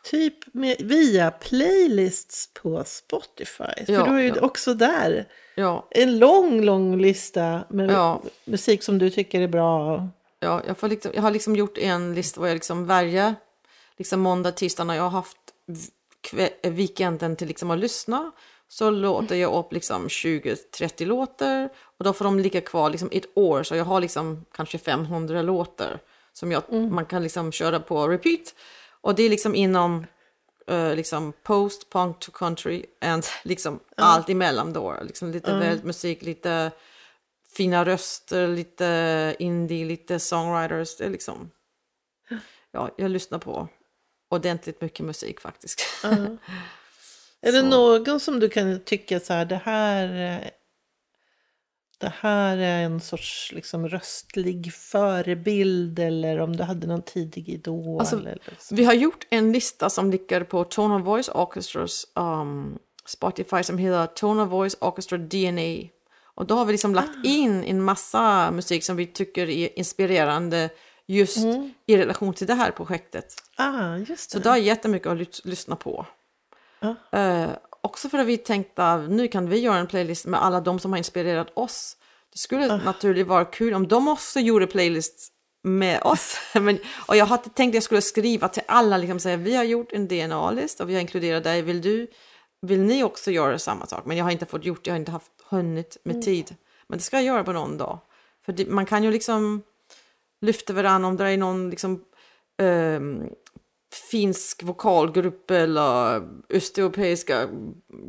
Typ 0.04 0.54
med, 0.54 0.76
via 0.80 1.32
playlists 1.32 2.50
på 2.54 2.84
Spotify. 2.86 3.86
För 3.86 3.94
Ja, 3.94 4.04
du 4.04 4.10
har 4.12 4.20
ju 4.20 4.28
ja. 4.28 4.42
också 4.42 4.74
där 4.74 5.28
Ja, 5.56 5.88
en 5.92 6.20
lång, 6.20 6.62
lång 6.62 7.02
lista 7.02 7.64
med 7.70 7.92
Ja. 7.92 8.22
musik 8.46 8.84
som 8.84 8.98
du 8.98 9.10
tycker 9.10 9.42
är 9.42 9.48
bra. 9.48 10.08
ja 10.40 10.62
jag, 10.68 10.78
får 10.78 10.88
liksom, 10.88 11.12
jag 11.16 11.22
har 11.22 11.32
liksom 11.32 11.56
gjort 11.56 11.78
en 11.78 12.16
lista 12.16 12.40
vad 12.42 12.50
jag 12.50 12.56
liksom 12.56 12.86
varje 12.86 13.36
liksom 13.98 14.20
måndag, 14.22 14.52
tisdag 14.52 14.84
när 14.84 14.96
jag 14.96 15.04
har 15.04 15.10
haft 15.10 15.38
weekenden 16.64 17.36
till 17.36 17.48
liksom 17.48 17.72
att 17.72 17.80
lyssna 17.80 18.32
så 18.68 18.90
låter 18.90 19.36
jag 19.36 19.54
upp 19.54 19.74
liksom 19.74 20.08
20-30 20.08 21.06
låtar 21.06 21.70
och 21.98 22.04
då 22.04 22.14
får 22.14 22.26
de 22.26 22.40
ligga 22.40 22.62
kvar 22.62 22.90
liksom 22.90 23.10
ett 23.12 23.38
år 23.38 23.64
så 23.64 23.76
jag 23.76 23.86
har 23.86 24.02
liksom 24.02 24.46
kanske 24.52 24.78
500 24.78 25.42
låtar 25.42 26.00
som 26.34 26.52
jag, 26.52 26.74
man 26.74 27.06
kan 27.06 27.24
liksom 27.24 27.52
köra 27.52 27.80
på 27.80 28.08
repeat. 28.08 28.56
Och 29.02 29.16
det 29.16 29.24
är 29.24 29.30
liksom 29.30 29.56
inom 29.56 30.06
eh, 30.68 30.96
liksom 30.96 31.34
post, 31.44 31.90
punk 31.90 32.20
to 32.20 32.32
country 32.32 32.86
and 33.02 33.26
liksom 33.44 33.80
allt 33.98 34.30
emellan 34.30 34.74
då, 34.74 34.98
liksom 35.02 35.32
lite 35.32 35.54
väldigt 35.54 35.86
musik, 35.86 36.22
lite 36.22 36.72
fina 37.56 37.86
röster, 37.86 38.48
lite 38.48 39.36
indie, 39.40 39.86
lite 39.86 40.20
songwriters. 40.20 40.98
Det 40.98 41.06
är 41.06 41.10
liksom... 41.10 41.52
Ja, 42.72 42.90
jag 42.98 43.12
lyssnar 43.12 43.40
på 43.40 43.68
ordentligt 44.30 44.82
mycket 44.82 45.06
musik 45.06 45.42
faktiskt. 45.42 45.82
Är 47.42 47.52
det 47.52 47.62
någon 47.62 48.20
som 48.20 48.40
du 48.40 48.50
kan 48.50 48.80
tycka 48.80 49.20
så 49.20 49.34
här, 49.34 49.46
det 49.46 49.62
här, 49.66 50.36
eh, 50.36 50.50
det 52.00 52.14
här 52.20 52.58
är 52.58 52.84
en 52.84 53.02
sorts 53.02 53.52
liksom 53.52 53.90
röstlig 53.90 54.74
förebild 54.74 56.00
eller 56.00 56.40
om 56.40 56.56
du 56.56 56.64
hade 56.64 56.88
någon 56.88 57.02
tidig 57.02 57.50
idol? 57.50 58.00
Alltså, 58.00 58.16
eller 58.16 58.40
så. 58.60 58.76
Vi 58.76 58.86
har 58.86 58.94
gjort 58.94 59.28
en 59.30 59.52
lista 59.52 59.90
som 59.90 60.12
ligger 60.12 60.44
på 60.44 60.64
Tone 60.64 60.96
of 60.96 61.06
Voice 61.06 61.30
Orchestras 61.30 62.06
um, 62.16 62.80
Spotify 63.06 63.64
som 63.64 63.78
heter 63.78 64.06
Tone 64.06 64.42
of 64.42 64.50
Voice 64.50 64.78
Orchestra 64.82 65.18
DNA. 65.18 65.90
Och 66.36 66.46
då 66.46 66.56
har 66.56 66.66
vi 66.66 66.72
liksom 66.72 66.96
lagt 66.96 67.26
in 67.26 67.64
en 67.64 67.84
massa 67.84 68.52
musik 68.52 68.84
som 68.84 68.96
vi 68.96 69.06
tycker 69.06 69.50
är 69.50 69.80
inspirerande 69.80 70.70
just 71.08 71.38
i 71.86 71.98
relation 71.98 72.34
till 72.34 72.48
det 72.48 72.54
här 72.54 72.72
projektet. 72.72 73.34
Ah, 73.58 73.96
just 73.98 74.32
Så 74.32 74.38
det. 74.40 74.44
det 74.44 74.50
är 74.50 74.56
jättemycket 74.58 75.08
att 75.08 75.18
lys- 75.18 75.42
lyssna 75.44 75.76
på. 75.76 76.06
Ja. 76.80 76.96
Eh, 77.20 77.50
också 77.82 78.10
för 78.10 78.18
att 78.18 78.26
vi 78.28 78.38
tänkte 78.38 78.84
att 78.88 79.10
nu 79.10 79.28
kan 79.28 79.50
vi 79.50 79.60
göra 79.60 79.78
en 79.78 79.88
playlist 79.88 80.26
med 80.26 80.44
alla 80.44 80.62
de 80.62 80.80
som 80.80 80.92
har 80.92 80.98
inspirerat 80.98 81.48
oss. 81.54 81.98
Det 82.34 82.38
skulle 82.40 82.74
Ah. 82.74 82.78
naturligt 82.78 83.28
vara 83.28 83.46
kul 83.46 83.74
om 83.74 83.88
de 83.88 84.08
också 84.08 84.40
gjorde 84.40 84.68
playlist 84.68 85.32
med 85.64 86.02
oss. 86.04 86.38
Men, 86.62 86.78
och 87.08 87.16
jag 87.16 87.26
hade 87.26 87.50
tänkt 87.50 87.72
att 87.72 87.76
jag 87.76 87.84
skulle 87.84 88.02
skriva 88.02 88.48
till 88.50 88.64
alla, 88.68 88.98
liksom 88.98 89.20
säga 89.20 89.38
vi 89.38 89.56
har 89.56 89.64
gjort 89.64 89.92
en 89.94 90.08
DNA-list 90.08 90.80
och 90.80 90.90
vi 90.90 90.94
har 90.94 91.02
inkluderat 91.02 91.44
dig, 91.44 91.62
vill 91.62 91.82
du, 91.82 92.08
vill 92.62 92.80
ni 92.82 93.04
också 93.04 93.32
göra 93.32 93.60
samma 93.60 93.86
sak? 93.88 94.06
Men 94.06 94.18
jag 94.18 94.24
har 94.26 94.32
inte 94.32 94.46
fått 94.46 94.66
gjort 94.66 94.84
det, 94.84 94.88
jag 94.90 94.94
har 94.94 95.00
inte 95.00 95.12
haft 95.12 95.32
hunnit 95.50 95.98
med 96.04 96.22
tid. 96.22 96.56
Men 96.88 96.98
det 96.98 97.04
ska 97.04 97.18
jag 97.18 97.24
göra 97.26 97.44
på 97.44 97.52
någon 97.52 97.78
dag. 97.78 98.00
För 98.46 98.54
det, 98.54 98.66
man 98.68 98.86
kan 98.86 99.04
ju 99.04 99.12
liksom 99.12 99.64
lyfta 100.42 100.74
varandra 100.74 101.08
om 101.08 101.18
det 101.18 101.30
är 101.30 101.38
någon 101.38 101.70
liksom 101.70 102.04
ehm, 102.62 103.30
finsk 104.12 104.64
vokalgrupp 104.64 105.52
eller 105.52 106.22
östeuropeiska, 106.50 107.48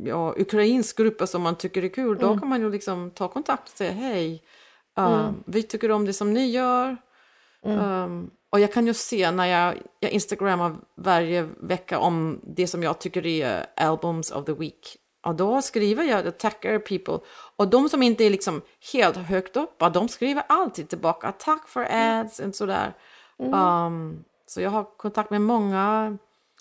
ja, 0.05 0.35
ukrainsk 0.37 0.97
grupper 0.97 1.25
som 1.25 1.41
man 1.41 1.55
tycker 1.55 1.83
är 1.83 1.89
kul, 1.89 2.17
då 2.17 2.37
kan 2.37 2.49
man 2.49 2.61
ju 2.61 2.71
liksom 2.71 3.11
ta 3.11 3.27
kontakt 3.27 3.69
och 3.71 3.77
säga 3.77 3.91
hej, 3.91 4.43
um, 4.97 5.43
vi 5.45 5.63
tycker 5.63 5.91
om 5.91 6.05
det 6.05 6.13
som 6.13 6.33
ni 6.33 6.51
gör. 6.51 6.97
Um, 7.61 8.29
och 8.49 8.59
jag 8.59 8.73
kan 8.73 8.87
ju 8.87 8.93
se 8.93 9.31
när 9.31 9.45
jag, 9.45 9.81
jag 9.99 10.11
instagrammar 10.11 10.75
varje 10.95 11.49
vecka 11.61 11.99
om 11.99 12.41
det 12.43 12.67
som 12.67 12.83
jag 12.83 12.99
tycker 12.99 13.25
är 13.25 13.65
albums 13.75 14.31
of 14.31 14.45
the 14.45 14.53
week. 14.53 14.97
Och 15.27 15.35
då 15.35 15.61
skriver 15.61 16.03
jag, 16.03 16.37
tackar 16.37 16.79
people. 16.79 17.19
Och 17.55 17.67
de 17.67 17.89
som 17.89 18.03
inte 18.03 18.23
är 18.23 18.29
liksom 18.29 18.61
helt 18.93 19.17
högt 19.17 19.57
upp, 19.57 19.75
ja, 19.77 19.89
de 19.89 20.07
skriver 20.07 20.43
alltid 20.49 20.89
tillbaka, 20.89 21.31
tack 21.31 21.67
för 21.67 21.87
ads 21.91 22.39
och 22.39 22.55
sådär. 22.55 22.93
Um, 23.37 24.23
så 24.47 24.61
jag 24.61 24.69
har 24.69 24.83
kontakt 24.97 25.29
med 25.29 25.41
många 25.41 26.17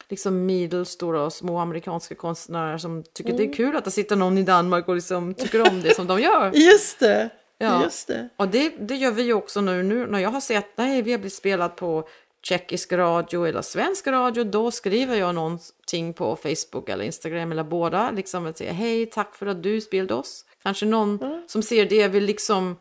liksom 0.08 0.46
medelstora 0.46 1.22
och 1.22 1.32
små 1.32 1.58
amerikanska 1.58 2.14
konstnärer 2.14 2.78
som 2.78 3.04
tycker 3.12 3.32
det 3.32 3.44
är 3.44 3.52
kul 3.52 3.76
att 3.76 3.84
det 3.84 3.90
sitter 3.90 4.16
någon 4.16 4.38
i 4.38 4.42
Danmark 4.42 4.88
och 4.88 4.94
liksom 4.94 5.34
tycker 5.34 5.70
om 5.70 5.82
det 5.82 5.94
som 5.94 6.06
de 6.06 6.20
gör. 6.20 6.50
Just 6.54 7.00
det! 7.00 7.30
Ja. 7.58 7.82
Just 7.82 8.08
det. 8.08 8.28
Och 8.36 8.48
det, 8.48 8.74
det 8.78 8.94
gör 8.94 9.10
vi 9.10 9.32
också 9.32 9.60
nu, 9.60 9.82
nu 9.82 10.06
när 10.06 10.18
jag 10.18 10.30
har 10.30 10.40
sett 10.40 10.66
nej, 10.76 11.02
vi 11.02 11.10
har 11.10 11.18
blivit 11.18 11.34
spelat 11.34 11.76
på 11.76 12.08
tjeckisk 12.48 12.92
radio 12.92 13.46
eller 13.46 13.62
svensk 13.62 14.06
radio, 14.06 14.44
då 14.44 14.70
skriver 14.70 15.16
jag 15.16 15.34
någonting 15.34 16.14
på 16.14 16.36
Facebook 16.36 16.88
eller 16.88 17.04
Instagram 17.04 17.52
eller 17.52 17.64
båda, 17.64 18.10
liksom 18.10 18.46
att 18.46 18.58
säga 18.58 18.72
hej, 18.72 19.06
tack 19.06 19.34
för 19.34 19.46
att 19.46 19.62
du 19.62 19.80
spelade 19.80 20.14
oss. 20.14 20.44
Kanske 20.62 20.86
någon 20.86 21.42
som 21.46 21.62
ser 21.62 21.86
det 21.86 22.08
vill 22.08 22.24
liksom 22.24 22.76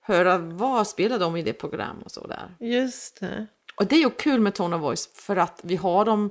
höra 0.00 0.38
vad 0.38 0.86
spelar 0.86 1.18
de 1.18 1.36
i 1.36 1.42
det 1.42 1.52
program 1.52 2.02
och 2.04 2.10
så 2.10 2.26
där. 2.26 2.56
Just 2.60 3.20
det. 3.20 3.46
Och 3.76 3.86
det 3.86 3.96
är 3.96 4.00
ju 4.00 4.10
kul 4.10 4.40
med 4.40 4.54
Tone 4.54 4.76
Voice 4.76 5.10
för 5.14 5.36
att 5.36 5.60
vi 5.62 5.76
har 5.76 6.04
de 6.04 6.30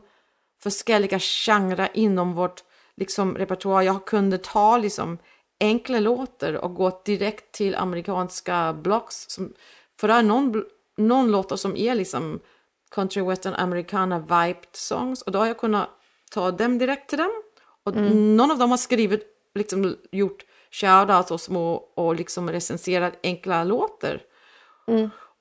förskälliga 0.63 1.19
genrer 1.19 1.89
inom 1.93 2.33
vårt 2.33 2.63
liksom, 2.95 3.37
repertoar. 3.37 3.81
Jag 3.81 4.05
kunde 4.05 4.37
ta 4.37 4.77
liksom, 4.77 5.17
enkla 5.59 5.99
låtar 5.99 6.53
och 6.53 6.75
gå 6.75 7.01
direkt 7.05 7.51
till 7.51 7.75
amerikanska 7.75 8.73
blocks. 8.73 9.29
Som, 9.29 9.53
för 9.99 10.07
det 10.07 10.13
är 10.13 10.23
någon, 10.23 10.63
någon 10.97 11.31
låtar 11.31 11.55
som 11.55 11.77
är 11.77 11.95
liksom 11.95 12.39
country 12.95 13.21
western 13.21 13.53
americana 13.53 14.19
vibed 14.19 14.67
songs 14.71 15.21
och 15.21 15.31
då 15.31 15.39
har 15.39 15.47
jag 15.47 15.57
kunnat 15.57 15.89
ta 16.31 16.51
dem 16.51 16.77
direkt 16.77 17.09
till 17.09 17.17
dem. 17.17 17.31
Och 17.83 17.95
någon 18.15 18.51
av 18.51 18.57
dem 18.57 18.69
har 18.69 18.77
skrivit, 18.77 19.23
liksom 19.55 19.95
gjort 20.11 20.45
shoutouts 20.71 21.31
och 21.31 21.41
små 21.41 21.73
och 21.95 22.15
liksom 22.15 22.51
recenserat 22.51 23.13
enkla 23.23 23.63
låtar. 23.63 24.21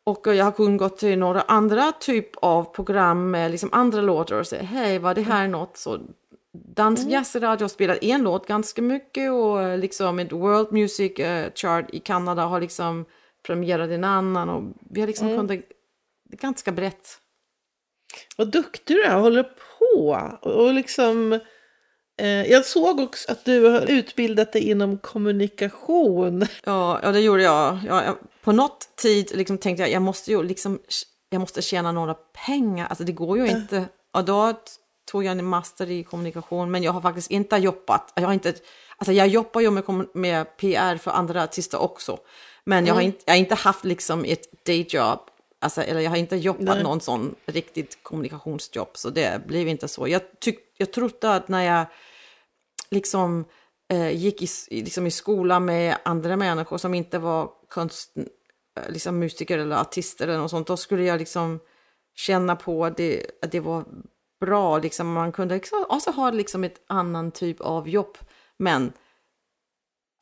Och 0.04 0.26
jag 0.26 0.44
har 0.44 0.52
kunnat 0.52 0.78
gå 0.78 0.88
till 0.88 1.18
några 1.18 1.40
andra 1.40 1.92
typ 1.92 2.36
av 2.36 2.64
program 2.64 3.30
med 3.30 3.50
liksom 3.50 3.68
andra 3.72 4.00
låtar 4.00 4.40
och 4.40 4.46
säga 4.46 4.62
hej, 4.62 4.98
var 4.98 5.14
det 5.14 5.22
här 5.22 5.48
något? 5.48 5.76
Så 5.76 5.98
dans 6.52 7.06
jazzradio 7.06 7.64
har 7.64 7.68
spelat 7.68 8.02
en 8.02 8.22
låt 8.22 8.46
ganska 8.46 8.82
mycket 8.82 9.32
och 9.32 9.78
liksom 9.78 10.18
ett 10.18 10.32
World 10.32 10.72
Music 10.72 11.18
eh, 11.18 11.52
Chart 11.54 11.84
i 11.92 11.98
Kanada 12.00 12.42
har 12.42 12.60
liksom 12.60 13.04
premierat 13.46 13.90
en 13.90 14.04
annan 14.04 14.48
och 14.48 14.62
vi 14.90 15.00
har 15.00 15.08
liksom 15.08 15.28
kunnat, 15.28 15.48
det 15.48 15.56
är 16.32 16.36
ganska 16.36 16.72
brett. 16.72 17.18
Vad 18.36 18.50
duktig 18.50 18.96
du 18.96 19.02
är, 19.02 19.14
håller 19.14 19.42
på. 19.78 20.20
Och 20.42 20.74
liksom, 20.74 21.32
eh, 22.20 22.28
jag 22.28 22.64
såg 22.64 23.00
också 23.00 23.32
att 23.32 23.44
du 23.44 23.64
har 23.64 23.90
utbildat 23.90 24.52
dig 24.52 24.70
inom 24.70 24.98
kommunikation. 24.98 26.46
Ja, 26.64 27.00
ja 27.02 27.12
det 27.12 27.20
gjorde 27.20 27.42
jag. 27.42 27.78
Ja, 27.86 28.04
jag 28.04 28.16
på 28.42 28.52
något 28.52 28.96
tid 28.96 29.30
liksom 29.34 29.58
tänkte 29.58 29.82
jag, 29.82 29.90
jag 29.90 30.02
måste 30.02 30.30
ju 30.30 30.42
liksom, 30.42 30.78
jag 31.30 31.40
måste 31.40 31.62
tjäna 31.62 31.92
några 31.92 32.14
pengar. 32.46 32.86
Alltså 32.86 33.04
det 33.04 33.12
går 33.12 33.38
ju 33.38 33.46
inte. 33.48 33.84
Och 34.12 34.24
då 34.24 34.54
tog 35.10 35.24
jag 35.24 35.32
en 35.32 35.44
master 35.44 35.90
i 35.90 36.04
kommunikation, 36.04 36.70
men 36.70 36.82
jag 36.82 36.92
har 36.92 37.00
faktiskt 37.00 37.30
inte 37.30 37.56
jobbat. 37.56 38.12
Jag 38.14 38.22
har 38.22 38.32
inte, 38.32 38.54
alltså 38.96 39.12
jag 39.12 39.28
jobbar 39.28 39.60
ju 39.60 39.70
med, 39.70 39.84
med 40.14 40.56
PR 40.56 40.96
för 40.96 41.10
andra 41.10 41.42
artister 41.42 41.78
också. 41.78 42.18
Men 42.64 42.86
jag 42.86 42.94
har 42.94 43.00
inte, 43.00 43.18
jag 43.24 43.32
har 43.32 43.38
inte 43.38 43.54
haft 43.54 43.84
liksom 43.84 44.24
ett 44.24 44.64
dayjob. 44.66 45.20
Alltså, 45.60 45.82
eller 45.82 46.00
jag 46.00 46.10
har 46.10 46.16
inte 46.16 46.36
jobbat 46.36 46.74
Nej. 46.74 46.82
någon 46.82 47.00
sån 47.00 47.34
riktigt 47.46 48.02
kommunikationsjobb, 48.02 48.90
så 48.94 49.10
det 49.10 49.46
blev 49.46 49.68
inte 49.68 49.88
så. 49.88 50.08
Jag, 50.08 50.22
tyck, 50.40 50.58
jag 50.76 50.92
trodde 50.92 51.34
att 51.34 51.48
när 51.48 51.62
jag 51.62 51.86
liksom 52.90 53.44
eh, 53.92 54.10
gick 54.10 54.42
i, 54.42 54.48
liksom 54.70 55.06
i 55.06 55.10
skola 55.10 55.60
med 55.60 55.96
andra 56.02 56.36
människor 56.36 56.78
som 56.78 56.94
inte 56.94 57.18
var 57.18 57.50
konst, 57.68 58.12
eh, 58.16 58.90
liksom 58.92 59.18
musiker 59.18 59.58
eller 59.58 59.76
artister 59.76 60.28
eller 60.28 60.38
något 60.38 60.50
sånt, 60.50 60.66
då 60.66 60.76
skulle 60.76 61.04
jag 61.04 61.18
liksom 61.18 61.60
känna 62.14 62.56
på 62.56 62.84
att 62.84 62.96
det, 62.96 63.26
att 63.42 63.52
det 63.52 63.60
var 63.60 63.84
bra, 64.40 64.78
liksom 64.78 65.12
man 65.12 65.32
kunde 65.32 65.54
liksom, 65.54 65.86
också 65.88 66.10
ha 66.10 66.30
liksom 66.30 66.64
ett 66.64 66.80
annan 66.86 67.30
typ 67.30 67.60
av 67.60 67.88
jobb. 67.88 68.18
Men 68.56 68.92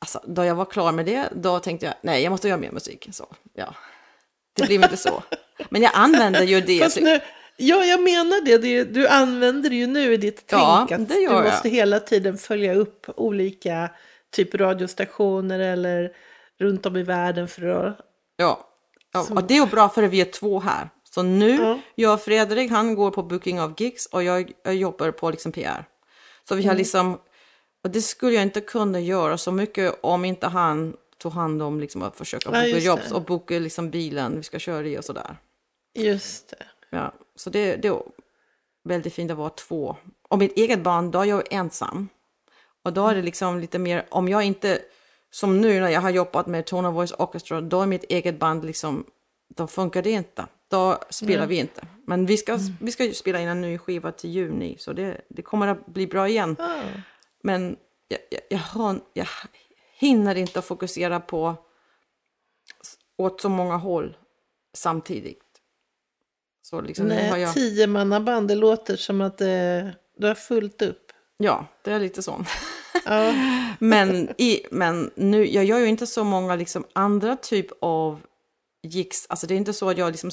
alltså, 0.01 0.21
då 0.25 0.45
jag 0.45 0.55
var 0.55 0.65
klar 0.65 0.91
med 0.91 1.05
det, 1.05 1.29
då 1.35 1.59
tänkte 1.59 1.85
jag, 1.85 1.95
nej, 2.01 2.23
jag 2.23 2.31
måste 2.31 2.47
göra 2.47 2.59
mer 2.59 2.71
musik. 2.71 3.07
Så, 3.11 3.25
ja. 3.53 3.75
Det 4.57 4.65
blev 4.67 4.83
inte 4.83 4.97
så. 4.97 5.23
Men 5.69 5.81
jag 5.81 5.91
använde 5.95 6.43
ju 6.43 6.61
det. 6.61 6.79
Fast 6.79 7.01
nu, 7.01 7.19
ja, 7.57 7.85
jag 7.85 8.03
menar 8.03 8.45
det. 8.45 8.57
det. 8.57 8.83
Du 8.83 9.07
använder 9.07 9.69
det 9.69 9.75
ju 9.75 9.87
nu 9.87 10.13
i 10.13 10.17
ditt 10.17 10.43
Ja, 10.49 10.85
tänk. 10.89 11.01
Att 11.01 11.09
det 11.09 11.15
gör 11.15 11.29
du 11.29 11.35
jag. 11.35 11.43
måste 11.53 11.69
hela 11.69 11.99
tiden 11.99 12.37
följa 12.37 12.73
upp 12.75 13.05
olika 13.15 13.89
typ 14.31 14.55
radiostationer 14.55 15.59
eller 15.59 16.11
runt 16.59 16.85
om 16.85 16.97
i 16.97 17.03
världen 17.03 17.47
för 17.47 17.67
att... 17.87 17.97
Ja, 18.35 18.67
ja 19.13 19.25
och 19.31 19.43
det 19.43 19.53
är 19.53 19.59
ju 19.59 19.65
bra 19.65 19.89
för 19.89 20.03
vi 20.03 20.21
är 20.21 20.25
två 20.25 20.59
här. 20.59 20.89
Så 21.13 21.23
nu, 21.23 21.55
Ja. 21.55 21.79
jag 21.95 22.13
och 22.13 22.21
Fredrik, 22.21 22.71
han 22.71 22.95
går 22.95 23.11
på 23.11 23.23
booking 23.23 23.61
av 23.61 23.73
gigs 23.77 24.05
och 24.05 24.23
jag, 24.23 24.51
jag 24.63 24.75
jobbar 24.75 25.11
på 25.11 25.29
liksom 25.31 25.51
PR. 25.51 25.85
Så 26.49 26.55
vi 26.55 26.63
har 26.63 26.69
Mm. 26.71 26.77
liksom, 26.77 27.17
och 27.83 27.89
det 27.89 28.01
skulle 28.01 28.33
jag 28.33 28.43
inte 28.43 28.61
kunna 28.61 28.99
göra 28.99 29.37
så 29.37 29.51
mycket 29.51 29.99
om 30.01 30.25
inte 30.25 30.47
han 30.47 30.93
tog 31.17 31.31
hand 31.31 31.61
om 31.61 31.79
liksom 31.79 32.01
att 32.01 32.15
försöka 32.15 32.49
Ja, 32.49 32.51
boka 32.51 32.67
just 32.67 32.85
jobb 32.85 32.99
och 33.13 33.21
boka 33.21 33.59
liksom 33.59 33.89
bilen 33.89 34.37
vi 34.37 34.43
ska 34.43 34.59
köra 34.59 34.87
i 34.87 34.97
och 34.97 35.05
sådär. 35.05 35.37
Just 35.93 36.49
det. 36.49 36.65
Ja, 36.89 37.13
så 37.35 37.49
det, 37.49 37.75
det 37.75 37.87
är 37.87 38.01
väldigt 38.83 39.13
fint 39.13 39.31
att 39.31 39.37
vara 39.37 39.49
två. 39.49 39.95
Och 40.29 40.37
mitt 40.37 40.57
eget 40.57 40.79
barn, 40.79 41.11
då 41.11 41.19
är 41.19 41.25
jag 41.25 41.53
ensam. 41.53 42.09
Och 42.83 42.93
då 42.93 43.07
är 43.07 43.15
det 43.15 43.21
liksom 43.21 43.59
lite 43.59 43.79
mer, 43.79 44.05
om 44.09 44.27
jag 44.27 44.43
inte, 44.43 44.79
som 45.31 45.61
nu 45.61 45.79
när 45.79 45.89
jag 45.89 46.01
har 46.01 46.09
jobbat 46.09 46.47
med 46.47 46.65
Tone 46.65 46.89
Voice 46.89 47.13
Orchestra, 47.17 47.61
då 47.61 47.81
är 47.81 47.85
mitt 47.85 48.03
eget 48.03 48.39
band 48.39 48.65
liksom, 48.65 49.05
då 49.55 49.67
funkar 49.67 50.01
det 50.01 50.11
inte. 50.11 50.45
Då 50.69 50.97
spelar 51.09 51.47
vi 51.47 51.55
inte. 51.59 51.87
Men 52.05 52.25
vi 52.25 52.37
ska, 52.37 52.59
vi 52.81 52.91
ska 52.91 53.11
spela 53.13 53.41
in 53.41 53.47
en 53.47 53.61
ny 53.61 53.77
skiva 53.77 54.11
till 54.11 54.29
juni, 54.29 54.75
så 54.79 54.93
det, 54.93 55.21
det 55.29 55.41
kommer 55.41 55.67
att 55.67 55.85
bli 55.85 56.07
bra 56.07 56.27
igen. 56.27 56.55
Ah. 56.59 56.81
Men 57.43 57.75
jag, 58.07 58.19
jag, 58.29 58.41
jag, 58.49 58.57
har, 58.57 58.99
jag 59.13 59.27
hinner 59.99 60.35
inte 60.35 60.61
fokusera 60.61 61.19
på 61.19 61.55
åt 63.17 63.41
så 63.41 63.49
många 63.49 63.77
håll 63.77 64.17
samtidigt. 64.73 65.43
Så 66.61 66.81
liksom, 66.81 67.05
nu 67.05 67.15
har 67.15 67.31
Nej, 67.31 67.41
jag, 67.41 67.53
tiomannaband, 67.53 68.47
det 68.47 68.55
låter 68.55 68.95
som 68.95 69.21
att 69.21 69.37
det, 69.37 69.93
du 70.17 70.27
har 70.27 70.35
fullt 70.35 70.81
upp. 70.81 71.11
ja, 71.37 71.65
det 71.83 71.91
är 71.91 71.99
lite 71.99 72.23
sånt. 72.23 72.47
Ja. 73.05 73.33
Men, 73.79 74.29
i, 74.37 74.61
men 74.71 75.11
nu, 75.15 75.45
jag 75.47 75.65
gör 75.65 75.79
ju 75.79 75.85
inte 75.85 76.07
så 76.07 76.23
många 76.23 76.55
liksom 76.55 76.85
andra 76.93 77.35
typ 77.35 77.67
av 77.81 78.19
gigs. 78.83 79.25
Alltså 79.29 79.47
det 79.47 79.53
är 79.53 79.57
inte 79.57 79.73
så 79.73 79.89
att 79.89 79.97
jag 79.97 80.11
liksom 80.11 80.31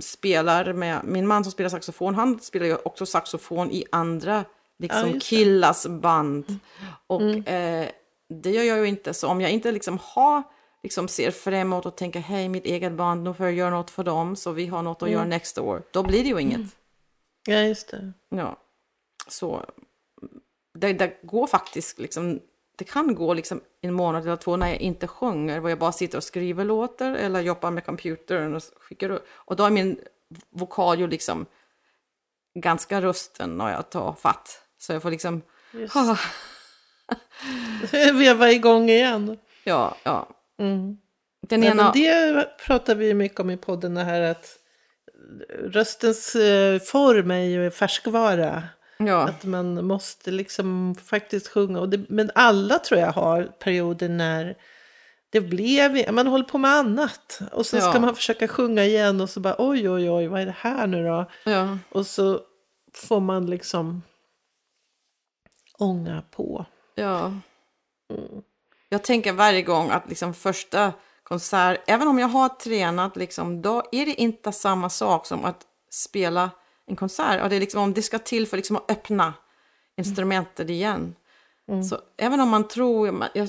spelar 0.00 0.72
med, 0.72 1.04
min 1.04 1.26
man 1.26 1.44
som 1.44 1.52
spelar 1.52 1.70
saxofon, 1.70 2.14
han 2.14 2.40
spelar 2.40 2.66
ju 2.66 2.76
också 2.76 3.06
saxofon 3.06 3.70
i 3.70 3.84
andra 3.92 4.44
Ja, 4.76 4.82
liksom 4.82 5.12
det. 5.12 5.20
killars 5.20 5.86
band. 5.86 6.58
Och 7.06 7.48
eh, 7.48 7.88
det 8.28 8.50
gör 8.50 8.62
jag 8.62 8.78
ju 8.78 8.86
inte. 8.86 9.14
Så 9.14 9.28
om 9.28 9.40
jag 9.40 9.50
inte 9.50 9.72
liksom 9.72 9.98
har, 10.02 10.42
liksom 10.82 11.08
ser 11.08 11.30
framåt 11.30 11.86
och 11.86 11.96
tänker 11.96 12.20
hej 12.20 12.48
mitt 12.48 12.64
eget 12.64 12.92
band, 12.92 13.22
nu 13.22 13.34
får 13.34 13.46
jag 13.46 13.54
göra 13.54 13.70
något 13.70 13.90
för 13.90 14.04
dem 14.04 14.36
så 14.36 14.52
vi 14.52 14.66
har 14.66 14.82
något 14.82 15.02
att 15.02 15.10
göra 15.10 15.24
nästa 15.24 15.62
år. 15.62 15.82
Då 15.90 16.02
blir 16.02 16.22
det 16.22 16.28
ju 16.28 16.40
inget. 16.40 16.76
ja, 17.46 17.60
just 17.60 17.88
det. 17.88 18.12
Ja, 18.28 18.56
så 19.28 19.64
det, 20.74 20.92
det 20.92 21.16
går 21.22 21.46
faktiskt 21.46 21.98
liksom, 21.98 22.40
det 22.76 22.84
kan 22.84 23.14
gå 23.14 23.34
liksom 23.34 23.60
en 23.80 23.94
månad 23.94 24.22
eller 24.22 24.36
två 24.36 24.56
när 24.56 24.68
jag 24.68 24.80
inte 24.80 25.06
sjunger, 25.06 25.60
var 25.60 25.68
jag 25.68 25.78
bara 25.78 25.92
sitter 25.92 26.18
och 26.18 26.24
skriver 26.24 26.64
låtar 26.64 27.14
eller 27.14 27.40
jobbar 27.40 27.70
med 27.70 27.84
computern 27.84 28.54
och 28.54 28.62
skickar. 28.80 29.20
Och 29.28 29.56
då 29.56 29.64
är 29.64 29.70
min 29.70 30.00
vokal 30.50 30.98
ju 30.98 31.06
liksom 31.06 31.46
ganska 32.54 33.00
rusten 33.00 33.58
när 33.58 33.70
jag 33.70 33.90
tar 33.90 34.12
fatt. 34.12 34.62
Så 34.78 34.92
jag 34.92 35.02
får 35.02 35.10
liksom, 35.10 35.42
Just. 35.72 35.94
Veva 38.14 38.50
igång 38.52 38.90
igen. 38.90 39.38
ja, 39.64 39.96
ja. 40.02 40.28
Mm. 40.58 40.96
Den 41.48 41.62
Ja, 41.62 41.70
ena, 41.70 41.92
det 41.92 42.48
pratar 42.66 42.94
vi 42.94 43.14
mycket 43.14 43.40
om 43.40 43.50
i 43.50 43.56
podden, 43.56 43.94
det 43.94 44.02
här 44.04 44.20
att 44.20 44.58
röstens 45.58 46.34
eh, 46.36 46.78
form 46.80 47.30
är 47.30 47.38
ju 47.44 47.70
färskvara. 47.70 48.62
ja, 48.98 49.28
Att 49.28 49.44
man 49.44 49.84
måste 49.86 50.30
liksom 50.30 50.94
faktiskt 51.04 51.48
sjunga. 51.48 51.86
Det, 51.86 52.00
men 52.08 52.30
alla 52.34 52.78
tror 52.78 53.00
jag 53.00 53.12
har 53.12 53.42
perioder 53.42 54.08
när 54.08 54.56
det 55.30 55.40
blev, 55.40 56.12
man 56.12 56.26
håller 56.26 56.44
på 56.44 56.58
med 56.58 56.70
annat. 56.70 57.38
Och 57.52 57.66
så 57.66 57.80
ska 57.80 57.92
Ja. 57.94 58.00
man 58.00 58.14
försöka 58.14 58.48
sjunga 58.48 58.84
igen 58.84 59.20
och 59.20 59.30
så 59.30 59.40
bara 59.40 59.54
oj 59.58 59.90
oj 59.90 60.10
oj 60.10 60.26
vad 60.26 60.40
är 60.40 60.46
det 60.46 60.54
här 60.58 60.86
nu 60.86 61.04
då? 61.04 61.30
ja, 61.44 61.78
Och 61.88 62.06
så 62.06 62.40
får 62.94 63.20
man 63.20 63.46
liksom 63.46 64.02
ånga 65.78 66.22
på. 66.30 66.66
Ja. 66.96 67.32
Jag 68.88 69.04
tänker 69.04 69.32
varje 69.32 69.62
gång 69.62 69.90
att 69.90 70.08
liksom 70.08 70.34
första 70.34 70.92
konsert, 71.22 71.80
även 71.86 72.08
om 72.08 72.18
jag 72.18 72.28
har 72.28 72.48
tränat, 72.48 73.16
liksom, 73.16 73.62
då 73.62 73.82
är 73.92 74.06
det 74.06 74.20
inte 74.20 74.52
samma 74.52 74.90
sak 74.90 75.26
som 75.26 75.44
att 75.44 75.66
spela 75.90 76.50
en 76.86 76.96
konsert. 76.96 77.42
Och 77.42 77.48
det 77.48 77.56
är 77.56 77.60
liksom, 77.60 77.82
om 77.82 77.94
det 77.94 78.02
ska 78.02 78.18
till 78.18 78.46
för 78.46 78.56
liksom 78.56 78.76
att 78.76 78.90
öppna 78.90 79.34
instrumentet 79.96 80.70
igen. 80.70 81.14
Så 81.90 81.98
även 82.16 82.40
om 82.40 82.48
man 82.48 82.68
tror, 82.68 83.24
jag 83.34 83.48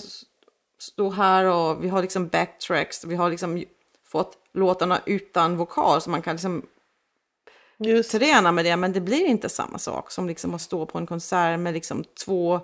står 0.80 1.12
här 1.12 1.46
och 1.46 1.84
vi 1.84 1.90
har 1.90 2.02
liksom 2.02 2.28
backtracks, 2.28 3.06
vi 3.06 3.16
har 3.16 3.30
liksom 3.30 3.64
fått 4.04 4.38
låtarna 4.54 5.02
utan 5.06 5.58
vokal 5.58 6.02
så 6.02 6.10
man 6.10 6.22
kan 6.22 6.36
liksom 6.36 6.66
Just 7.80 8.12
träna 8.12 8.52
med 8.52 8.66
det, 8.66 8.76
men 8.76 8.94
det 8.94 9.02
blir 9.02 9.26
inte 9.26 9.50
samma 9.50 9.80
sak 9.80 10.12
som 10.12 10.28
liksom 10.28 10.54
att 10.54 10.62
stå 10.62 10.86
på 10.86 10.98
en 10.98 11.06
konsert 11.06 11.60
med 11.60 11.74
liksom 11.74 12.04
två 12.26 12.62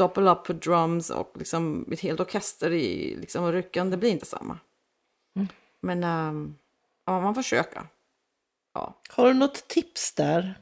doppel 0.00 0.28
up 0.28 0.44
på 0.44 0.52
drums 0.52 1.10
och 1.10 1.32
liksom 1.38 1.88
ett 1.92 2.00
helt 2.00 2.20
orkester 2.20 2.72
i 2.72 3.16
liksom 3.20 3.52
ryggen. 3.52 3.90
Det 3.90 3.96
blir 3.96 4.10
inte 4.10 4.26
samma. 4.26 4.58
Men 5.82 6.04
ehm, 6.04 6.54
ja, 7.06 7.20
man 7.20 7.34
försöker. 7.34 7.82
Ja. 8.74 9.00
Har 9.08 9.26
du 9.26 9.34
något 9.34 9.68
tips 9.68 10.14
där 10.14 10.54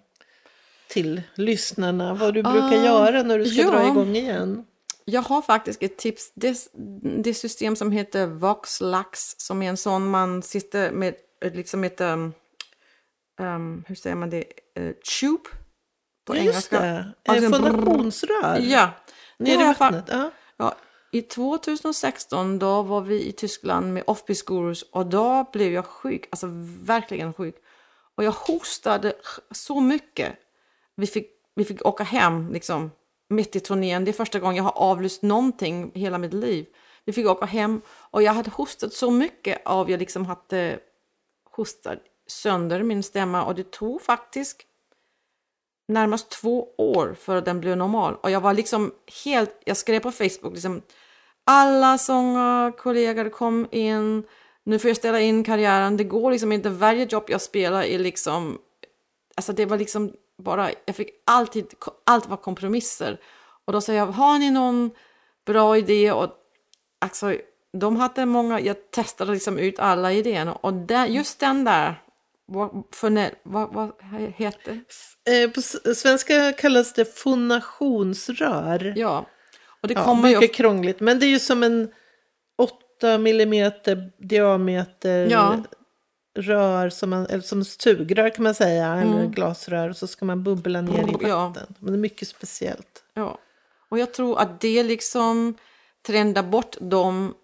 till 0.88 1.22
lyssnarna? 1.34 2.14
Vad 2.14 2.34
du 2.34 2.42
brukar 2.42 2.78
Ah, 2.78 2.84
göra 2.84 3.22
när 3.22 3.38
du 3.38 3.44
ska 3.46 3.62
ja. 3.62 3.70
dra 3.70 3.86
igång 3.88 4.16
igen? 4.16 4.64
Jag 5.04 5.22
har 5.22 5.42
faktiskt 5.42 5.82
ett 5.82 5.96
tips. 5.96 6.32
Det, 6.34 6.70
det 7.22 7.34
system 7.34 7.76
som 7.76 7.92
heter 7.92 8.26
Voxlax 8.26 9.34
som 9.38 9.62
är 9.62 9.68
en 9.68 9.76
sån 9.76 10.10
man 10.10 10.42
sitter 10.42 10.90
med 10.92 11.14
ett- 11.40 11.56
liksom 11.56 11.84
ett, 11.84 12.00
um, 12.00 12.32
um, 13.40 13.84
hur 13.88 13.94
säger 13.94 14.16
man 14.16 14.30
det, 14.30 14.44
uh, 14.80 14.92
tube 15.20 15.42
på 16.26 16.36
Just 16.36 16.42
engelska. 16.46 16.80
det, 16.80 17.12
Alltså 17.28 17.44
en 17.46 17.52
fonationsrör 17.52 18.58
Ja. 18.60 18.90
Det 19.38 19.56
ner 19.56 19.70
i 19.70 19.74
vattnet. 19.78 20.04
Ja. 20.08 20.30
Ja, 20.56 20.74
I 21.10 21.22
2016 21.22 22.58
då 22.58 22.82
var 22.82 23.00
vi 23.00 23.28
i 23.28 23.32
Tyskland 23.32 23.92
med 23.94 24.04
Offbeat 24.06 24.44
Gurus 24.44 24.82
och 24.82 25.06
då 25.06 25.50
blev 25.52 25.72
jag 25.72 25.86
sjuk, 25.86 26.28
alltså 26.30 26.46
verkligen 26.82 27.32
sjuk. 27.32 27.54
Och 28.14 28.24
jag 28.24 28.32
hostade 28.32 29.12
så 29.50 29.80
mycket. 29.80 30.32
Vi 30.94 31.06
fick, 31.06 31.30
vi 31.54 31.64
fick 31.64 31.86
åka 31.86 32.04
hem 32.04 32.52
liksom, 32.52 32.90
mitt 33.28 33.56
i 33.56 33.60
turnén. 33.60 34.04
Det 34.04 34.10
är 34.10 34.12
första 34.12 34.38
gången 34.38 34.56
jag 34.56 34.64
har 34.64 34.78
avlyst 34.78 35.22
någonting 35.22 35.90
hela 35.94 36.18
mitt 36.18 36.34
liv. 36.34 36.66
Vi 37.04 37.12
fick 37.12 37.26
åka 37.26 37.46
hem 37.46 37.80
och 37.88 38.22
jag 38.22 38.32
hade 38.32 38.50
hostat 38.50 38.92
så 38.92 39.10
mycket 39.10 39.62
av 39.64 39.90
jag 39.90 40.00
liksom 40.00 40.26
hade 40.26 40.78
hostat 41.50 41.98
sönder 42.26 42.82
min 42.82 43.02
stämma 43.02 43.44
och 43.44 43.54
det 43.54 43.70
tog 43.70 44.02
faktiskt 44.02 44.60
närmast 45.88 46.30
två 46.30 46.68
år 46.78 47.16
för 47.20 47.40
den 47.40 47.60
blev 47.60 47.76
normal. 47.76 48.16
Och 48.22 48.30
jag 48.30 48.40
var 48.40 48.54
liksom 48.54 48.92
helt, 49.24 49.60
jag 49.64 49.76
skrev 49.76 50.00
på 50.00 50.12
Facebook 50.12 50.52
liksom 50.52 50.82
alla 51.44 51.98
sångarkollegor 51.98 53.28
kom 53.28 53.66
in, 53.70 54.22
nu 54.64 54.78
får 54.78 54.88
jag 54.88 54.96
ställa 54.96 55.20
in 55.20 55.44
karriären, 55.44 55.96
det 55.96 56.04
går 56.04 56.30
liksom 56.30 56.52
inte, 56.52 56.70
varje 56.70 57.04
jobb 57.04 57.24
jag 57.28 57.40
spelar 57.40 57.82
är 57.82 57.98
liksom, 57.98 58.58
alltså 59.36 59.52
det 59.52 59.66
var 59.66 59.78
liksom 59.78 60.12
bara, 60.38 60.70
jag 60.84 60.96
fick 60.96 61.10
alltid, 61.26 61.74
allt 62.04 62.26
var 62.26 62.36
kompromisser. 62.36 63.20
Och 63.64 63.72
då 63.72 63.80
sa 63.80 63.92
jag, 63.92 64.06
har 64.06 64.38
ni 64.38 64.50
någon 64.50 64.90
bra 65.46 65.76
idé? 65.76 66.12
Och 66.12 66.30
alltså, 66.98 67.34
de 67.72 67.96
hade 67.96 68.26
många, 68.26 68.60
jag 68.60 68.90
testade 68.90 69.32
liksom 69.32 69.58
ut 69.58 69.78
alla 69.78 70.12
idéerna 70.12 70.52
och 70.52 70.74
där, 70.74 71.06
just 71.06 71.40
den 71.40 71.64
där, 71.64 72.02
vad, 72.48 72.84
vad, 73.42 73.74
vad 73.74 73.92
heter 74.36 74.80
Eh, 75.30 75.50
På 75.50 75.62
svenska 75.94 76.52
kallas 76.52 76.92
det 76.92 77.18
fonationsrör. 77.18 78.92
Ja, 78.96 79.26
och 79.82 79.88
det 79.88 79.94
Ja, 79.94 80.04
kommer 80.04 80.28
ju... 80.28 80.40
mycket 80.40 80.56
krångligt, 80.56 81.00
men 81.00 81.18
det 81.18 81.26
är 81.26 81.30
ju 81.30 81.38
som 81.38 81.62
en 81.62 81.92
8 83.02 83.18
millimeter 83.18 84.10
diameter 84.18 85.26
Ja. 85.30 85.62
rör, 86.38 86.88
som, 86.90 87.10
man, 87.10 87.26
eller 87.26 87.42
som 87.42 87.64
sugrör 87.64 88.30
kan 88.30 88.42
man 88.44 88.54
säga, 88.54 88.86
eller 88.94 89.26
glasrör, 89.26 89.88
och 89.88 89.96
så 89.96 90.06
ska 90.06 90.24
man 90.24 90.42
bubbla 90.44 90.80
ner 90.80 90.98
i 90.98 91.00
Mm. 91.00 91.16
Ja. 91.28 91.48
vatten. 91.48 91.74
Men 91.78 91.92
det 91.92 91.96
är 91.96 92.00
mycket 92.00 92.28
speciellt. 92.28 93.02
Ja. 93.14 93.38
Och 93.88 93.98
jag 93.98 94.14
tror 94.14 94.38
att 94.38 94.60
det 94.60 94.82
liksom 94.82 95.54
trendar 96.06 96.42
bort 96.42 96.76
de 96.80 97.34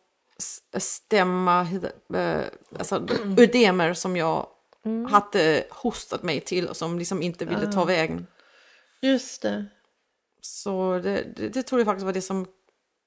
stämma, 0.78 1.60
eh, 2.14 2.40
alltså 2.78 3.06
ödemer 3.38 3.94
som 3.94 4.16
jag 4.16 4.46
hade 5.10 5.64
hostat 5.70 6.22
mig 6.22 6.40
till 6.40 6.68
och 6.68 6.76
som 6.76 6.98
liksom 6.98 7.22
inte 7.22 7.44
ville 7.44 7.72
ta 7.72 7.84
vägen. 7.84 8.26
Just 9.02 9.42
det. 9.42 9.64
Så 10.40 11.00
det, 11.02 11.22
det, 11.36 11.48
det 11.48 11.62
tror 11.62 11.80
jag 11.80 11.86
faktiskt 11.86 12.04
var 12.04 12.12
det 12.12 12.22
som 12.22 12.46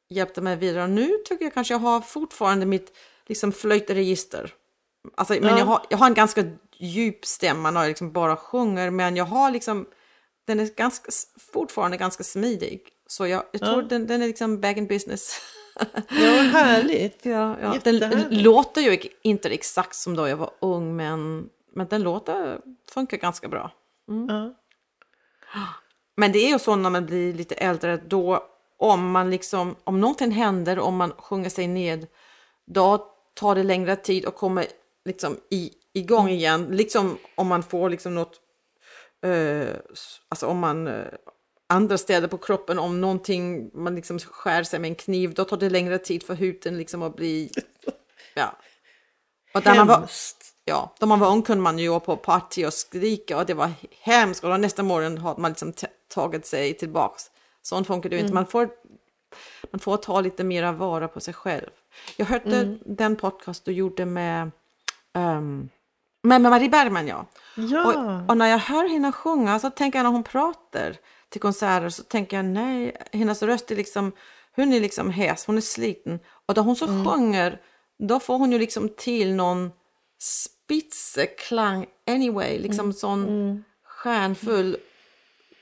hjälpte 0.09 0.41
mig 0.41 0.55
vidare. 0.55 0.84
Och 0.84 0.89
nu 0.89 1.09
tycker 1.25 1.45
jag 1.45 1.53
kanske 1.53 1.73
jag 1.73 1.80
har 1.80 2.01
fortfarande 2.01 2.65
mitt 2.65 2.97
liksom 3.28 3.51
flöjtregister. 3.51 4.53
Alltså, 5.15 5.34
men 5.34 5.43
Ja. 5.43 5.57
jag, 5.59 5.65
har, 5.65 5.86
jag 5.89 5.97
har 5.97 6.07
en 6.07 6.13
ganska 6.13 6.43
djup 6.78 7.25
stämma 7.25 7.71
när 7.71 7.82
jag 7.82 7.88
liksom 7.88 8.11
bara 8.11 8.36
sjunger, 8.36 8.89
men 8.89 9.15
jag 9.15 9.25
har 9.25 9.51
liksom, 9.51 9.86
den 10.47 10.59
är 10.59 10.65
ganska, 10.75 11.11
fortfarande 11.53 11.97
ganska 11.97 12.23
smidig. 12.23 12.82
Så 13.07 13.28
jag, 13.28 13.43
jag 13.51 13.61
tror 13.61 13.82
Ja. 13.82 13.88
den, 13.88 14.07
den 14.07 14.21
är 14.21 14.28
liksom 14.28 14.61
back 14.61 14.78
in 14.78 14.88
business. 14.88 15.41
Ja, 16.09 16.41
härligt. 16.41 17.19
ja, 17.25 17.57
ja. 17.61 17.75
Den 17.84 18.25
låter 18.30 18.82
ju 18.82 18.99
inte 19.21 19.49
exakt 19.49 19.95
som 19.95 20.15
då 20.15 20.28
jag 20.28 20.38
var 20.38 20.51
ung, 20.61 20.95
men, 20.95 21.49
men 21.78 21.88
den 21.88 22.03
låter, 22.03 22.61
funkar 22.91 23.17
ganska 23.17 23.47
bra. 23.47 23.71
Ja. 24.28 24.53
Men 26.15 26.32
det 26.32 26.39
är 26.39 26.49
ju 26.49 26.59
så 26.59 26.75
när 26.75 26.89
man 26.89 27.05
blir 27.05 27.34
lite 27.34 27.55
äldre, 27.55 27.97
då 27.97 28.43
om 28.78 29.11
man 29.11 29.30
liksom, 29.30 29.75
om 29.84 30.01
någonting 30.01 30.32
händer, 30.32 30.80
om 30.80 30.95
man 30.95 31.11
sjunger 31.11 31.49
sig 31.49 31.67
ned, 31.67 32.07
då 32.65 32.97
tar 33.34 33.55
det 33.55 33.63
längre 33.63 33.95
tid 33.95 34.25
att 34.25 34.36
komma 34.36 34.63
liksom 35.05 35.38
i, 35.49 35.71
igång 35.93 36.30
igen. 36.30 36.67
Liksom 36.71 37.17
om 37.36 37.47
man 37.47 37.63
får 37.63 37.89
liksom 37.89 38.15
något, 38.15 38.41
eh, 39.25 39.75
alltså 40.30 40.47
om 40.47 40.59
man 40.59 40.88
eh, 40.88 41.07
andra 41.67 41.97
städer 41.97 42.28
på 42.28 42.38
kroppen, 42.38 42.80
om 42.80 43.01
någonting, 43.01 43.71
man 43.73 43.95
liksom 43.95 44.19
skär 44.19 44.63
sig 44.63 44.80
med 44.80 44.89
en 44.89 44.95
kniv, 44.95 45.34
då 45.34 45.45
tar 45.45 45.57
det 45.57 45.69
längre 45.69 45.97
tid 45.97 46.23
för 46.23 46.36
huden 46.36 46.78
liksom 46.78 47.03
att 47.03 47.15
bli, 47.15 47.51
ja. 48.34 48.57
Och 49.53 49.61
där 49.61 49.75
man 49.75 49.88
var, 49.88 49.99
Hemskt. 49.99 50.56
Ja, 50.68 50.93
då 50.99 51.05
man 51.05 51.20
var 51.20 51.32
ung 51.32 51.41
kunde 51.41 51.63
man 51.63 51.80
ju 51.80 51.89
gå 51.89 51.99
på 51.99 52.18
party 52.18 52.65
och 52.65 52.74
skrika 52.74 53.38
och 53.38 53.45
det 53.45 53.53
var 53.53 53.72
hemskt 54.01 54.43
och 54.43 54.59
nästa 54.59 54.84
morgon 54.84 55.18
har 55.18 55.38
man 55.38 55.51
liksom 55.51 55.74
tagit 56.13 56.45
sig 56.45 56.74
tillbaks. 56.74 57.24
Sånt 57.61 57.88
funkar 57.88 58.09
det 58.09 58.15
ju 58.15 58.22
inte. 58.22 58.34
Man 58.34 58.45
får, 58.45 58.70
man 59.72 59.80
får 59.80 59.97
ta 59.97 60.22
lite 60.22 60.43
mera 60.43 60.72
vara 60.72 61.07
på 61.07 61.20
sig 61.20 61.34
själv. 61.34 61.70
Jag 62.18 62.26
hörde 62.26 62.78
den 62.86 63.15
podcast 63.15 63.65
du 63.65 63.72
gjorde 63.72 64.05
med, 64.05 64.51
ehm, 65.13 65.70
med, 66.24 66.41
med 66.41 66.51
Marie 66.51 66.70
Bergman, 66.70 67.07
ja. 67.07 67.26
Ja. 67.55 67.86
Och, 67.86 68.30
och 68.30 68.38
när 68.38 68.47
jag 68.47 68.57
hör 68.57 68.89
henne 68.89 69.11
sjunga 69.11 69.59
så 69.59 69.70
tänker 69.70 69.99
jag 69.99 70.03
när 70.03 70.11
hon 70.11 70.24
pratar 70.24 70.95
till 71.30 71.41
konserter 71.41 71.89
så 71.89 72.03
tänker 72.03 72.38
jag 72.38 72.45
nej, 72.45 72.97
hennes 73.11 73.43
röst 73.43 73.72
är 73.72 73.76
liksom, 73.76 74.11
hon 74.55 74.74
är 74.74 74.80
liksom 74.80 75.11
hes, 75.11 75.45
hon 75.45 75.57
är 75.57 75.61
sliten. 75.61 76.20
Och 76.45 76.53
då 76.53 76.61
hon 76.61 76.76
så 76.76 76.88
sjunger, 76.88 77.61
då 77.99 78.20
får 78.20 78.38
hon 78.38 78.51
ju 78.51 78.59
liksom 78.59 78.89
till 78.97 79.36
någon 79.36 79.72
spitseklang 80.68 81.86
anyway, 82.07 82.59
liksom 82.59 82.93
sån 82.93 83.63
stjärnfull, 83.84 84.78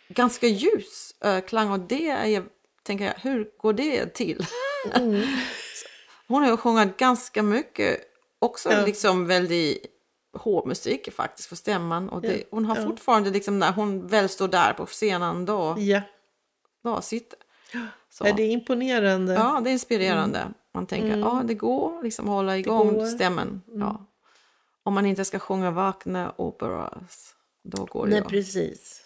ganska 0.07 0.47
ljus 0.47 1.15
äh, 1.23 1.39
klang 1.41 1.71
och 1.71 1.79
det 1.79 2.09
är 2.09 2.43
tänker 2.83 3.05
jag, 3.05 3.13
hur 3.21 3.49
går 3.57 3.73
det 3.73 4.05
till? 4.05 4.45
hon 6.27 6.43
har 6.43 6.49
ju 6.49 6.57
sjungit 6.57 6.97
ganska 6.97 7.43
mycket, 7.43 7.99
också 8.39 8.71
Ja. 8.71 8.85
liksom 8.85 9.27
väldigt 9.27 9.85
hård 10.37 10.67
musik 10.67 11.13
faktiskt 11.13 11.49
för 11.49 11.55
stämman 11.55 12.09
och 12.09 12.21
det, 12.21 12.37
Ja, 12.37 12.43
hon 12.51 12.65
har 12.65 12.75
ja. 12.75 12.83
fortfarande 12.83 13.29
liksom 13.29 13.59
när 13.59 13.71
hon 13.71 14.07
väl 14.07 14.29
står 14.29 14.47
där 14.47 14.73
på 14.73 14.85
scenen 14.85 15.45
då, 15.45 15.75
ja. 15.77 16.01
då 16.83 17.01
sitter. 17.01 17.39
Så. 18.09 18.25
Är 18.25 18.33
det 18.33 18.43
är 18.43 18.51
imponerande. 18.51 19.33
Ja, 19.33 19.61
det 19.63 19.69
är 19.69 19.71
inspirerande. 19.71 20.47
Man 20.73 20.85
tänker, 20.85 21.17
ja 21.17 21.41
det 21.45 21.53
går 21.53 22.03
liksom 22.03 22.27
hålla 22.27 22.57
igång 22.57 22.93
går. 22.93 23.05
stämmen. 23.05 23.61
Ja. 23.67 24.04
Om 24.85 24.93
man 24.93 25.05
inte 25.05 25.25
ska 25.25 25.39
sjunga 25.39 25.71
Wagner 25.71 26.31
operas, 26.41 27.35
då 27.63 27.85
går 27.85 28.05
det 28.05 28.11
Nej, 28.11 28.23
precis. 28.23 29.01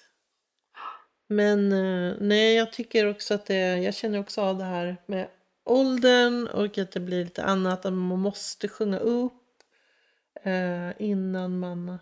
Men 1.27 1.71
eh, 1.71 2.15
nej, 2.19 2.55
jag 2.55 2.73
tycker 2.73 3.09
också 3.09 3.33
att 3.33 3.45
det, 3.45 3.77
jag 3.77 3.95
känner 3.95 4.19
också 4.19 4.41
av 4.41 4.57
det 4.57 4.63
här 4.63 4.97
med 5.05 5.27
åldern 5.65 6.47
och 6.47 6.77
att 6.77 6.91
det 6.91 6.99
blir 6.99 7.23
lite 7.23 7.43
annat, 7.43 7.85
att 7.85 7.93
man 7.93 8.19
måste 8.19 8.67
sjunga 8.67 8.97
upp 8.99 9.33
eh, 10.43 10.89
innan 10.99 11.59
man... 11.59 11.97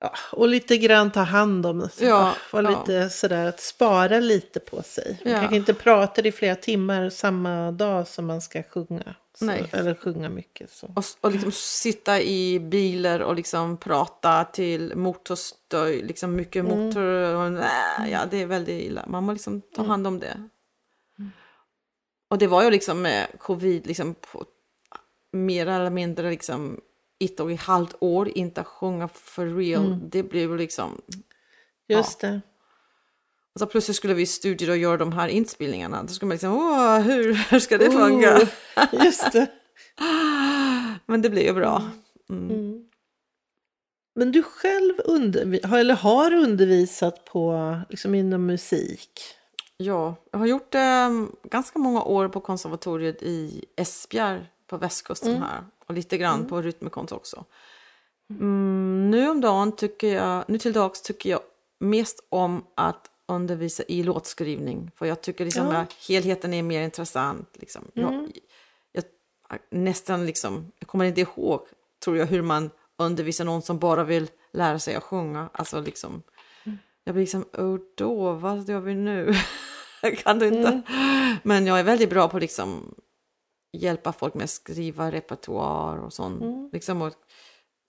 Ja, 0.00 0.12
och 0.32 0.48
lite 0.48 0.78
grann 0.78 1.10
ta 1.10 1.20
hand 1.20 1.66
om 1.66 1.88
sig. 1.88 2.08
Ja, 2.08 2.34
ja. 2.52 2.60
lite 2.60 3.10
sådär 3.10 3.46
att 3.46 3.60
spara 3.60 4.20
lite 4.20 4.60
på 4.60 4.82
sig. 4.82 5.20
Man 5.24 5.32
Ja. 5.32 5.38
kanske 5.38 5.56
inte 5.56 5.74
pratar 5.74 6.26
i 6.26 6.32
flera 6.32 6.54
timmar 6.56 7.10
samma 7.10 7.72
dag 7.72 8.08
som 8.08 8.26
man 8.26 8.40
ska 8.40 8.62
sjunga. 8.62 9.14
Så. 9.38 9.50
Eller 9.50 9.94
sjunga 9.94 10.28
mycket. 10.28 10.70
Så. 10.70 10.86
Och, 10.86 11.04
och 11.20 11.32
liksom 11.32 11.52
sitta 11.52 12.20
i 12.20 12.60
bilar 12.60 13.20
och 13.20 13.34
liksom 13.34 13.76
prata 13.76 14.44
till 14.44 14.96
motorstoj, 14.96 16.02
liksom 16.02 16.36
mycket 16.36 16.64
Mm. 16.64 16.78
motor. 16.86 17.34
Och, 17.34 17.52
nej, 17.52 18.10
ja, 18.10 18.20
det 18.30 18.36
är 18.42 18.46
väldigt 18.46 18.82
illa. 18.82 19.04
Man 19.06 19.24
måste 19.24 19.34
liksom 19.34 19.60
ta 19.60 19.80
Mm. 19.80 19.90
hand 19.90 20.06
om 20.06 20.18
det. 20.18 20.48
Och 22.28 22.38
det 22.38 22.46
var 22.46 22.62
ju 22.64 22.70
liksom 22.70 23.02
med 23.02 23.26
covid, 23.38 23.86
liksom 23.86 24.14
på, 24.14 24.44
mer 25.32 25.66
eller 25.66 25.90
mindre 25.90 26.30
liksom 26.30 26.80
ett 27.18 27.40
och 27.40 27.52
ett 27.52 27.60
halvt 27.60 27.94
år 28.00 28.28
inte 28.28 28.64
sjunga 28.64 29.08
för 29.08 29.46
real. 29.46 29.86
Mm. 29.86 30.00
Det 30.10 30.22
blev 30.22 30.56
liksom... 30.56 31.00
Just 31.88 32.20
det. 32.20 32.40
Så 33.58 33.66
plötsligt 33.66 33.96
skulle 33.96 34.14
vi 34.14 34.22
i 34.22 34.26
studier 34.26 34.70
och 34.70 34.76
göra 34.76 34.96
de 34.96 35.12
här 35.12 35.28
inspelningarna. 35.28 36.02
Då 36.02 36.08
skulle 36.08 36.26
man 36.26 36.34
liksom, 36.34 36.52
åh, 36.52 36.98
hur, 36.98 37.34
hur 37.34 37.60
ska 37.60 37.78
det 37.78 37.90
funka? 37.90 38.36
Oh, 38.76 39.04
just 39.04 39.32
det. 39.32 39.46
Men 41.06 41.22
det 41.22 41.30
blev 41.30 41.44
ju 41.44 41.52
bra. 41.52 41.82
Mm. 42.30 42.88
Men 44.14 44.32
du 44.32 44.42
själv 44.42 44.94
har, 45.64 45.78
eller 45.78 45.94
har 45.94 46.32
undervisat 46.34 47.24
på, 47.24 47.76
liksom 47.90 48.14
inom 48.14 48.46
musik? 48.46 49.20
Ja, 49.76 50.14
jag 50.30 50.38
har 50.38 50.46
gjort 50.46 50.72
det 50.72 51.26
ganska 51.42 51.78
många 51.78 52.02
år 52.02 52.28
på 52.28 52.40
konservatoriet 52.40 53.22
i 53.22 53.64
Esbjerg 53.76 54.46
på 54.66 54.76
västkusten 54.76 55.42
här 55.42 55.64
och 55.86 55.94
lite 55.94 56.18
grann 56.18 56.46
på 56.46 56.62
rytmikons 56.62 57.12
också. 57.12 57.44
Mm, 58.30 59.10
nu 59.10 59.28
om 59.28 59.40
dagen 59.40 59.72
tycker 59.72 60.14
jag, 60.14 60.44
nu 60.48 60.58
till 60.58 60.72
dags 60.72 61.02
tycker 61.02 61.30
jag 61.30 61.40
mest 61.80 62.26
om 62.28 62.64
att 62.74 63.10
undervisa 63.28 63.82
i 63.88 64.02
låtskrivning 64.02 64.90
för 64.96 65.06
jag 65.06 65.20
tycker 65.20 65.44
liksom 65.44 65.66
Ja. 65.66 65.76
att 65.76 65.92
helheten 65.92 66.54
är 66.54 66.62
mer 66.62 66.82
intressant. 66.82 67.48
Liksom. 67.54 67.90
Jag, 67.94 68.30
jag, 68.92 69.04
nästan 69.70 70.26
liksom, 70.26 70.72
jag 70.78 70.88
kommer 70.88 71.04
inte 71.04 71.20
ihåg 71.20 71.66
tror 72.04 72.16
jag 72.16 72.26
hur 72.26 72.42
man 72.42 72.70
undervisar 72.98 73.44
någon 73.44 73.62
som 73.62 73.78
bara 73.78 74.04
vill 74.04 74.30
lära 74.52 74.78
sig 74.78 74.94
att 74.94 75.02
sjunga. 75.02 75.48
Alltså 75.52 75.80
liksom, 75.80 76.22
jag 77.04 77.14
blir 77.14 77.22
liksom, 77.22 77.44
oh 77.52 77.78
då, 77.96 78.32
vad 78.32 78.68
gör 78.68 78.80
vi 78.80 78.94
nu? 78.94 79.34
kan 80.22 80.38
du 80.38 80.46
inte? 80.46 80.82
Men 81.42 81.66
jag 81.66 81.80
är 81.80 81.84
väldigt 81.84 82.10
bra 82.10 82.28
på 82.28 82.38
liksom 82.38 82.94
hjälpa 83.72 84.12
folk 84.12 84.34
med 84.34 84.44
att 84.44 84.50
skriva 84.50 85.10
repertoar 85.10 85.96
och 85.98 86.12
sånt. 86.12 86.72
Liksom, 86.72 87.02
och 87.02 87.12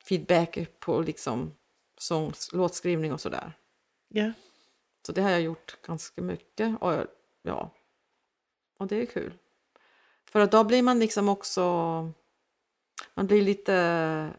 feedback 0.10 0.58
på 0.80 1.02
liksom 1.02 1.54
sång, 1.98 2.34
låtskrivning 2.54 3.14
och 3.14 3.22
sådär. 3.22 3.54
Ja. 4.08 4.32
Så 5.08 5.14
det 5.14 5.22
har 5.22 5.30
jag 5.30 5.42
gjort 5.42 5.78
ganska 5.88 6.22
mycket. 6.22 6.82
Och 6.82 6.94
ja, 7.42 7.72
och 8.78 8.88
det 8.88 9.02
är 9.02 9.06
kul. 9.06 9.34
För 10.26 10.40
att 10.40 10.52
då 10.52 10.64
blir 10.64 10.82
man 10.82 11.00
liksom 11.00 11.30
också, 11.30 11.62
man 13.14 13.28
blir 13.28 13.42
lite, 13.42 14.30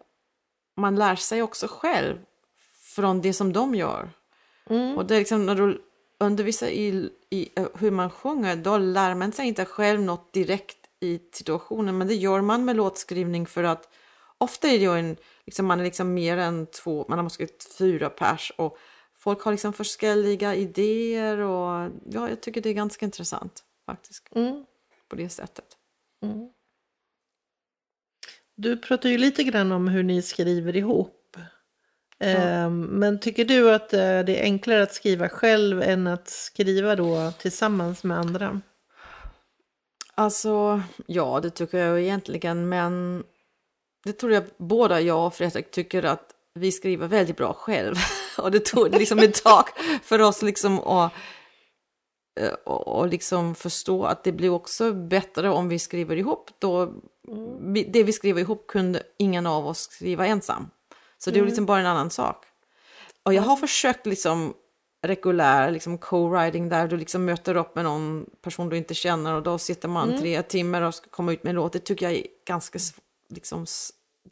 man 0.77 0.97
lär 0.97 1.17
sig 1.17 1.43
också 1.43 1.67
själv 1.71 2.19
från 2.81 3.21
det 3.21 3.33
som 3.33 3.53
de 3.53 3.75
gör. 3.75 4.11
Och 4.97 5.07
det 5.07 5.15
är 5.15 5.19
liksom 5.19 5.47
när 5.47 5.55
du 5.55 5.83
undervisar 6.19 6.67
i, 6.67 7.11
i 7.31 7.49
eh, 7.57 7.67
hur 7.75 7.91
man 7.91 8.11
sjunger, 8.11 8.57
då 8.57 8.79
lär 8.79 9.15
man 9.15 9.33
sig 9.33 9.47
inte 9.47 9.65
själv 9.65 10.01
något 10.01 10.33
direkt 10.33 10.79
i 11.01 11.21
situationen, 11.33 11.99
men 11.99 12.09
det 12.09 12.15
gör 12.15 12.41
man 12.41 12.65
med 12.65 12.77
låtskrivning 12.77 13.47
för 13.47 13.65
att 13.65 13.89
ofta 14.39 14.69
är 14.69 14.79
det 14.79 14.85
ju 14.85 14.99
en, 14.99 15.17
liksom, 15.45 15.67
man 15.67 15.81
är 15.81 15.85
liksom 15.85 16.15
mer 16.15 16.37
än 16.37 16.67
två, 16.67 17.05
man 17.09 17.19
har 17.19 17.23
måste 17.23 17.47
fyra 17.79 18.11
pers 18.11 18.53
och 18.57 18.79
folk 19.29 19.43
har 19.43 19.53
liksom 19.53 19.73
förskälliga 19.73 20.55
idéer 20.55 21.39
och 21.39 21.91
ja, 22.11 22.29
jag 22.29 22.41
tycker 22.41 22.61
det 22.61 22.69
är 22.69 22.75
ganska 22.75 23.07
intressant 23.07 23.63
faktiskt 23.87 24.29
Mm. 24.35 24.65
på 25.09 25.17
det 25.17 25.29
sättet. 25.29 25.65
Du 28.57 28.77
pratar 28.77 29.09
ju 29.09 29.19
lite 29.19 29.45
grann 29.45 29.73
om 29.73 29.89
hur 29.89 30.03
ni 30.03 30.23
skriver 30.23 30.77
ihop. 30.77 31.37
Ehm, 32.21 32.81
Men 32.83 33.21
tycker 33.21 33.45
du 33.45 33.75
att 33.75 33.93
eh, 33.93 33.99
det 33.99 34.41
är 34.41 34.43
enklare 34.43 34.83
att 34.83 34.95
skriva 34.95 35.29
själv 35.29 35.83
än 35.83 36.07
att 36.07 36.29
skriva 36.29 36.97
då 36.97 37.33
tillsammans 37.39 38.05
med 38.05 38.19
andra? 38.19 38.61
Alltså, 40.15 40.83
ja, 41.07 41.41
det 41.43 41.51
tycker 41.51 41.79
jag 41.79 42.01
egentligen, 42.01 42.69
men 42.69 43.25
det 44.05 44.13
tror 44.13 44.33
jag 44.33 44.45
båda 44.57 45.01
jag 45.01 45.27
och 45.27 45.35
Fredrik 45.35 45.71
tycker 45.71 46.03
att 46.03 46.35
vi 46.55 46.73
skriver 46.73 47.07
väldigt 47.09 47.37
bra 47.37 47.53
själv. 47.53 47.95
och 48.39 48.51
det 48.51 48.61
tog 48.61 48.95
liksom 48.95 49.19
ett 49.19 49.45
tag 49.45 49.65
för 50.03 50.21
oss 50.21 50.43
liksom 50.43 50.81
att 50.81 51.13
eh, 52.41 52.53
och, 52.65 53.09
liksom 53.09 53.55
förstå 53.55 54.05
att 54.05 54.25
det 54.25 54.33
blir 54.33 54.51
också 54.51 54.93
bättre 54.93 55.51
om 55.51 55.69
vi 55.69 55.79
skriver 55.79 56.17
ihop. 56.17 56.51
Då, 56.59 56.95
vi, 57.61 57.85
det 57.85 58.03
vi 58.03 58.13
skriver 58.13 58.41
ihop 58.41 58.67
kunde 58.67 59.03
ingen 59.19 59.47
av 59.47 59.67
oss 59.67 59.79
skriva 59.79 60.27
ensam. 60.27 60.71
Så 61.19 61.31
det 61.31 61.39
är 61.39 61.45
liksom 61.45 61.67
bara 61.67 61.81
en 61.81 61.87
annan 61.87 62.11
sak. 62.11 62.45
Och 63.23 63.35
jag 63.35 63.43
har 63.43 63.57
försökt 63.57 64.07
liksom 64.07 64.55
regulär 65.03 65.71
liksom 65.71 65.99
co-writing 65.99 66.69
där 66.69 66.89
du 66.89 66.97
liksom 66.97 67.25
möter 67.25 67.55
upp 67.55 67.75
med 67.75 67.85
någon 67.85 68.27
person 68.43 68.69
du 68.69 68.77
inte 68.77 68.95
känner 68.95 69.35
och 69.35 69.43
då 69.43 69.59
sitter 69.59 69.89
man 69.89 70.19
tre 70.19 70.43
timmar 70.43 70.83
och 70.83 70.95
ska 70.95 71.11
komma 71.11 71.33
ut 71.33 71.43
med 71.43 71.51
en 71.51 71.57
låt. 71.57 71.73
Det 71.73 71.79
tycker 71.79 72.07
jag 72.07 72.15
är 72.15 72.27
ganska 72.47 72.79
liksom, 73.29 73.67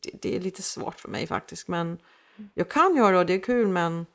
det, 0.03 0.11
det 0.23 0.37
är 0.37 0.41
lite 0.41 0.63
svårt 0.63 1.01
för 1.01 1.09
mig 1.09 1.27
faktiskt. 1.27 1.69
Men 1.69 1.99
jag 2.55 2.68
kan 2.68 2.97
göra 2.97 3.12
det 3.12 3.18
och 3.18 3.26
det 3.26 3.34
är 3.34 3.41
kul 3.41 3.68
men 3.68 4.07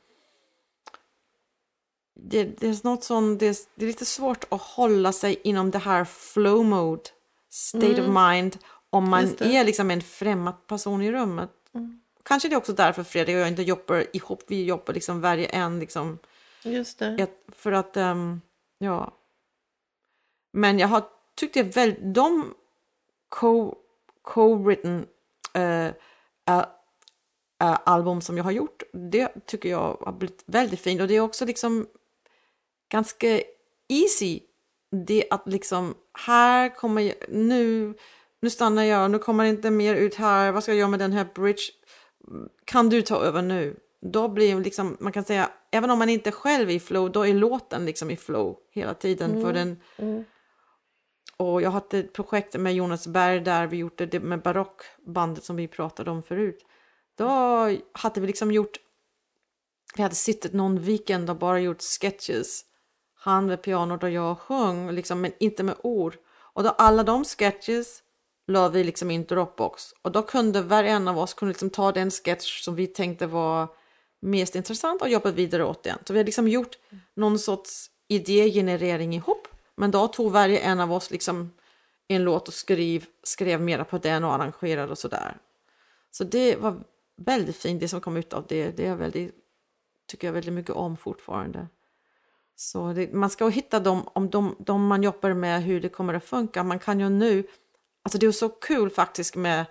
det, 2.14 2.44
det 2.44 2.66
är 2.68 2.84
något 2.86 3.04
som, 3.04 3.38
det, 3.38 3.46
är, 3.46 3.56
det 3.74 3.84
är 3.84 3.86
lite 3.86 4.04
svårt 4.04 4.44
att 4.48 4.60
hålla 4.62 5.12
sig 5.12 5.40
inom 5.44 5.70
det 5.70 5.78
här 5.78 6.04
flow 6.04 6.64
mode, 6.64 7.02
state 7.50 8.02
of 8.02 8.08
mind, 8.08 8.58
om 8.90 9.10
man 9.10 9.24
är 9.40 9.64
liksom 9.64 9.90
en 9.90 10.02
främmande 10.02 10.58
person 10.66 11.02
i 11.02 11.12
rummet. 11.12 11.50
Kanske 12.22 12.48
det 12.48 12.54
är 12.54 12.56
också 12.56 12.72
därför 12.72 13.02
Fredrik 13.02 13.34
och 13.34 13.40
jag 13.40 13.48
inte 13.48 13.62
jobbar 13.62 14.16
ihop, 14.16 14.42
vi 14.48 14.64
jobbar 14.64 14.94
liksom 14.94 15.20
varje 15.20 15.46
en 15.46 15.78
liksom, 15.78 16.18
Just 16.62 16.98
det. 16.98 17.06
ett, 17.06 17.38
för 17.48 17.72
att, 17.72 17.96
ehm, 17.96 18.40
ja. 18.78 19.12
Men 20.52 20.78
jag 20.78 20.88
har 20.88 21.04
tyckt 21.34 21.54
det 21.54 21.60
är 21.60 21.64
väldigt, 21.64 22.14
de 22.14 22.54
co- 23.28 23.74
co-written 24.22 25.06
eh, 25.54 25.62
eh, 25.62 25.92
eh, 26.48 26.64
album 27.62 28.20
som 28.20 28.36
jag 28.36 28.44
har 28.44 28.50
gjort, 28.50 28.82
det 28.92 29.46
tycker 29.46 29.68
jag 29.68 29.96
har 30.00 30.12
blivit 30.12 30.44
väldigt 30.46 30.80
fint 30.80 31.00
och 31.00 31.08
det 31.08 31.16
är 31.16 31.20
också 31.20 31.44
liksom 31.44 31.86
ganska 32.88 33.40
easy. 33.88 34.40
Det 35.06 35.24
att 35.30 35.48
liksom, 35.48 35.94
här 36.26 36.74
kommer 36.74 37.02
jag, 37.02 37.14
nu, 37.28 37.94
nu 38.40 38.50
stannar 38.50 38.82
jag, 38.82 39.10
nu 39.10 39.18
kommer 39.18 39.44
det 39.44 39.50
inte 39.50 39.70
mer 39.70 39.94
ut 39.94 40.14
här, 40.14 40.52
vad 40.52 40.62
ska 40.62 40.72
jag 40.72 40.78
göra 40.78 40.88
med 40.88 41.00
den 41.00 41.12
här 41.12 41.28
bridge? 41.34 41.62
Kan 42.64 42.88
du 42.88 43.02
ta 43.02 43.22
över 43.24 43.42
nu? 43.42 43.76
Då 44.00 44.28
blir 44.28 44.60
liksom, 44.60 44.96
man 45.00 45.12
kan 45.12 45.24
säga, 45.24 45.50
även 45.70 45.90
om 45.90 45.98
man 45.98 46.08
inte 46.08 46.32
själv 46.32 46.70
är 46.70 46.74
i 46.74 46.80
flow, 46.80 47.12
då 47.12 47.26
är 47.26 47.34
låten 47.34 47.84
liksom 47.84 48.10
i 48.10 48.16
flow 48.16 48.56
hela 48.70 48.94
tiden. 48.94 49.42
För 49.42 49.52
den, 49.52 49.80
och 51.36 51.62
jag 51.62 51.70
hade 51.70 51.98
ett 51.98 52.12
projekt 52.12 52.58
med 52.58 52.74
Jonas 52.74 53.06
Berg 53.06 53.40
där 53.40 53.66
vi 53.66 53.76
gjorde 53.76 54.06
det 54.06 54.20
med 54.20 54.42
barockbandet 54.42 55.44
som 55.44 55.56
vi 55.56 55.68
pratade 55.68 56.10
om 56.10 56.22
förut. 56.22 56.66
Då 57.14 57.28
hade 57.92 58.20
vi 58.20 58.26
liksom 58.26 58.52
gjort, 58.52 58.76
vi 59.96 60.02
hade 60.02 60.14
suttit 60.14 60.52
någon 60.52 60.78
weekend 60.78 61.30
och 61.30 61.36
bara 61.36 61.60
gjort 61.60 61.82
sketches. 61.82 62.64
Han 63.14 63.46
med 63.46 63.62
pianot 63.62 64.02
och 64.02 64.10
jag 64.10 64.38
sjöng, 64.38 64.90
liksom, 64.90 65.20
men 65.20 65.32
inte 65.40 65.62
med 65.62 65.76
ord. 65.82 66.16
Och 66.30 66.62
då 66.62 66.68
alla 66.68 67.02
de 67.02 67.24
sketches 67.24 68.02
la 68.46 68.68
vi 68.68 68.84
liksom 68.84 69.10
i 69.10 69.14
en 69.14 69.24
Dropbox. 69.24 69.94
Och 70.02 70.12
då 70.12 70.22
kunde 70.22 70.62
var 70.62 70.84
en 70.84 71.08
av 71.08 71.18
oss 71.18 71.34
kunde 71.34 71.50
liksom 71.50 71.70
ta 71.70 71.92
den 71.92 72.10
sketch 72.10 72.62
som 72.62 72.74
vi 72.74 72.86
tänkte 72.86 73.26
var 73.26 73.68
mest 74.20 74.54
intressant 74.54 75.02
och 75.02 75.08
jobba 75.08 75.30
vidare 75.30 75.64
åt 75.64 75.82
den. 75.82 75.98
Så 76.04 76.12
vi 76.12 76.18
har 76.18 76.24
liksom 76.24 76.48
gjort 76.48 76.78
någon 77.14 77.38
sorts 77.38 77.90
idégenerering 78.08 79.14
ihop. 79.14 79.48
Men 79.76 79.90
då 79.90 80.08
tog 80.08 80.32
varje 80.32 80.58
en 80.58 80.80
av 80.80 80.92
oss 80.92 81.10
liksom 81.10 81.52
en 82.08 82.24
låt 82.24 82.48
och 82.48 82.54
skrev, 82.54 83.04
skrev 83.22 83.60
mera 83.60 83.84
på 83.84 83.98
den 83.98 84.24
och 84.24 84.34
arrangerade 84.34 84.92
och 84.92 84.98
sådär. 84.98 85.36
Så 86.10 86.24
det 86.24 86.56
var 86.56 86.82
väldigt 87.24 87.56
fint 87.56 87.80
det 87.80 87.88
som 87.88 88.00
kom 88.00 88.16
ut 88.16 88.32
av 88.32 88.46
det. 88.48 88.70
Det 88.70 88.86
är 88.86 88.96
väldigt, 88.96 89.34
tycker 90.06 90.28
jag 90.28 90.32
väldigt 90.32 90.54
mycket 90.54 90.74
om 90.74 90.96
fortfarande. 90.96 91.66
Så 92.56 92.92
det, 92.92 93.12
man 93.12 93.30
ska 93.30 93.48
hitta 93.48 93.80
dem, 93.80 94.08
om 94.12 94.30
de, 94.30 94.56
de 94.58 94.86
man 94.86 95.02
jobbar 95.02 95.32
med, 95.32 95.62
hur 95.62 95.80
det 95.80 95.88
kommer 95.88 96.14
att 96.14 96.24
funka. 96.24 96.64
Man 96.64 96.78
kan 96.78 97.00
ju 97.00 97.08
nu, 97.08 97.46
alltså 98.02 98.18
det 98.18 98.26
är 98.26 98.32
så 98.32 98.48
kul 98.48 98.90
faktiskt 98.90 99.36
med 99.36 99.64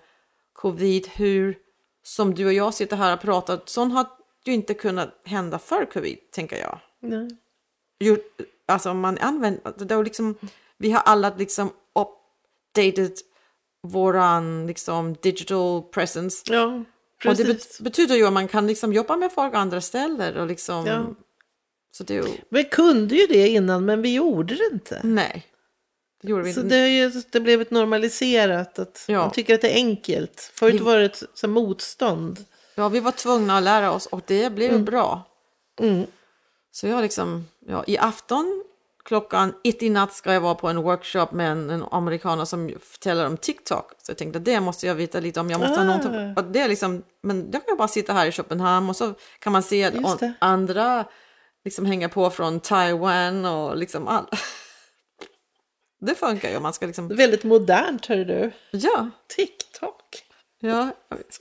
covid, 0.53 1.07
hur 1.07 1.57
som 2.03 2.33
du 2.33 2.45
och 2.45 2.53
jag 2.53 2.73
sitter 2.73 2.97
här 2.97 3.13
och 3.13 3.21
pratar, 3.21 3.61
sånt 3.65 3.93
har 3.93 4.07
ju 4.45 4.53
inte 4.53 4.73
kunnat 4.73 5.09
hända 5.25 5.59
för 5.59 5.85
covid, 5.85 6.17
tänker 6.31 6.57
jag. 6.57 6.79
Nej. 6.99 7.37
Ju, 7.99 8.17
alltså 8.65 8.93
man 8.93 9.17
använder, 9.17 9.85
det 9.85 10.03
liksom, 10.03 10.35
vi 10.77 10.91
har 10.91 11.01
alla 11.01 11.35
liksom 11.37 11.71
updated 11.95 13.13
våran 13.83 14.67
liksom 14.67 15.13
digital 15.21 15.83
presence. 15.83 16.53
Ja, 16.53 16.83
Och 17.25 17.37
precis. 17.37 17.45
det 17.47 17.53
bet- 17.53 17.79
betyder 17.83 18.15
ju 18.15 18.25
att 18.27 18.33
man 18.33 18.47
kan 18.47 18.67
liksom 18.67 18.93
jobba 18.93 19.15
med 19.15 19.31
folk 19.31 19.53
andra 19.55 19.81
ställen 19.81 20.37
och 20.37 20.47
liksom, 20.47 20.85
Ja. 20.87 21.05
så 21.91 22.03
det 22.03 22.23
Vi 22.49 22.63
kunde 22.63 23.15
ju 23.15 23.27
det 23.27 23.47
innan 23.49 23.85
men 23.85 24.01
vi 24.01 24.13
gjorde 24.13 24.55
det 24.55 24.69
inte. 24.73 25.01
nej. 25.03 25.45
Det 26.21 26.27
gjorde 26.29 26.43
vi 26.43 26.53
Så 26.53 26.61
inte. 26.61 26.75
det, 26.75 26.87
ju, 26.89 27.11
det 27.31 27.39
blev 27.39 27.61
ett 27.61 27.71
normaliserat 27.71 28.79
att 28.79 29.05
Ja. 29.07 29.17
man 29.17 29.31
tycker 29.31 29.55
att 29.55 29.61
det 29.61 29.69
är 29.69 29.75
enkelt. 29.75 30.51
Förut 30.53 30.73
Vi- 30.73 30.77
var 30.79 30.97
det 30.97 31.05
ett 31.05 31.23
så, 31.33 31.47
motstånd. 31.47 32.45
Ja, 32.75 32.89
vi 32.89 32.99
var 32.99 33.11
tvungna 33.11 33.57
att 33.57 33.63
lära 33.63 33.91
oss 33.91 34.05
och 34.05 34.21
det 34.27 34.49
blev 34.53 34.83
bra. 34.83 35.23
Mm. 35.79 36.05
Så 36.71 36.87
jag 36.87 37.01
liksom, 37.01 37.47
ja, 37.67 37.83
i 37.87 37.97
afton 37.97 38.63
klockan 39.05 39.53
ett 39.63 39.83
i 39.83 39.89
natt 39.89 40.13
ska 40.13 40.33
jag 40.33 40.41
vara 40.41 40.55
på 40.55 40.67
en 40.67 40.77
workshop 40.81 41.27
med 41.31 41.51
en, 41.51 41.69
en 41.69 41.83
amerikaner 41.91 42.45
som 42.45 42.73
förtäller 42.81 43.27
om 43.27 43.37
TikTok. 43.37 43.91
Så 44.03 44.11
jag 44.11 44.17
tänkte 44.17 44.39
det 44.39 44.59
måste 44.59 44.87
jag 44.87 44.95
veta 44.95 45.19
lite 45.19 45.39
om. 45.39 45.49
Jag 45.49 45.59
måste 45.59 45.75
ha 45.75 45.81
Ah. 45.81 45.97
någonting. 45.97 46.33
Och 46.37 46.51
det 46.51 46.59
är 46.59 46.67
liksom, 46.69 47.03
men 47.23 47.37
jag 47.43 47.51
kan 47.53 47.63
jag 47.67 47.77
bara 47.77 47.87
sitta 47.87 48.13
här 48.13 48.25
i 48.25 48.31
Köpenhamn 48.31 48.89
och 48.89 48.95
så 48.95 49.13
kan 49.39 49.53
man 49.53 49.63
se 49.63 49.91
andra 50.39 51.05
liksom 51.65 51.85
hänga 51.85 52.09
på 52.09 52.29
från 52.29 52.59
Taiwan 52.59 53.45
och 53.45 53.77
liksom 53.77 54.07
all. 54.07 54.25
Det 56.05 56.15
funkar 56.15 56.49
ju. 56.49 56.59
Man 56.59 56.73
ska 56.73 56.85
liksom, 56.87 57.07
Väldigt 57.07 57.43
modernt 57.43 58.05
hör 58.05 58.25
du. 58.25 58.51
ja, 58.71 59.09
TikTok. 59.35 60.23
ja. 60.59 60.89
Jag 61.09 61.17
vet. 61.17 61.39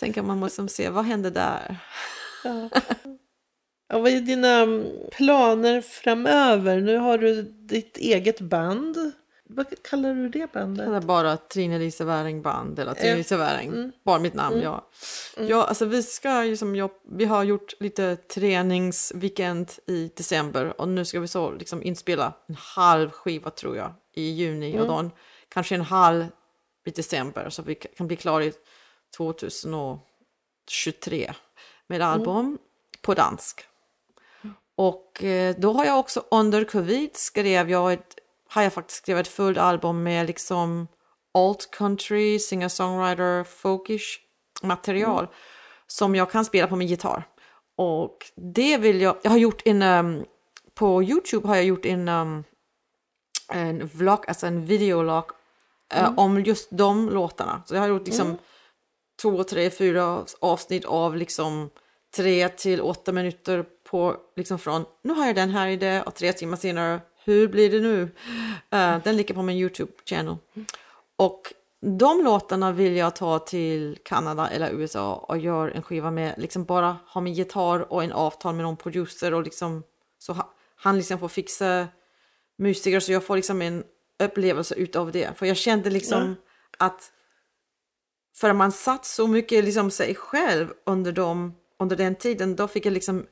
Tänker 0.00 0.22
man 0.22 0.38
måste 0.38 0.68
se, 0.68 0.88
vad 0.90 1.04
hände 1.04 1.30
där? 1.30 1.76
Ja. 2.44 2.68
Ja, 3.88 3.98
vad 3.98 4.12
är 4.12 4.20
dina 4.20 4.48
mm, 4.56 4.86
planer 5.12 5.80
framöver? 5.80 6.80
Nu 6.80 6.96
har 6.96 7.18
du 7.18 7.42
ditt 7.42 7.96
eget 7.96 8.40
band. 8.40 9.12
Vad 9.46 9.82
kallar 9.82 10.14
du 10.14 10.28
det 10.28 10.52
bandet? 10.52 10.86
Det 10.90 10.96
är 10.96 11.00
bara 11.00 11.36
Trine 11.36 11.78
Lise 11.78 12.04
Wäring 12.04 12.42
band 12.42 12.78
eller 12.78 12.94
Trine. 12.94 13.16
Lise 13.16 13.36
Wäring. 13.36 13.68
Mm. 13.68 13.92
Bara 14.04 14.18
mitt 14.18 14.34
namn, 14.34 14.54
Mm. 14.54 14.64
ja. 14.64 14.88
ja. 15.36 15.64
Alltså 15.64 15.84
vi 15.84 16.02
ska 16.02 16.44
ju 16.44 16.56
som 16.56 16.76
jag, 16.76 16.90
vi 17.10 17.24
har 17.24 17.44
gjort 17.44 17.74
lite 17.80 18.16
träningsweekend 18.16 19.70
i 19.86 20.10
december 20.16 20.80
och 20.80 20.88
nu 20.88 21.04
ska 21.04 21.20
vi 21.20 21.28
så 21.28 21.50
liksom 21.50 21.82
inspela 21.82 22.32
en 22.46 22.56
halv 22.58 23.10
skiva 23.10 23.50
tror 23.50 23.76
jag 23.76 23.92
i 24.14 24.30
juni 24.30 24.70
Mm. 24.74 24.82
och 24.82 24.88
då 25.04 25.10
kanske 25.48 25.74
en 25.74 25.80
halv 25.80 26.26
i 26.86 26.90
december 26.90 27.50
så 27.50 27.62
vi 27.62 27.74
kan 27.74 28.06
bli 28.06 28.16
klara 28.16 28.44
i 28.44 28.52
2023 29.16 31.32
med 31.86 31.96
Mm. 32.00 32.08
album 32.08 32.58
på 33.02 33.14
dansk. 33.14 33.64
Och 34.76 35.24
eh, 35.24 35.54
då 35.58 35.72
har 35.72 35.84
jag 35.84 35.98
också 35.98 36.24
under 36.30 36.64
covid 36.64 37.10
skrev 37.16 37.70
jag 37.70 37.92
ett, 37.92 38.18
har 38.48 38.62
jag 38.62 38.72
faktiskt 38.72 38.98
skrivit 38.98 39.26
ett 39.26 39.32
fullt 39.32 39.58
album 39.58 40.02
med 40.02 40.26
liksom 40.26 40.88
alt 41.34 41.70
country, 41.70 42.38
singer-songwriter, 42.38 43.44
folkish 43.44 44.20
material 44.62 45.28
som 45.86 46.14
jag 46.14 46.30
kan 46.30 46.44
spela 46.44 46.66
på 46.66 46.76
min 46.76 46.88
gitarr. 46.88 47.28
Och 47.76 48.30
det 48.34 48.78
vill 48.78 49.00
jag, 49.00 49.16
jag 49.22 49.30
har 49.30 49.38
gjort 49.38 49.62
en, 49.64 49.82
um, 49.82 50.24
på 50.74 51.02
Youtube 51.02 51.48
har 51.48 51.56
jag 51.56 51.64
gjort 51.64 51.86
en, 51.86 52.08
um, 52.08 52.44
en 53.48 53.86
vlogg, 53.86 54.24
alltså 54.28 54.46
en 54.46 54.66
videolog 54.66 55.24
eh, 55.92 56.12
om 56.16 56.40
just 56.40 56.68
de 56.70 57.10
låtarna. 57.10 57.62
Så 57.66 57.74
jag 57.74 57.80
har 57.80 57.88
gjort 57.88 58.06
liksom 58.06 58.38
två, 59.22 59.44
tre, 59.44 59.70
fyra 59.70 60.24
avsnitt 60.40 60.84
av 60.84 61.16
liksom 61.16 61.70
tre 62.16 62.48
till 62.48 62.80
åtta 62.80 63.12
minuter 63.12 63.64
på 63.84 64.16
liksom 64.36 64.58
från 64.58 64.84
nu 65.02 65.12
har 65.12 65.26
jag 65.26 65.34
den 65.34 65.50
här 65.50 65.68
i 65.68 65.76
det 65.76 66.02
och 66.02 66.14
tre 66.14 66.32
timmar 66.32 66.56
senare 66.56 67.00
hur 67.24 67.48
blir 67.48 67.70
det 67.70 67.80
nu? 67.80 68.02
Eh, 68.70 68.98
den 69.04 69.16
ligger 69.16 69.34
på 69.34 69.42
min 69.42 69.56
Youtube-channel. 69.56 70.36
Och 71.16 71.52
de 71.80 72.24
låtarna 72.24 72.72
vill 72.72 72.96
jag 72.96 73.16
ta 73.16 73.38
till 73.38 73.98
Kanada 74.04 74.48
eller 74.48 74.72
USA 74.72 75.14
och 75.14 75.38
göra 75.38 75.70
en 75.70 75.82
skiva 75.82 76.10
med, 76.10 76.34
liksom 76.38 76.64
bara 76.64 76.96
ha 77.06 77.20
min 77.20 77.34
gitarr 77.34 77.92
och 77.92 78.04
en 78.04 78.12
avtal 78.12 78.54
med 78.54 78.64
någon 78.64 78.76
producer 78.76 79.34
och 79.34 79.42
liksom 79.42 79.82
så 80.18 80.32
ha, 80.32 80.54
han 80.76 80.96
liksom 80.96 81.18
får 81.18 81.28
fixa 81.28 81.88
musiker 82.58 83.00
så 83.00 83.12
jag 83.12 83.24
får 83.24 83.36
liksom 83.36 83.62
en 83.62 83.84
upplevelse 84.18 84.74
utav 84.74 85.12
det. 85.12 85.38
För 85.38 85.46
jag 85.46 85.56
kände 85.56 85.90
liksom 85.90 86.36
att 86.78 87.12
för 88.36 88.52
man 88.52 88.72
satt 88.72 89.04
så 89.04 89.26
mycket 89.26 89.64
liksom 89.64 89.90
sig 89.90 90.14
själv 90.14 90.72
under, 90.86 91.12
dem, 91.12 91.54
under 91.78 91.96
den 91.96 92.14
tiden, 92.14 92.56
då 92.56 92.68
fick 92.68 92.86
jag 92.86 92.92
liksom 92.92 93.26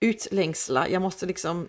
utlängsla. 0.00 0.88
Jag 0.88 1.02
måste 1.02 1.26
liksom 1.26 1.68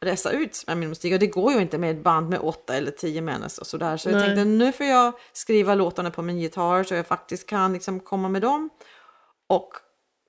resa 0.00 0.30
ut 0.30 0.64
med 0.66 0.76
min 0.76 0.88
musik 0.88 1.12
och 1.12 1.18
det 1.18 1.26
går 1.26 1.52
ju 1.52 1.60
inte 1.60 1.78
med 1.78 1.90
ett 1.90 2.02
band 2.02 2.28
med 2.28 2.40
åtta 2.40 2.74
eller 2.76 2.90
tio 2.90 3.20
människor 3.20 3.60
och 3.60 3.66
sådär. 3.66 3.96
Så 3.96 4.08
jag 4.08 4.16
Nej. 4.16 4.26
tänkte 4.26 4.44
nu 4.44 4.72
får 4.72 4.86
jag 4.86 5.12
skriva 5.32 5.74
låtarna 5.74 6.10
på 6.10 6.22
min 6.22 6.38
gitarr 6.38 6.84
så 6.84 6.94
jag 6.94 7.06
faktiskt 7.06 7.46
kan 7.46 7.72
liksom 7.72 8.00
komma 8.00 8.28
med 8.28 8.42
dem 8.42 8.70
och 9.46 9.72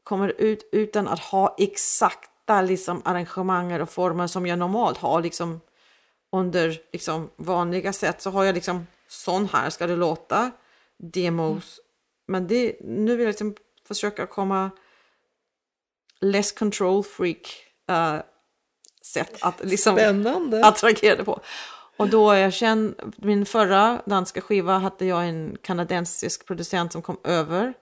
kommer 0.03 0.33
ut 0.37 0.69
utan 0.71 1.07
att 1.07 1.19
ha 1.19 1.55
exakta 1.57 2.61
liksom 2.61 3.01
arrangemang 3.05 3.81
och 3.81 3.89
former 3.89 4.27
som 4.27 4.45
jag 4.45 4.59
normalt 4.59 4.97
har 4.97 5.21
liksom 5.21 5.61
under 6.31 6.79
liksom 6.91 7.29
vanliga 7.35 7.93
sätt 7.93 8.21
så 8.21 8.29
har 8.29 8.43
jag 8.43 8.55
liksom 8.55 8.87
sån 9.07 9.49
här 9.53 9.69
ska 9.69 9.87
det 9.87 9.95
låta 9.95 10.51
demos 10.97 11.79
men 12.27 12.47
det, 12.47 12.75
nu 12.81 13.15
vill 13.15 13.25
jag 13.25 13.31
liksom 13.31 13.55
försöka 13.87 14.25
komma 14.25 14.71
less 16.21 16.51
control 16.51 17.03
freak 17.03 17.63
eh, 17.89 18.15
sätt 19.01 19.37
att 19.41 19.63
liksom 19.63 19.95
Spännande. 19.95 20.65
attragera 20.65 21.15
det 21.15 21.23
på. 21.23 21.39
Och 21.97 22.09
då 22.09 22.35
jag 22.35 22.53
känn, 22.53 22.95
min 23.17 23.45
förra 23.45 24.01
danska 24.05 24.41
skiva 24.41 24.77
hade 24.77 25.05
jag 25.05 25.27
en 25.27 25.57
kanadensisk 25.61 26.45
producent 26.45 26.91
som 26.91 27.01
kom 27.01 27.17
över. 27.23 27.73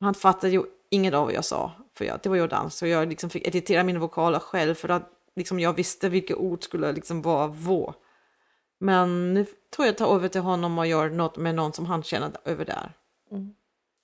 Han 0.00 0.14
fattade 0.14 0.52
ju 0.52 0.62
inget 0.90 1.14
av 1.14 1.24
vad 1.24 1.34
jag 1.34 1.44
sa, 1.44 1.72
för 1.94 2.04
jag, 2.04 2.20
det 2.22 2.28
var 2.28 2.36
ju 2.36 2.46
dans. 2.46 2.76
Så 2.76 2.86
jag 2.86 3.08
liksom 3.08 3.30
fick 3.30 3.48
editera 3.48 3.84
mina 3.84 3.98
vokaler 3.98 4.38
själv 4.38 4.74
för 4.74 4.88
att 4.88 5.10
liksom 5.36 5.60
jag 5.60 5.72
visste 5.76 6.08
vilka 6.08 6.36
ord 6.36 6.64
skulle 6.64 6.92
liksom 6.92 7.22
vara 7.22 7.46
vå. 7.46 7.94
Men 8.80 9.34
nu 9.34 9.46
tror 9.76 9.86
jag 9.86 9.96
ta 9.98 10.14
över 10.14 10.28
till 10.28 10.40
honom 10.40 10.78
och 10.78 10.86
gör 10.86 11.10
något 11.10 11.36
med 11.36 11.54
någon 11.54 11.72
som 11.72 11.86
han 11.86 12.02
känner 12.02 12.30
över 12.44 12.64
där. 12.64 12.92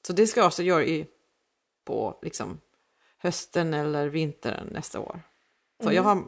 Så 0.07 0.13
det 0.13 0.27
ska 0.27 0.41
jag 0.41 0.47
också 0.47 0.63
göra 0.63 0.85
i, 0.85 1.07
på 1.85 2.19
liksom 2.23 2.61
hösten 3.19 3.75
eller 3.75 4.09
vintern 4.09 4.69
nästa 4.73 5.01
år. 5.01 5.21
Så 5.83 5.93
jag 5.93 6.03
har 6.03 6.25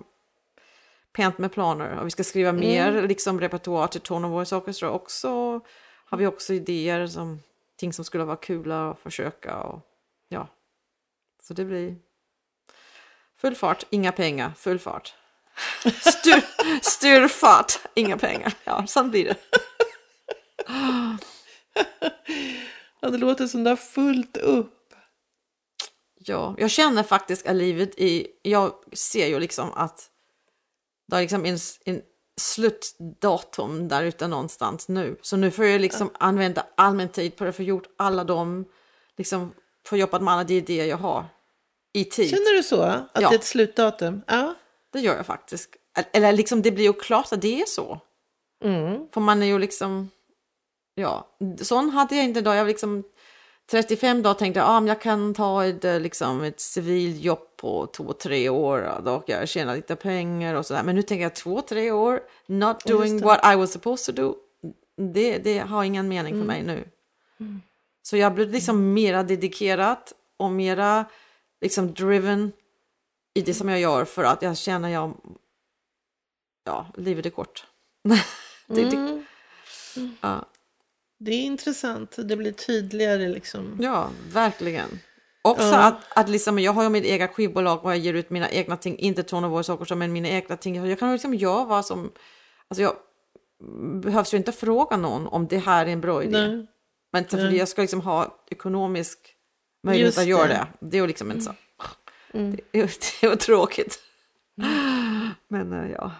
pent 1.12 1.38
med 1.38 1.52
planer 1.52 1.98
och 1.98 2.06
vi 2.06 2.10
ska 2.10 2.24
skriva 2.24 2.52
mer 2.52 3.08
liksom 3.08 3.40
repertoar 3.40 3.86
till 3.86 4.00
Tone 4.00 4.26
of 4.26 4.32
Voice 4.32 4.52
Orchestra 4.52 4.90
också. 4.90 5.60
Har 6.04 6.18
vi 6.18 6.26
också 6.26 6.52
idéer 6.52 7.06
som 7.06 7.42
ting 7.76 7.92
som 7.92 8.04
skulle 8.04 8.24
vara 8.24 8.36
kula 8.36 8.90
att 8.90 8.98
försöka 8.98 9.56
och 9.56 9.80
ja. 10.28 10.48
Så 11.42 11.54
det 11.54 11.64
blir 11.64 11.96
full 13.36 13.54
fart, 13.54 13.84
inga 13.90 14.12
pengar, 14.12 14.52
full 14.56 14.78
fart. 14.78 15.14
Styr, 16.00 16.42
styrfart, 16.82 17.78
inga 17.94 18.18
pengar. 18.18 18.54
Ja, 18.64 18.86
sånt 18.86 19.10
blir 19.10 19.24
det. 19.24 19.36
Ja, 23.02 23.10
det 23.10 23.18
låter 23.18 23.46
som 23.46 23.64
det 23.64 23.70
har 23.70 23.76
fullt 23.76 24.36
upp. 24.36 24.79
Ja, 26.24 26.54
jag 26.58 26.70
känner 26.70 27.02
faktiskt 27.02 27.46
att 27.46 27.56
livet 27.56 27.98
i, 27.98 28.26
jag 28.42 28.72
ser 28.92 29.26
ju 29.26 29.40
liksom 29.40 29.72
att 29.72 30.10
det 31.08 31.16
är 31.16 31.20
liksom 31.20 31.44
en, 31.46 31.58
en 31.84 32.02
slutdatum 32.40 33.88
där 33.88 34.02
ute 34.02 34.28
någonstans 34.28 34.88
nu. 34.88 35.16
Så 35.22 35.36
nu 35.36 35.50
får 35.50 35.64
jag 35.64 35.80
liksom 35.80 36.10
använda 36.18 36.66
all 36.74 36.94
min 36.94 37.08
tid 37.08 37.36
på 37.36 37.44
att 37.44 37.56
få 37.56 37.62
gjort 37.62 37.88
alla 37.96 38.24
de, 38.24 38.64
liksom 39.16 39.52
få 39.86 39.96
jobbat 39.96 40.22
med 40.22 40.34
alla 40.34 40.44
de 40.44 40.54
idéer 40.54 40.86
jag 40.86 40.96
har 40.96 41.24
i 41.92 42.04
tid. 42.04 42.30
Känner 42.30 42.56
du 42.56 42.62
så? 42.62 42.82
Att 42.82 43.08
Ja. 43.14 43.28
det 43.28 43.34
är 43.34 43.38
ett 43.38 43.44
slutdatum? 43.44 44.22
Ja. 44.26 44.54
Det 44.92 45.00
gör 45.00 45.16
jag 45.16 45.26
faktiskt. 45.26 45.76
Eller 46.12 46.32
liksom 46.32 46.62
det 46.62 46.70
blir 46.70 46.84
ju 46.84 46.92
klart 46.92 47.32
att 47.32 47.42
det 47.42 47.62
är 47.62 47.66
så. 47.66 48.00
Mm. 48.64 49.08
För 49.12 49.20
man 49.20 49.42
är 49.42 49.46
ju 49.46 49.58
liksom, 49.58 50.10
ja, 50.94 51.28
sån 51.60 51.90
hade 51.90 52.16
jag 52.16 52.24
inte 52.24 52.40
då. 52.40 52.54
Jag 52.54 52.66
liksom 52.66 53.04
35 53.70 54.22
dagar 54.22 54.34
tänkte 54.34 54.60
jag, 54.60 54.68
ah, 54.68 54.80
men 54.80 54.88
jag 54.88 55.00
kan 55.00 55.34
ta 55.34 55.64
ett, 55.64 55.84
eh, 55.84 56.00
liksom, 56.00 56.42
ett 56.42 56.60
civiljobb 56.60 57.56
på 57.56 57.86
två, 57.86 58.12
tre 58.12 58.48
år. 58.48 59.02
Då 59.04 59.20
kan 59.20 59.38
jag 59.38 59.48
tjäna 59.48 59.74
lite 59.74 59.96
pengar 59.96 60.54
och 60.54 60.66
sådär. 60.66 60.82
Men 60.82 60.94
nu 60.96 61.02
tänker 61.02 61.22
jag 61.22 61.34
två, 61.34 61.60
tre 61.60 61.90
år, 61.90 62.20
not 62.46 62.84
doing 62.84 63.20
what 63.20 63.54
I 63.54 63.56
was 63.56 63.72
supposed 63.72 64.16
to 64.16 64.22
do. 64.22 64.36
Det, 65.12 65.38
det 65.38 65.58
har 65.58 65.84
ingen 65.84 66.08
mening 66.08 66.34
för 66.38 66.46
mig 66.46 66.62
nu. 66.62 66.88
Så 68.02 68.16
jag 68.16 68.34
blev 68.34 68.50
liksom 68.50 68.92
mera 68.92 69.22
dedikerad 69.22 69.98
och 70.36 70.50
mera 70.50 71.04
liksom 71.60 71.94
driven 71.94 72.52
i 73.34 73.40
det 73.42 73.54
som 73.54 73.68
jag 73.68 73.80
gör 73.80 74.04
för 74.04 74.24
att 74.24 74.42
jag 74.42 74.56
känner 74.56 74.88
jag, 74.88 75.14
ja, 76.64 76.86
livet 76.96 77.26
är 77.26 77.30
kort. 77.30 77.66
det, 78.66 78.84
det, 78.84 79.20
Mm. 79.96 80.16
ja. 80.20 80.44
Det 81.22 81.30
är 81.32 81.42
intressant. 81.42 82.16
Det 82.18 82.36
blir 82.36 82.52
tydligare 82.52 83.28
liksom. 83.28 83.78
Ja, 83.80 84.10
verkligen. 84.32 85.00
Också 85.42 85.66
Ja. 85.66 85.82
att, 85.82 86.18
att 86.18 86.28
liksom, 86.28 86.58
jag 86.58 86.72
har 86.72 86.82
ju 86.82 86.88
mitt 86.88 87.04
eget 87.04 87.30
skivbolag 87.30 87.84
och 87.84 87.90
jag 87.90 87.98
ger 87.98 88.14
ut 88.14 88.30
mina 88.30 88.50
egna 88.50 88.76
ting, 88.76 88.98
inte 88.98 89.22
Tone 89.22 89.46
of 89.46 89.68
Voice 89.68 89.90
men 89.90 90.12
mina 90.12 90.28
egna 90.28 90.56
ting. 90.56 90.86
Jag 90.88 90.98
kan 90.98 91.12
liksom 91.12 91.34
göra 91.34 91.64
vad 91.64 91.86
som, 91.86 92.12
alltså 92.68 92.82
jag 92.82 92.96
behövs 94.02 94.34
ju 94.34 94.38
inte 94.38 94.52
fråga 94.52 94.96
någon 94.96 95.26
om 95.26 95.46
det 95.46 95.58
här 95.58 95.86
är 95.86 95.90
en 95.90 96.00
bra 96.00 96.22
idé. 96.22 96.46
Nej. 96.46 96.66
Men 97.12 97.24
för 97.24 97.50
jag 97.50 97.68
ska 97.68 97.82
liksom 97.82 98.00
ha 98.00 98.44
ekonomisk 98.50 99.18
möjlighet 99.82 100.06
Just 100.06 100.18
att 100.18 100.26
göra 100.26 100.48
det. 100.48 100.66
det. 100.80 100.86
Det 100.86 100.96
är 100.96 101.00
ju 101.00 101.06
liksom 101.06 101.30
inte 101.30 101.44
så. 101.44 101.54
Mm. 102.34 102.50
Det, 102.50 102.78
är, 102.78 102.82
det 103.20 103.26
är 103.26 103.30
ju 103.30 103.36
tråkigt. 103.36 103.98
Men 105.48 105.72
eh, 105.72 105.90
ja, 105.90 106.12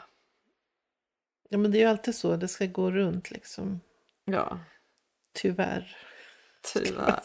Ja, 1.53 1.59
men 1.59 1.70
det 1.70 1.78
är 1.78 1.80
ju 1.80 1.86
alltid 1.86 2.14
så. 2.14 2.36
Det 2.36 2.48
ska 2.48 2.66
gå 2.66 2.90
runt 2.90 3.30
liksom. 3.30 3.80
ja, 4.24 4.59
Tyvärr. 5.33 5.97
tyvärr. 6.72 7.20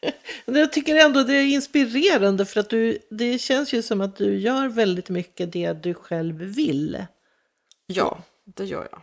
Men 0.44 0.60
jag 0.60 0.72
tycker 0.72 0.96
ändå 0.96 1.22
det 1.22 1.34
är 1.34 1.44
inspirerande 1.44 2.46
för 2.46 2.60
att 2.60 2.70
du, 2.70 2.98
det 3.10 3.38
känns 3.38 3.72
ju 3.72 3.82
som 3.82 4.00
att 4.00 4.16
du 4.16 4.38
gör 4.38 4.68
väldigt 4.68 5.08
mycket 5.08 5.52
det 5.52 5.72
du 5.72 5.94
själv 5.94 6.36
vill. 6.36 7.04
Ja, 7.86 8.22
det 8.44 8.64
gör 8.64 8.88
jag. 8.90 9.02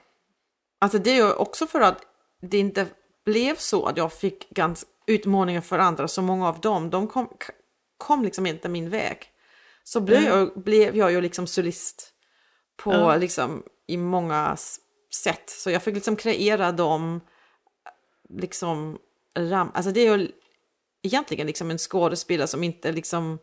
Alltså 0.79 0.97
det 0.97 1.11
är 1.11 1.15
ju 1.15 1.33
också 1.33 1.67
för 1.67 1.81
att 1.81 2.01
det 2.41 2.57
inte 2.57 2.85
blev 3.25 3.55
så 3.55 3.85
att 3.85 3.97
jag 3.97 4.13
fick 4.13 4.49
ganska 4.49 4.89
utmaningar 5.07 5.61
för 5.61 5.79
andra, 5.79 6.07
så 6.07 6.21
många 6.21 6.47
av 6.47 6.61
dem, 6.61 6.89
de 6.89 7.07
kom, 7.07 7.37
kom 7.97 8.23
liksom 8.23 8.45
inte 8.45 8.69
min 8.69 8.89
väg. 8.89 9.17
Så 9.83 10.01
blev, 10.01 10.23
jag, 10.23 10.63
blev 10.63 10.95
jag 10.97 11.11
ju 11.11 11.21
liksom 11.21 11.47
solist 11.47 12.13
på 12.77 12.93
Ja. 12.93 13.15
liksom 13.15 13.63
i 13.87 13.97
många 13.97 14.57
sätt. 15.23 15.49
Så 15.49 15.71
jag 15.71 15.83
fick 15.83 15.95
liksom 15.95 16.15
kreera 16.15 16.71
dem, 16.71 17.21
liksom 18.29 18.97
ram, 19.37 19.71
alltså 19.73 19.91
det 19.91 19.99
är 20.07 20.17
ju 20.17 20.31
egentligen 21.01 21.47
liksom 21.47 21.71
en 21.71 21.77
skådespelare 21.77 22.47
som 22.47 22.63
inte 22.63 22.91
liksom 22.91 23.39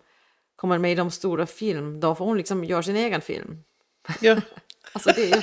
kommer 0.56 0.78
med 0.78 0.92
i 0.92 0.94
de 0.94 1.10
stora 1.10 1.46
film, 1.46 2.00
då 2.00 2.14
får 2.14 2.24
hon 2.24 2.36
liksom 2.36 2.64
göra 2.64 2.82
sin 2.82 2.96
egen 2.96 3.20
film. 3.20 3.64
Ja. 4.20 4.40
Alltså 4.92 5.10
det 5.10 5.22
är 5.32 5.36
ju... 5.36 5.42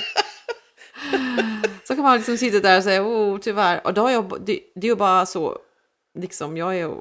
Så 1.84 1.94
kan 1.94 2.04
man 2.04 2.16
liksom 2.16 2.38
sitta 2.38 2.60
där 2.60 2.78
och 2.78 2.84
säga, 2.84 3.02
oh 3.02 3.38
tyvärr. 3.38 3.86
Och 3.86 3.94
då 3.94 4.06
är 4.06 4.12
jag, 4.12 4.40
det, 4.40 4.60
det 4.74 4.86
är 4.86 4.90
ju 4.90 4.96
bara 4.96 5.26
så, 5.26 5.58
liksom 6.18 6.56
jag 6.56 6.74
är 6.74 6.78
ju, 6.78 7.00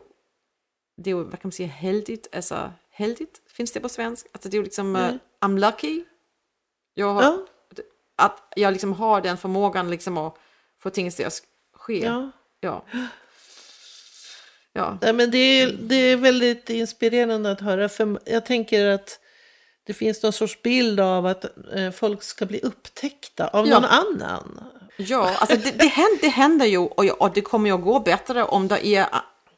det 0.98 1.10
är 1.10 1.16
ju, 1.16 1.24
vad 1.24 1.32
kan 1.32 1.40
man 1.44 1.52
säga, 1.52 1.70
heldigt, 1.70 2.36
alltså 2.36 2.72
heldigt, 2.90 3.42
finns 3.48 3.72
det 3.72 3.80
på 3.80 3.90
svenska? 3.90 4.30
Alltså 4.32 4.50
det 4.50 4.56
är 4.56 4.60
ju 4.60 4.64
liksom, 4.64 4.96
eh, 4.96 5.06
Mm. 5.06 5.20
I'm 5.42 5.60
lucky. 5.60 6.04
Jag 6.94 7.14
har, 7.14 7.24
Ja. 7.24 7.46
Att 8.16 8.54
jag 8.56 8.72
liksom 8.72 8.94
har 8.94 9.22
den 9.22 9.38
förmågan 9.38 9.90
liksom 9.90 10.18
att 10.18 10.38
få 10.80 10.90
ting 10.90 11.08
att 11.08 11.14
ske. 11.82 12.00
ja. 12.06 12.32
Ja. 12.60 12.86
Ja. 14.74 14.98
Nej, 15.02 15.14
men 15.14 15.32
det, 15.32 15.38
är, 15.38 15.72
det 15.82 15.96
är 15.96 16.16
väldigt 16.18 16.70
inspirerande 16.70 17.52
att 17.52 17.62
höra. 17.62 17.90
För 17.90 18.20
jag 18.26 18.46
tänker 18.46 18.86
att 18.86 19.20
det 19.88 19.94
finns 19.94 20.24
någon 20.24 20.34
sorts 20.34 20.62
bild 20.62 21.00
av 21.00 21.26
att 21.26 21.46
eh, 21.76 21.92
folk 21.92 22.24
ska 22.24 22.46
bli 22.46 22.60
upptäckta 22.60 23.48
av 23.48 23.68
Ja. 23.68 23.80
någon 23.80 23.90
annan. 23.90 24.60
Ja, 24.98 25.36
alltså 25.40 25.58
det, 25.58 25.72
det, 25.80 25.86
händer, 25.88 26.22
det 26.22 26.28
händer 26.28 26.66
ju 26.66 26.78
och, 26.78 27.06
jag- 27.06 27.22
och 27.22 27.32
det 27.34 27.42
kommer 27.42 27.70
ju 27.70 27.76
att 27.76 27.84
gå 27.84 28.00
bättre 28.00 28.44
om 28.44 28.68
det 28.68 28.88
är 28.88 29.06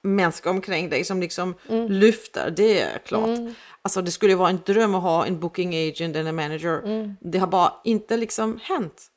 människor 0.01 0.49
omkring 0.49 0.89
dig 0.89 1.03
som 1.03 1.21
liksom 1.21 1.55
lyfter, 1.89 2.49
det 2.57 2.81
är 2.81 2.97
klart. 2.97 3.39
Alltså 3.81 4.01
det 4.01 4.11
skulle 4.11 4.35
vara 4.35 4.49
en 4.49 4.59
dröm 4.65 4.95
att 4.95 5.01
ha 5.03 5.25
en 5.25 5.39
booking 5.39 5.89
agent 5.89 6.15
eller 6.15 6.31
manager. 6.31 6.81
Det 7.21 7.37
har 7.37 7.47
bara 7.47 7.73
inte 7.83 8.17
liksom 8.17 8.59
hänt. 8.63 9.07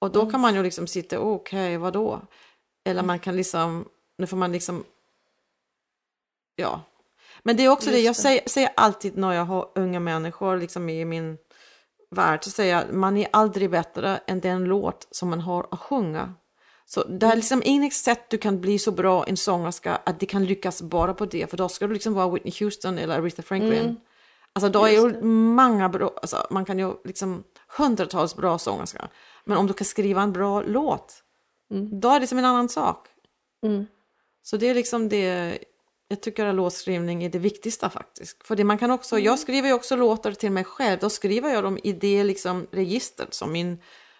Och 0.00 0.12
då 0.12 0.30
kan 0.30 0.40
man 0.40 0.54
ju 0.54 0.62
liksom 0.62 0.86
sitta, 0.86 1.20
okej, 1.20 1.76
vadå? 1.76 2.20
Eller 2.84 3.02
man 3.02 3.18
kan 3.18 3.36
liksom, 3.36 3.88
nu 4.18 4.26
får 4.26 4.36
man 4.36 4.52
liksom, 4.52 4.84
ja. 6.56 6.82
Men 7.42 7.56
det 7.56 7.64
är 7.64 7.68
också 7.68 7.90
det, 7.90 7.98
Just 8.00 8.04
jag 8.04 8.14
det. 8.14 8.20
säger, 8.20 8.48
säger 8.48 8.70
alltid 8.76 9.16
när 9.16 9.32
jag 9.32 9.44
har 9.44 9.68
unga 9.74 10.00
människor 10.00 10.56
liksom 10.56 10.88
i 10.88 11.04
min 11.04 11.38
värld, 12.10 12.44
så 12.44 12.50
säger 12.50 12.76
jag, 12.76 12.94
man 12.94 13.16
är 13.16 13.28
aldrig 13.32 13.70
bättre 13.70 14.20
än 14.26 14.40
den 14.40 14.64
låt 14.64 15.08
som 15.10 15.30
man 15.30 15.40
har 15.40 15.66
att 15.70 15.80
sjunga. 15.80 16.34
Så 16.84 17.04
det 17.04 17.26
är 17.26 17.36
liksom 17.36 17.62
inget 17.64 17.94
sätt 17.94 18.30
du 18.30 18.38
kan 18.38 18.60
bli 18.60 18.78
så 18.78 18.92
bra 18.92 19.24
en 19.26 19.36
sångerska 19.36 20.00
att 20.06 20.20
det 20.20 20.26
kan 20.26 20.44
lyckas 20.44 20.82
bara 20.82 21.14
på 21.14 21.26
det, 21.26 21.50
för 21.50 21.56
då 21.56 21.68
ska 21.68 21.86
du 21.86 21.92
liksom 21.92 22.14
vara 22.14 22.30
Whitney 22.30 22.54
Houston 22.60 22.98
eller 22.98 23.18
Aretha 23.18 23.42
Franklin. 23.42 24.00
Alltså 24.52 24.68
då 24.68 24.84
är 24.84 24.90
Just 24.90 25.16
ju 25.16 25.22
många 25.22 25.88
bra, 25.88 26.18
alltså 26.22 26.46
man 26.50 26.64
kan 26.64 26.78
ju 26.78 26.92
liksom 27.04 27.44
hundratals 27.78 28.36
bra 28.36 28.58
sångerskor. 28.58 29.08
Men 29.44 29.56
om 29.56 29.66
du 29.66 29.72
kan 29.72 29.84
skriva 29.84 30.22
en 30.22 30.32
bra 30.32 30.62
låt, 30.62 31.22
då 32.00 32.08
är 32.08 32.20
det 32.20 32.26
som 32.26 32.38
en 32.38 32.44
annan 32.44 32.68
sak. 32.68 33.08
Mm. 33.62 33.86
Så 34.42 34.56
det 34.56 34.68
är 34.68 34.74
liksom 34.74 35.08
det, 35.08 35.58
jag 36.08 36.20
tycker 36.20 36.46
att 36.46 36.54
låtskrivning 36.54 37.24
är 37.24 37.28
det 37.28 37.38
viktigaste 37.38 37.90
faktiskt. 37.90 38.46
För 38.46 38.56
det 38.56 38.64
man 38.64 38.78
kan 38.78 38.90
också, 38.90 39.18
jag 39.18 39.38
skriver 39.38 39.68
ju 39.68 39.74
också 39.74 39.96
låtar 39.96 40.32
till 40.32 40.52
mig 40.52 40.64
själv, 40.64 40.98
då 41.00 41.10
skriver 41.10 41.50
jag 41.50 41.64
dem 41.64 41.78
i 41.82 41.92
det 41.92 42.24
liksom 42.24 42.66
register 42.70 43.26
som 43.30 43.52
min 43.52 43.78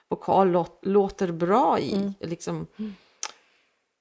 vokal 0.09 0.51
låt, 0.51 0.79
låter 0.83 1.33
bra 1.33 1.79
i. 1.79 2.13
Liksom, 2.21 2.67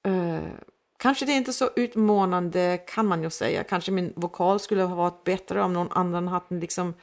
eh, 0.06 0.52
kanske 0.98 1.26
det 1.26 1.32
är 1.32 1.38
inte 1.38 1.54
så 1.54 1.70
utmanande 1.76 2.78
kan 2.88 3.06
man 3.06 3.24
ju 3.24 3.30
säga, 3.30 3.64
kanske 3.64 3.92
min 3.92 4.14
vokal 4.16 4.60
skulle 4.60 4.84
ha 4.84 4.96
varit 4.96 5.24
bättre 5.24 5.62
om 5.62 5.74
någon 5.74 5.92
annan 5.92 6.28
hade 6.28 6.60
liksom 6.60 6.94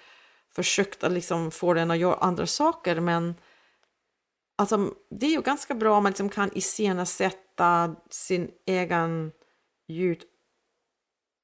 försökt 0.54 1.04
att 1.04 1.12
liksom 1.12 1.50
få 1.50 1.74
den 1.74 1.90
att 1.90 1.98
göra 1.98 2.14
andra 2.14 2.46
saker 2.46 3.00
men 3.00 3.34
alltså, 4.56 4.94
det 5.10 5.26
är 5.26 5.30
ju 5.30 5.42
ganska 5.42 5.74
bra 5.74 5.96
om 5.96 6.02
man 6.02 6.10
liksom 6.10 6.28
kan 6.28 6.50
iscensätta 6.54 7.96
sin 8.10 8.50
egen 8.66 9.32
ljud 9.88 10.22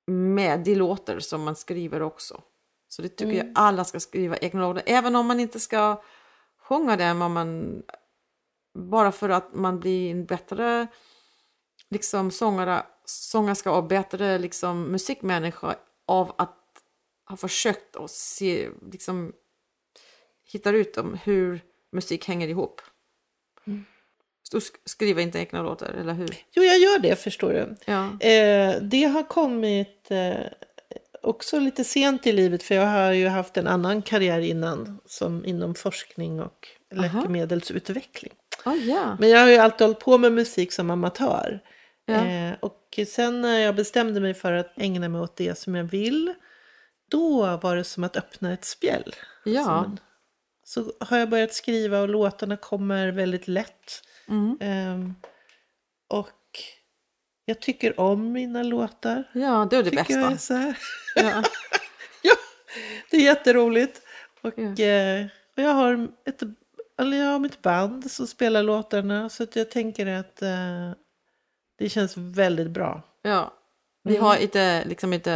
med 0.07 0.61
de 0.61 0.75
låtar 0.75 1.19
som 1.19 1.43
man 1.43 1.57
skriver 1.57 2.03
också. 2.03 2.43
Så 2.89 3.03
det 3.03 3.09
tycker 3.09 3.33
jag 3.33 3.53
alla 3.55 3.85
ska 3.85 4.01
skriva 4.01 4.37
egna 4.37 4.61
låtar, 4.61 4.83
även 4.87 5.17
om 5.17 5.27
man 5.27 5.41
inte 5.41 5.61
ska 5.61 6.03
sjunga 6.59 6.97
dem, 6.97 7.23
om 7.23 7.33
man, 7.33 7.83
bara 8.79 9.13
för 9.13 9.29
att 9.29 9.55
man 9.55 9.81
blir 9.81 10.11
en 10.11 10.25
bättre 10.25 10.87
liksom, 11.91 12.31
sångare, 12.31 12.87
sångerska 13.05 13.73
och 13.73 13.85
bättre 13.85 14.39
liksom, 14.39 14.83
musikmänniska 14.83 15.77
av 16.07 16.35
att 16.39 16.59
ha 17.29 17.37
försökt 17.37 17.97
att 17.97 18.11
se, 18.11 18.71
liksom, 18.93 19.33
hitta 20.53 20.71
ut 20.71 20.97
om 20.97 21.15
hur 21.15 21.61
musik 21.93 22.29
hänger 22.29 22.49
ihop. 22.49 22.81
Du 24.53 24.59
sk- 24.59 24.74
skriver 24.84 25.22
inte 25.22 25.38
egna 25.38 25.62
låtar, 25.62 25.88
eller 26.00 26.12
hur? 26.12 26.34
Jo, 26.53 26.62
jag 26.62 26.78
gör 26.78 26.98
det 26.98 27.16
förstår 27.16 27.53
du. 27.53 27.76
Ja. 27.92 28.05
Eh, 28.28 28.76
det 28.82 29.05
har 29.05 29.22
kommit 29.22 30.11
eh, 30.11 30.34
också 31.22 31.59
lite 31.59 31.84
sent 31.84 32.26
i 32.26 32.32
livet 32.32 32.62
för 32.62 32.74
jag 32.74 32.86
har 32.86 33.12
ju 33.12 33.28
haft 33.28 33.57
en 33.57 33.66
annan 33.66 34.03
karriär 34.03 34.40
innan 34.40 34.98
som 35.07 35.44
inom 35.44 35.74
forskning 35.74 36.40
och 36.40 36.68
läkemedelsutveckling. 36.94 38.32
Oh, 38.64 38.76
ja. 38.76 39.16
Men 39.20 39.28
jag 39.28 39.40
har 39.40 39.48
ju 39.48 39.57
alltid 39.57 39.86
hållit 39.86 40.00
på 40.00 40.18
med 40.18 40.32
musik 40.32 40.72
som 40.72 40.90
amatör. 40.90 41.61
Ja. 42.07 42.26
Eh, 42.26 42.53
och 42.61 42.98
sen 43.09 43.40
när 43.42 43.59
jag 43.59 43.76
bestämde 43.76 44.20
mig 44.20 44.34
för 44.34 44.53
att 44.53 44.72
ägna 44.76 45.09
mig 45.09 45.20
åt 45.20 45.36
det 45.36 45.59
som 45.59 45.74
jag 45.74 45.84
vill, 45.84 46.34
då 47.11 47.57
var 47.62 47.76
det 47.76 47.84
som 47.84 48.05
att 48.05 48.16
öppna 48.16 48.53
ett 48.53 48.64
spjäll. 48.64 49.14
Ja. 49.44 49.84
En- 49.84 49.98
Så 50.64 50.92
har 51.00 51.18
jag 51.18 51.28
börjat 51.30 51.55
skriva 51.55 52.00
och 52.00 52.09
låtarna 52.09 52.57
kommer 52.57 53.09
väldigt 53.12 53.48
lätt. 53.48 54.03
Mm. 54.29 54.59
Ehm, 54.61 55.14
och 56.09 56.29
jag 57.45 57.61
tycker 57.61 58.01
om 58.01 58.33
mina 58.33 58.62
låtar. 58.62 59.25
ja, 59.35 59.68
det 59.70 59.77
är 59.77 59.83
det 59.83 59.91
Tycker 59.91 60.14
jag 60.14 60.23
är 60.23 60.31
bästa. 60.31 60.39
så 60.39 60.55
här. 60.55 60.79
Ja. 61.14 61.43
ja, 62.23 62.35
det 63.11 63.16
är 63.16 63.20
jätteroligt. 63.20 64.03
Och, 64.43 64.53
Ja. 64.57 64.85
eh, 64.85 65.27
och 65.57 65.62
jag, 65.62 65.70
har 65.70 66.09
ett, 66.25 66.43
eller 66.99 67.16
jag 67.16 67.27
har 67.33 67.39
mitt 67.39 67.62
band 67.62 68.11
som 68.11 68.27
spelar 68.27 68.62
låtarna. 68.62 69.29
Så 69.29 69.43
att 69.43 69.57
jag 69.57 69.70
tänker 69.70 70.07
att 70.07 70.43
eh, 70.43 70.91
det 71.79 71.89
känns 71.89 72.16
väldigt 72.16 72.70
bra. 72.70 73.03
Ja, 73.23 73.53
vi 74.05 74.16
har 74.16 74.37
ett, 74.37 74.87
liksom 74.87 75.12
ett 75.12 75.29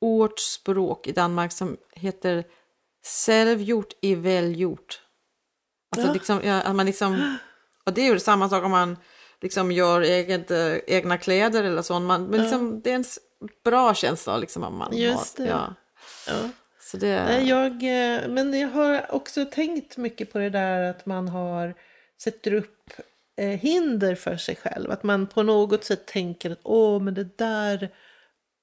ordspråk 0.00 1.06
i 1.06 1.12
Danmark 1.12 1.52
som 1.52 1.76
heter 1.94 2.44
självgjort 3.26 3.92
är 4.02 4.16
välgjort. 4.16 5.00
Alltså 5.96 6.08
Ja. 6.08 6.12
liksom, 6.14 6.40
ja, 6.44 6.60
att 6.62 6.76
man 6.76 6.86
liksom, 6.86 7.38
och 7.88 7.94
det 7.94 8.00
är 8.00 8.12
ju 8.12 8.18
samma 8.18 8.48
sak 8.48 8.64
om 8.64 8.70
man 8.70 8.96
liksom 9.40 9.72
gör 9.72 10.00
eget, 10.00 10.50
eh, 10.50 10.76
egna 10.86 11.18
kläder 11.18 11.64
eller 11.64 11.82
så. 11.82 12.00
Man, 12.00 12.24
men 12.24 12.40
liksom, 12.40 12.80
det 12.80 12.90
är 12.90 12.94
en 12.94 13.04
bra 13.64 13.94
känsla 13.94 14.36
liksom 14.36 14.62
om 14.62 14.78
man 14.78 14.96
Just 14.96 15.38
har. 15.38 15.44
det. 15.44 15.50
Ja. 15.50 15.74
Ja. 16.28 16.48
Så 16.80 16.96
det, 16.96 17.24
Nej, 17.24 17.48
jag, 17.48 17.72
eh, 17.72 18.28
men 18.28 18.60
jag 18.60 18.68
har 18.68 19.14
också 19.14 19.44
tänkt 19.44 19.96
mycket 19.96 20.32
på 20.32 20.38
det 20.38 20.50
där 20.50 20.90
att 20.90 21.06
man 21.06 21.28
har 21.28 21.74
sätter 22.22 22.54
upp 22.54 22.90
eh, 23.36 23.48
hinder 23.48 24.14
för 24.14 24.36
sig 24.36 24.56
själv. 24.56 24.90
Att 24.90 25.02
man 25.02 25.26
på 25.26 25.42
något 25.42 25.84
sätt 25.84 26.06
tänker 26.06 26.50
att 26.50 26.60
åh, 26.62 27.02
men 27.02 27.14
det 27.14 27.38
där 27.38 27.88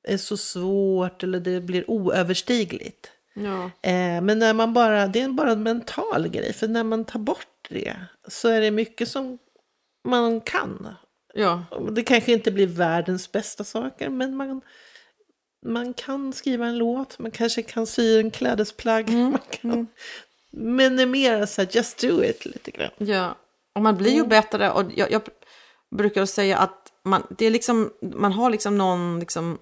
är 0.08 0.18
så 0.18 0.38
svårt 0.38 1.24
eller 1.24 1.40
det 1.40 1.62
blir 1.62 1.90
oöverstigligt. 1.92 3.12
ja. 3.34 3.64
Eh, 3.90 4.22
men 4.22 4.40
när 4.40 4.54
man 4.54 4.74
bara, 4.74 5.08
det 5.08 5.22
är 5.22 5.30
bara 5.30 5.52
en 5.52 5.64
mental 5.64 6.28
grej, 6.28 6.54
för 6.54 6.68
när 6.68 6.84
man 6.84 7.06
tar 7.06 7.20
bort 7.20 7.48
det 7.70 7.96
så 8.28 8.50
är 8.50 8.62
det 8.62 8.72
mycket 8.72 9.08
som 9.08 9.38
man 10.04 10.42
kan. 10.42 10.96
ja, 11.34 11.64
Det 11.92 12.04
kanske 12.04 12.32
inte 12.32 12.52
blir 12.52 12.68
världens 12.68 13.32
bästa 13.32 13.64
saker, 13.64 14.10
men 14.10 14.36
man, 14.36 14.62
man 15.66 15.94
kan 15.94 16.34
skriva 16.34 16.66
en 16.66 16.78
låt, 16.78 17.20
man 17.20 17.32
kanske 17.32 17.62
kan 17.62 17.88
sy 17.88 18.20
en 18.20 18.32
klädesplagg. 18.32 19.10
Man 19.10 19.40
kan 19.50 19.88
minimera 20.52 21.48
så 21.48 21.62
här, 21.62 21.70
just 21.72 22.02
do 22.02 22.24
it 22.24 22.46
lite 22.46 22.72
grann. 22.72 22.92
Ja, 22.98 23.36
och 23.76 23.82
man 23.82 23.98
blir 23.98 24.14
ju 24.14 24.26
bättre 24.26 24.72
och 24.72 24.84
jag, 24.96 25.12
jag 25.12 25.22
brukar 25.92 26.26
säga 26.26 26.58
att 26.58 26.92
man, 27.04 27.24
det 27.30 27.46
är 27.46 27.52
liksom, 27.52 27.92
man 28.02 28.32
har 28.32 28.50
liksom 28.50 28.78
någon 28.78 29.20
liksom 29.20 29.58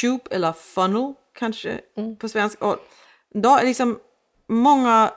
tube 0.00 0.24
eller 0.30 0.52
funnel 0.52 1.14
kanske 1.34 1.80
på 2.18 2.28
svenska. 2.28 2.64
Och 2.64 2.76
då 3.34 3.56
är 3.56 3.64
liksom 3.64 3.98
många 4.46 5.12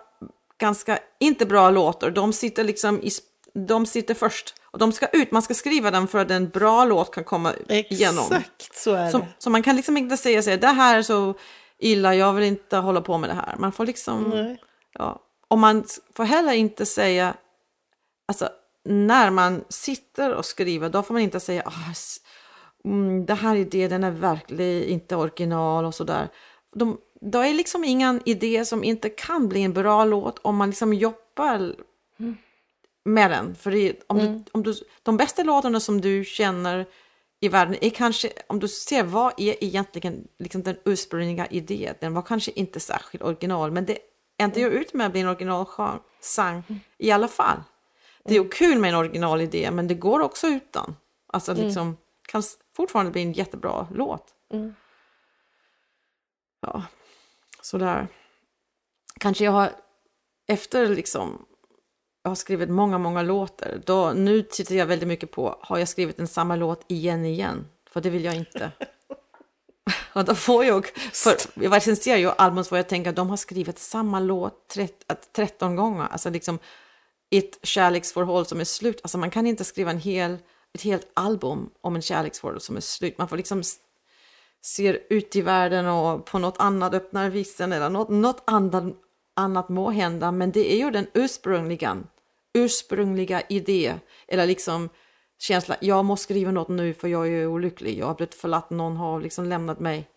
ganska 0.62 1.00
inte 1.20 1.46
bra 1.46 1.70
låtar, 1.70 2.10
de 2.10 2.34
sitter 2.34 2.64
liksom 2.64 3.00
i, 3.04 3.10
de 3.54 3.86
sitter 3.86 4.14
först 4.14 4.56
och 4.72 4.80
de 4.80 4.92
ska 4.92 5.08
ut, 5.08 5.32
man 5.32 5.42
ska 5.42 5.54
skriva 5.54 5.92
den 5.92 6.08
för 6.08 6.20
att 6.20 6.32
en 6.32 6.50
bra 6.50 6.86
låt 6.86 7.14
kan 7.14 7.24
komma 7.24 7.54
igenom. 7.68 8.26
Exakt 8.26 8.76
så 8.76 8.94
är 8.94 9.10
Så, 9.10 9.18
det. 9.18 9.28
så 9.38 9.50
man 9.50 9.64
kan 9.64 9.76
liksom 9.76 9.98
inte 9.98 10.18
säga 10.18 10.44
sig, 10.44 10.58
det 10.58 10.68
här 10.68 10.98
är 10.98 11.02
så 11.02 11.34
illa, 11.80 12.16
jag 12.16 12.34
vill 12.34 12.44
inte 12.44 12.78
hålla 12.78 13.02
på 13.02 13.18
med 13.18 13.30
det 13.30 13.34
här. 13.34 13.56
Man 13.60 13.72
får 13.72 13.86
liksom... 13.86 14.24
Nej. 14.24 14.62
Ja. 14.94 15.22
Och 15.48 15.58
man 15.58 15.84
får 16.16 16.24
heller 16.24 16.54
inte 16.54 16.86
säga, 16.86 17.34
alltså 18.28 18.50
när 18.86 19.30
man 19.30 19.64
sitter 19.70 20.34
och 20.34 20.46
skriver, 20.46 20.90
då 20.90 21.04
får 21.04 21.14
man 21.14 21.24
inte 21.24 21.40
säga 21.40 21.72
mm, 22.86 23.26
det 23.26 23.34
här 23.34 23.56
idén 23.56 23.90
den 23.90 24.04
är 24.04 24.12
verkligen 24.12 24.84
inte 24.84 25.16
original 25.16 25.86
och 25.86 25.96
sådär. 25.96 26.30
De, 26.76 26.98
då 27.22 27.40
är 27.40 27.54
liksom 27.54 27.84
ingen 27.84 28.22
idé 28.26 28.66
som 28.66 28.84
inte 28.84 29.10
kan 29.10 29.50
bli 29.50 29.64
en 29.64 29.74
bra 29.74 30.06
låt 30.06 30.40
om 30.40 30.56
man 30.56 30.70
liksom 30.70 30.94
jobbar 30.94 31.76
med 33.04 33.32
den. 33.32 33.56
För 33.56 33.72
det, 33.72 34.04
om 34.08 34.18
du, 34.18 34.44
om 34.52 34.64
du, 34.64 34.74
de 35.04 35.18
bästa 35.18 35.44
låtarna 35.44 35.80
som 35.80 36.02
du 36.02 36.26
känner 36.26 36.86
i 37.40 37.50
världen 37.50 37.76
är 37.82 37.90
kanske, 37.90 38.30
om 38.48 38.60
du 38.60 38.68
ser 38.68 39.04
vad 39.04 39.34
är 39.38 39.64
egentligen 39.64 40.28
liksom 40.40 40.64
den 40.64 40.78
ursprungliga 40.86 41.46
idén, 41.46 41.96
den 42.00 42.14
var 42.14 42.22
kanske 42.22 42.52
inte 42.52 42.80
särskilt 42.80 43.24
original, 43.24 43.72
men 43.72 43.86
det 43.86 43.98
ändå 44.38 44.60
ju 44.60 44.70
ut 44.70 44.94
med 44.94 45.06
att 45.06 45.12
bli 45.12 45.22
en 45.22 45.28
originalsång 45.28 46.64
i 46.98 47.12
alla 47.12 47.28
fall. 47.28 47.58
Det 48.24 48.36
är 48.36 48.44
ju 48.44 48.50
kul 48.50 48.80
med 48.80 48.90
en 48.90 48.96
originalidé, 48.96 49.72
men 49.72 49.88
det 49.88 49.94
går 49.94 50.20
också 50.20 50.48
utan. 50.48 50.96
Alltså 51.28 51.54
liksom, 51.54 51.98
kan 52.22 52.44
fortfarande 52.76 53.12
bli 53.12 53.22
en 53.22 53.34
jättebra 53.34 53.88
låt. 53.94 54.34
Ja, 56.62 56.84
sådär. 57.62 58.08
Kanske 59.20 59.44
jag 59.44 59.52
har, 59.52 59.72
efter 60.48 60.88
liksom, 60.88 61.46
jag 62.24 62.32
har 62.32 62.36
skrivit 62.36 62.70
många, 62.70 62.98
många 62.98 63.22
låtar, 63.22 63.82
då, 63.86 64.14
nu 64.16 64.42
tittar 64.42 64.76
jag 64.76 64.86
väldigt 64.86 65.08
mycket 65.08 65.32
på, 65.32 65.58
har 65.62 65.78
jag 65.78 65.88
skrivit 65.88 66.20
en 66.20 66.28
samma 66.28 66.56
låt 66.56 66.86
igen 66.88 67.26
igen? 67.26 67.68
För 67.90 68.02
det 68.02 68.10
vill 68.10 68.24
jag 68.24 68.36
inte. 68.36 68.72
Och 70.14 70.26
då 70.26 70.36
får 70.36 70.66
jag, 70.66 70.88
för 71.14 71.36
jag 71.54 71.76
recenserar 71.76 72.18
ju 72.18 72.30
album 72.30 72.64
så 72.64 72.76
jag 72.76 72.90
tänker 72.90 73.10
att 73.10 73.16
de 73.16 73.30
har 73.30 73.38
skrivit 73.38 73.80
samma 73.80 74.20
låt 74.20 74.68
13, 74.68 75.18
13 75.36 75.72
äh, 75.72 75.76
gånger, 75.76 76.08
alltså 76.08 76.30
liksom 76.30 76.60
ett 77.32 77.60
kärleksförhåll 77.64 78.46
som 78.46 78.60
är 78.60 78.64
slut. 78.64 79.00
Alltså 79.04 79.18
man 79.18 79.32
kan 79.32 79.48
inte 79.48 79.64
skriva 79.64 79.92
en 79.92 80.00
hel, 80.00 80.38
ett 80.74 80.82
helt 80.82 81.12
album 81.14 81.70
om 81.82 81.96
en 81.96 82.02
kärleksförhåll 82.02 82.62
som 82.62 82.78
är 82.78 82.82
slut. 82.82 83.18
Man 83.18 83.28
får 83.28 83.38
liksom 83.38 83.64
ser 84.62 85.00
ut 85.10 85.36
i 85.36 85.42
världen 85.42 85.88
och 85.88 86.26
på 86.26 86.40
något 86.40 86.60
annat 86.60 86.94
öppnar 86.94 87.30
vissen 87.30 87.74
eller 87.74 87.90
något, 87.90 88.10
något 88.10 88.44
annat, 88.46 88.84
annat 89.36 89.70
må 89.70 89.90
hända. 89.90 90.32
Men 90.32 90.52
det 90.52 90.74
är 90.74 90.78
ju 90.78 90.92
den 90.92 91.08
ursprungliga, 91.14 91.98
ursprungliga 92.54 93.42
idé 93.50 93.96
eller 94.28 94.46
liksom 94.46 94.90
känsla. 95.40 95.76
Jag 95.82 96.06
måste 96.06 96.24
skriva 96.24 96.52
något 96.52 96.70
nu 96.70 96.94
för 96.94 97.08
jag 97.08 97.28
är 97.28 97.48
olycklig. 97.48 98.00
Jag 98.00 98.06
har 98.06 98.16
blivit 98.16 98.36
förlatt, 98.36 98.70
någon 98.70 98.98
har 98.98 99.22
liksom 99.22 99.46
lämnat 99.46 99.80
mig. 99.80 100.08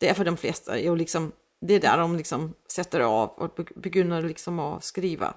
Det 0.00 0.08
är 0.08 0.14
för 0.14 0.24
de 0.24 0.36
flesta. 0.36 0.80
Jag 0.80 0.98
liksom, 0.98 1.32
det 1.60 1.74
är 1.74 1.80
där 1.80 1.98
de 1.98 2.16
liksom 2.16 2.54
sätter 2.68 3.00
av 3.00 3.28
och 3.28 3.60
begynner 3.76 4.22
liksom 4.22 4.58
att 4.58 4.84
skriva. 4.84 5.34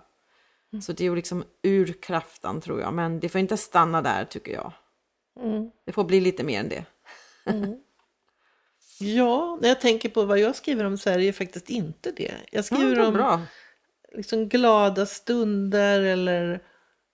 Så 0.81 0.93
det 0.93 1.03
är 1.03 1.09
ju 1.09 1.15
liksom 1.15 1.43
urkraften 1.63 2.61
tror 2.61 2.81
jag. 2.81 2.93
Men 2.93 3.19
det 3.19 3.29
får 3.29 3.41
inte 3.41 3.57
stanna 3.57 4.01
där 4.01 4.25
tycker 4.25 4.53
jag. 4.53 4.73
Det 5.85 5.91
får 5.91 6.03
bli 6.03 6.21
lite 6.21 6.43
mer 6.43 6.59
än 6.59 6.69
det. 6.69 6.85
Ja, 8.99 9.57
när 9.61 9.67
jag 9.69 9.81
tänker 9.81 10.09
på 10.09 10.25
vad 10.25 10.39
jag 10.39 10.55
skriver 10.55 10.83
om 10.83 10.97
så 10.97 11.09
är 11.09 11.17
det 11.17 11.23
ju 11.23 11.33
faktiskt 11.33 11.69
inte 11.69 12.11
det. 12.11 12.23
Jag 12.51 12.59
Ja, 12.59 12.63
skriver 12.63 12.95
det 12.95 13.01
är 13.01 13.07
om 13.07 13.13
bra. 13.13 13.41
liksom 14.15 14.49
glada 14.49 15.05
stunder 15.05 16.01
eller 16.01 16.59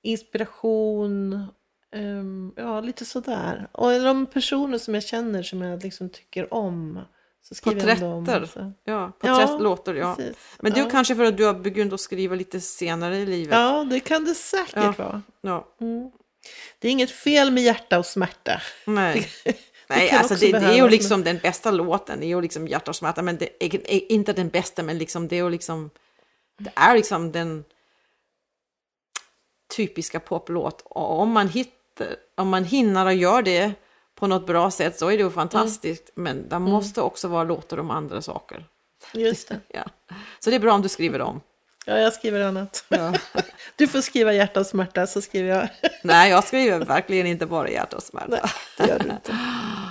inspiration. 0.03 1.47
ehm, 1.95 2.53
ja, 2.55 2.81
lite 2.81 3.05
sådär. 3.05 3.67
Och 3.71 3.91
de 3.91 4.25
personer 4.25 4.77
som 4.77 4.93
jag 4.93 5.03
känner 5.03 5.43
som 5.43 5.61
jag 5.61 5.84
liksom 5.84 6.09
tycker 6.09 6.53
om. 6.53 6.99
Så 7.41 7.55
skriver 7.55 7.88
jag 7.88 7.91
om 7.95 7.99
dem. 7.99 8.25
Porträtter. 8.25 8.45
Så. 8.45 8.59
Ja, 8.84 8.91
Ja, 8.93 9.11
porträttlåtar. 9.19 9.93
Ja. 9.93 10.15
precis. 10.15 10.38
Men 10.59 10.71
det 10.73 10.79
är 10.79 10.84
Ja. 10.84 10.89
kanske 10.89 11.15
för 11.15 11.23
att 11.25 11.38
du 11.38 11.45
har 11.45 11.53
begynt 11.53 11.93
att 11.93 11.99
skriva 11.99 12.36
lite 12.36 12.59
senare 12.61 13.17
i 13.17 13.25
livet. 13.25 13.55
Ja, 13.57 13.84
det 13.89 13.99
kan 13.99 14.25
det 14.25 14.36
säkert 14.36 14.75
Ja. 14.75 14.93
vara. 14.97 15.21
Ja. 15.41 15.67
Det 16.79 16.88
är 16.88 16.91
inget 16.91 17.11
fel 17.11 17.51
med 17.51 17.63
hjärta 17.63 17.99
och 17.99 18.05
smärta. 18.05 18.61
Nej. 18.86 19.27
Nej, 19.95 20.09
kan 20.09 20.19
alltså 20.19 20.35
det, 20.35 20.51
det 20.51 20.65
är 20.65 20.75
ju 20.75 20.89
liksom 20.89 21.23
den 21.23 21.37
bästa 21.37 21.71
låten, 21.71 22.19
det 22.19 22.25
är 22.25 22.27
ju 22.27 22.41
liksom 22.41 22.67
hjärta 22.67 22.91
och 22.91 22.95
smärta, 22.95 23.21
men 23.21 23.37
det 23.37 23.49
är, 23.59 24.11
inte 24.11 24.33
den 24.33 24.49
bästa, 24.49 24.83
men 24.83 24.97
liksom 24.97 25.27
det 25.27 25.35
är 25.35 25.43
ju 25.43 25.49
liksom, 25.49 25.89
det 26.57 26.71
är 26.75 26.95
liksom 26.95 27.31
den 27.31 27.63
typiska 29.75 30.19
poplåt. 30.19 30.81
Och 30.85 31.19
om 31.19 31.31
man 31.31 31.49
hittar, 31.49 32.15
om 32.35 32.49
man 32.49 32.63
hinner 32.63 33.05
och 33.05 33.13
gör 33.13 33.41
det 33.41 33.73
på 34.15 34.27
något 34.27 34.47
bra 34.47 34.71
sätt 34.71 34.99
så 34.99 35.07
är 35.07 35.17
det 35.17 35.23
ju 35.23 35.31
fantastiskt, 35.31 36.09
men 36.15 36.49
det 36.49 36.59
måste 36.59 37.01
också 37.01 37.27
vara 37.27 37.43
låtar 37.43 37.79
om 37.79 37.91
andra 37.91 38.21
saker. 38.21 38.65
Just 39.13 39.47
det. 39.47 39.59
Ja. 39.67 39.83
Så 40.39 40.49
det 40.49 40.55
är 40.55 40.59
bra 40.59 40.73
om 40.73 40.81
du 40.81 40.89
skriver 40.89 41.19
dem. 41.19 41.41
Ja, 41.85 41.97
jag 41.97 42.13
skriver 42.13 42.41
annat. 42.41 42.85
Ja. 42.89 43.13
Du 43.75 43.87
får 43.87 44.01
skriva 44.01 44.33
hjärta 44.33 44.59
och 44.59 44.65
smärta 44.65 45.07
så 45.07 45.21
skriver 45.21 45.49
jag. 45.49 45.67
Nej, 46.03 46.29
jag 46.29 46.43
skriver 46.43 46.79
verkligen 46.79 47.27
inte 47.27 47.45
bara 47.45 47.69
hjärta 47.69 47.97
och 47.97 48.03
smärta. 48.03 48.27
Nej, 48.29 48.41
det 48.77 48.87
gör 48.87 48.99
du 48.99 49.09
inte. 49.09 49.37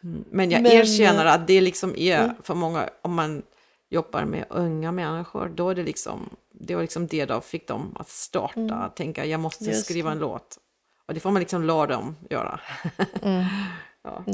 Men 0.00 0.50
jag 0.50 0.62
Men- 0.62 0.72
Mm. 0.72 0.82
erkänner 0.82 1.26
att 1.26 1.46
det 1.46 1.60
liksom 1.60 1.96
är 1.96 2.34
för 2.42 2.54
många, 2.54 2.90
om 3.02 3.14
man 3.14 3.42
jobbar 3.88 4.24
med 4.24 4.44
unga 4.50 4.92
människor, 4.92 5.48
då 5.48 5.68
är 5.70 5.74
det 5.74 5.82
liksom 5.82 6.36
det 6.52 6.74
var 6.74 6.82
liksom 6.82 7.06
det 7.06 7.24
då 7.24 7.40
fick 7.40 7.68
dem 7.68 7.96
att 7.98 8.08
starta, 8.08 8.74
att 8.74 8.96
tänka 8.96 9.24
jag 9.24 9.40
måste 9.40 9.64
Mm. 9.64 9.74
Just 9.74 9.84
skriva 9.84 10.12
en 10.12 10.18
låt. 10.18 10.58
Och 11.06 11.14
det 11.14 11.20
får 11.20 11.30
man 11.30 11.40
liksom 11.40 11.64
lära 11.64 11.86
dem 11.86 12.16
göra. 12.30 12.60
Mm. 13.22 13.44
ja. 14.02 14.24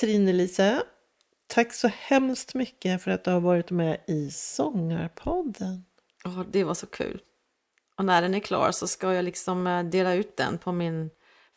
Trine-Lisa, 0.00 0.82
tack 1.46 1.74
så 1.74 1.88
hemskt 1.88 2.54
mycket 2.54 3.02
för 3.02 3.10
att 3.10 3.24
du 3.24 3.30
har 3.30 3.40
varit 3.40 3.70
med 3.70 4.00
i 4.06 4.30
Sångarpodden. 4.30 5.84
Ja, 6.24 6.44
det 6.50 6.64
var 6.64 6.74
så 6.74 6.86
kul. 6.86 7.20
Och 7.96 8.04
när 8.04 8.22
den 8.22 8.34
är 8.34 8.40
klar 8.40 8.70
så 8.70 8.86
ska 8.86 9.14
jag 9.14 9.24
liksom 9.24 9.66
eh, 9.66 9.82
dela 9.84 10.14
ut 10.14 10.36
den 10.36 10.58
på 10.58 10.72
min 10.72 11.10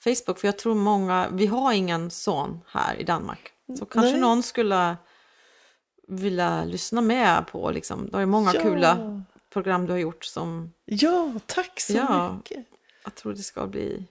Facebook, 0.10 0.40
för 0.40 0.48
jag 0.48 0.58
tror 0.58 0.76
många, 0.76 1.28
vi 1.32 1.46
har 1.46 1.74
ingen 1.74 2.10
son 2.12 2.60
här 2.68 2.96
i 2.96 3.04
Danmark. 3.04 3.52
Så 3.80 3.86
kanske 3.86 4.12
Nej. 4.12 4.22
någon 4.22 4.44
skulle 4.44 4.98
vilja 6.08 6.64
lyssna 6.66 7.02
med 7.02 7.48
på, 7.48 7.72
liksom. 7.72 8.10
det 8.12 8.18
är 8.18 8.26
många 8.26 8.52
Ja. 8.54 8.62
kula 8.62 9.22
program 9.54 9.86
du 9.86 9.92
har 9.92 10.00
gjort 10.00 10.26
som 10.26 10.74
Ja, 10.86 11.32
tack 11.46 11.80
så 11.80 11.94
Ja. 11.94 12.34
mycket. 12.34 12.66
jag 13.04 13.16
tror 13.16 13.34
det 13.34 13.40
ska 13.44 13.68
bli 13.68 13.96
Men 13.96 14.06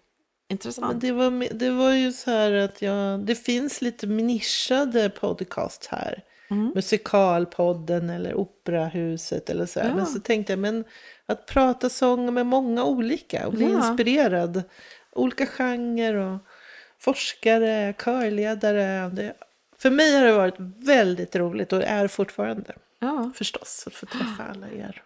intressant. 0.48 1.00
det, 1.00 1.12
var, 1.12 1.54
det 1.54 1.70
var 1.70 1.92
ju 1.92 2.12
så 2.12 2.30
här 2.30 2.52
att 2.52 2.82
jag, 2.82 3.20
det 3.20 3.34
finns 3.34 3.82
lite 3.82 4.06
nischade 4.06 5.10
podcast 5.10 5.86
här. 5.86 6.22
Mm. 6.50 6.72
Musikalpodden 6.74 8.10
eller 8.10 8.34
Operahuset 8.34 9.50
eller 9.50 9.66
så 9.66 9.80
här. 9.80 9.88
Ja. 9.88 9.94
Men 9.94 10.06
så 10.06 10.20
tänkte 10.20 10.52
jag, 10.52 10.60
men 10.60 10.84
att 11.26 11.46
prata 11.46 11.88
sång 11.88 12.34
med 12.34 12.46
många 12.46 12.84
olika 12.84 13.46
och 13.46 13.52
bli 13.52 13.72
Ja. 13.72 13.76
inspirerad. 13.88 14.62
Olika 15.14 15.46
genrer 15.46 16.14
och 16.14 16.38
forskare, 16.98 17.94
körledare. 17.98 19.08
Det, 19.12 19.34
för 19.78 19.90
mig 19.90 20.16
har 20.16 20.24
det 20.24 20.32
varit 20.32 20.54
väldigt 20.78 21.36
roligt 21.36 21.72
och 21.72 21.82
är 21.82 22.08
fortfarande 22.08 22.74
Ja, 22.98 23.30
förstås 23.34 23.84
att 23.86 23.94
få 23.94 24.06
träffa 24.06 24.44
alla 24.50 24.68
er. 24.68 25.02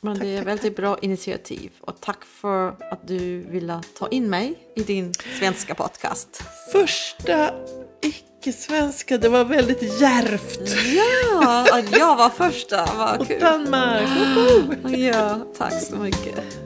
men 0.00 0.18
det 0.18 0.26
är 0.28 0.38
tack, 0.38 0.46
väldigt 0.46 0.76
bra 0.76 0.98
initiativ 1.02 1.70
och 1.80 2.00
tack 2.00 2.24
för 2.24 2.68
att 2.92 3.08
du 3.08 3.38
ville 3.38 3.80
ta 3.98 4.08
in 4.08 4.30
mig 4.30 4.58
i 4.76 4.82
din 4.82 5.14
svenska 5.38 5.74
podcast. 5.74 6.42
Första 6.72 7.50
icke-svenska, 8.02 9.18
det 9.18 9.28
var 9.28 9.44
väldigt 9.44 10.00
djärvt. 10.00 10.60
Ja, 10.96 11.66
att 11.78 11.98
jag 11.98 12.16
var 12.16 12.30
första, 12.30 12.88
vad 12.96 13.20
Och 13.20 13.26
kul. 13.28 13.40
Danmark, 13.40 14.08
woho! 14.36 14.88
Ja, 14.96 15.40
tack 15.58 15.82
så 15.82 15.96
mycket. 15.96 16.65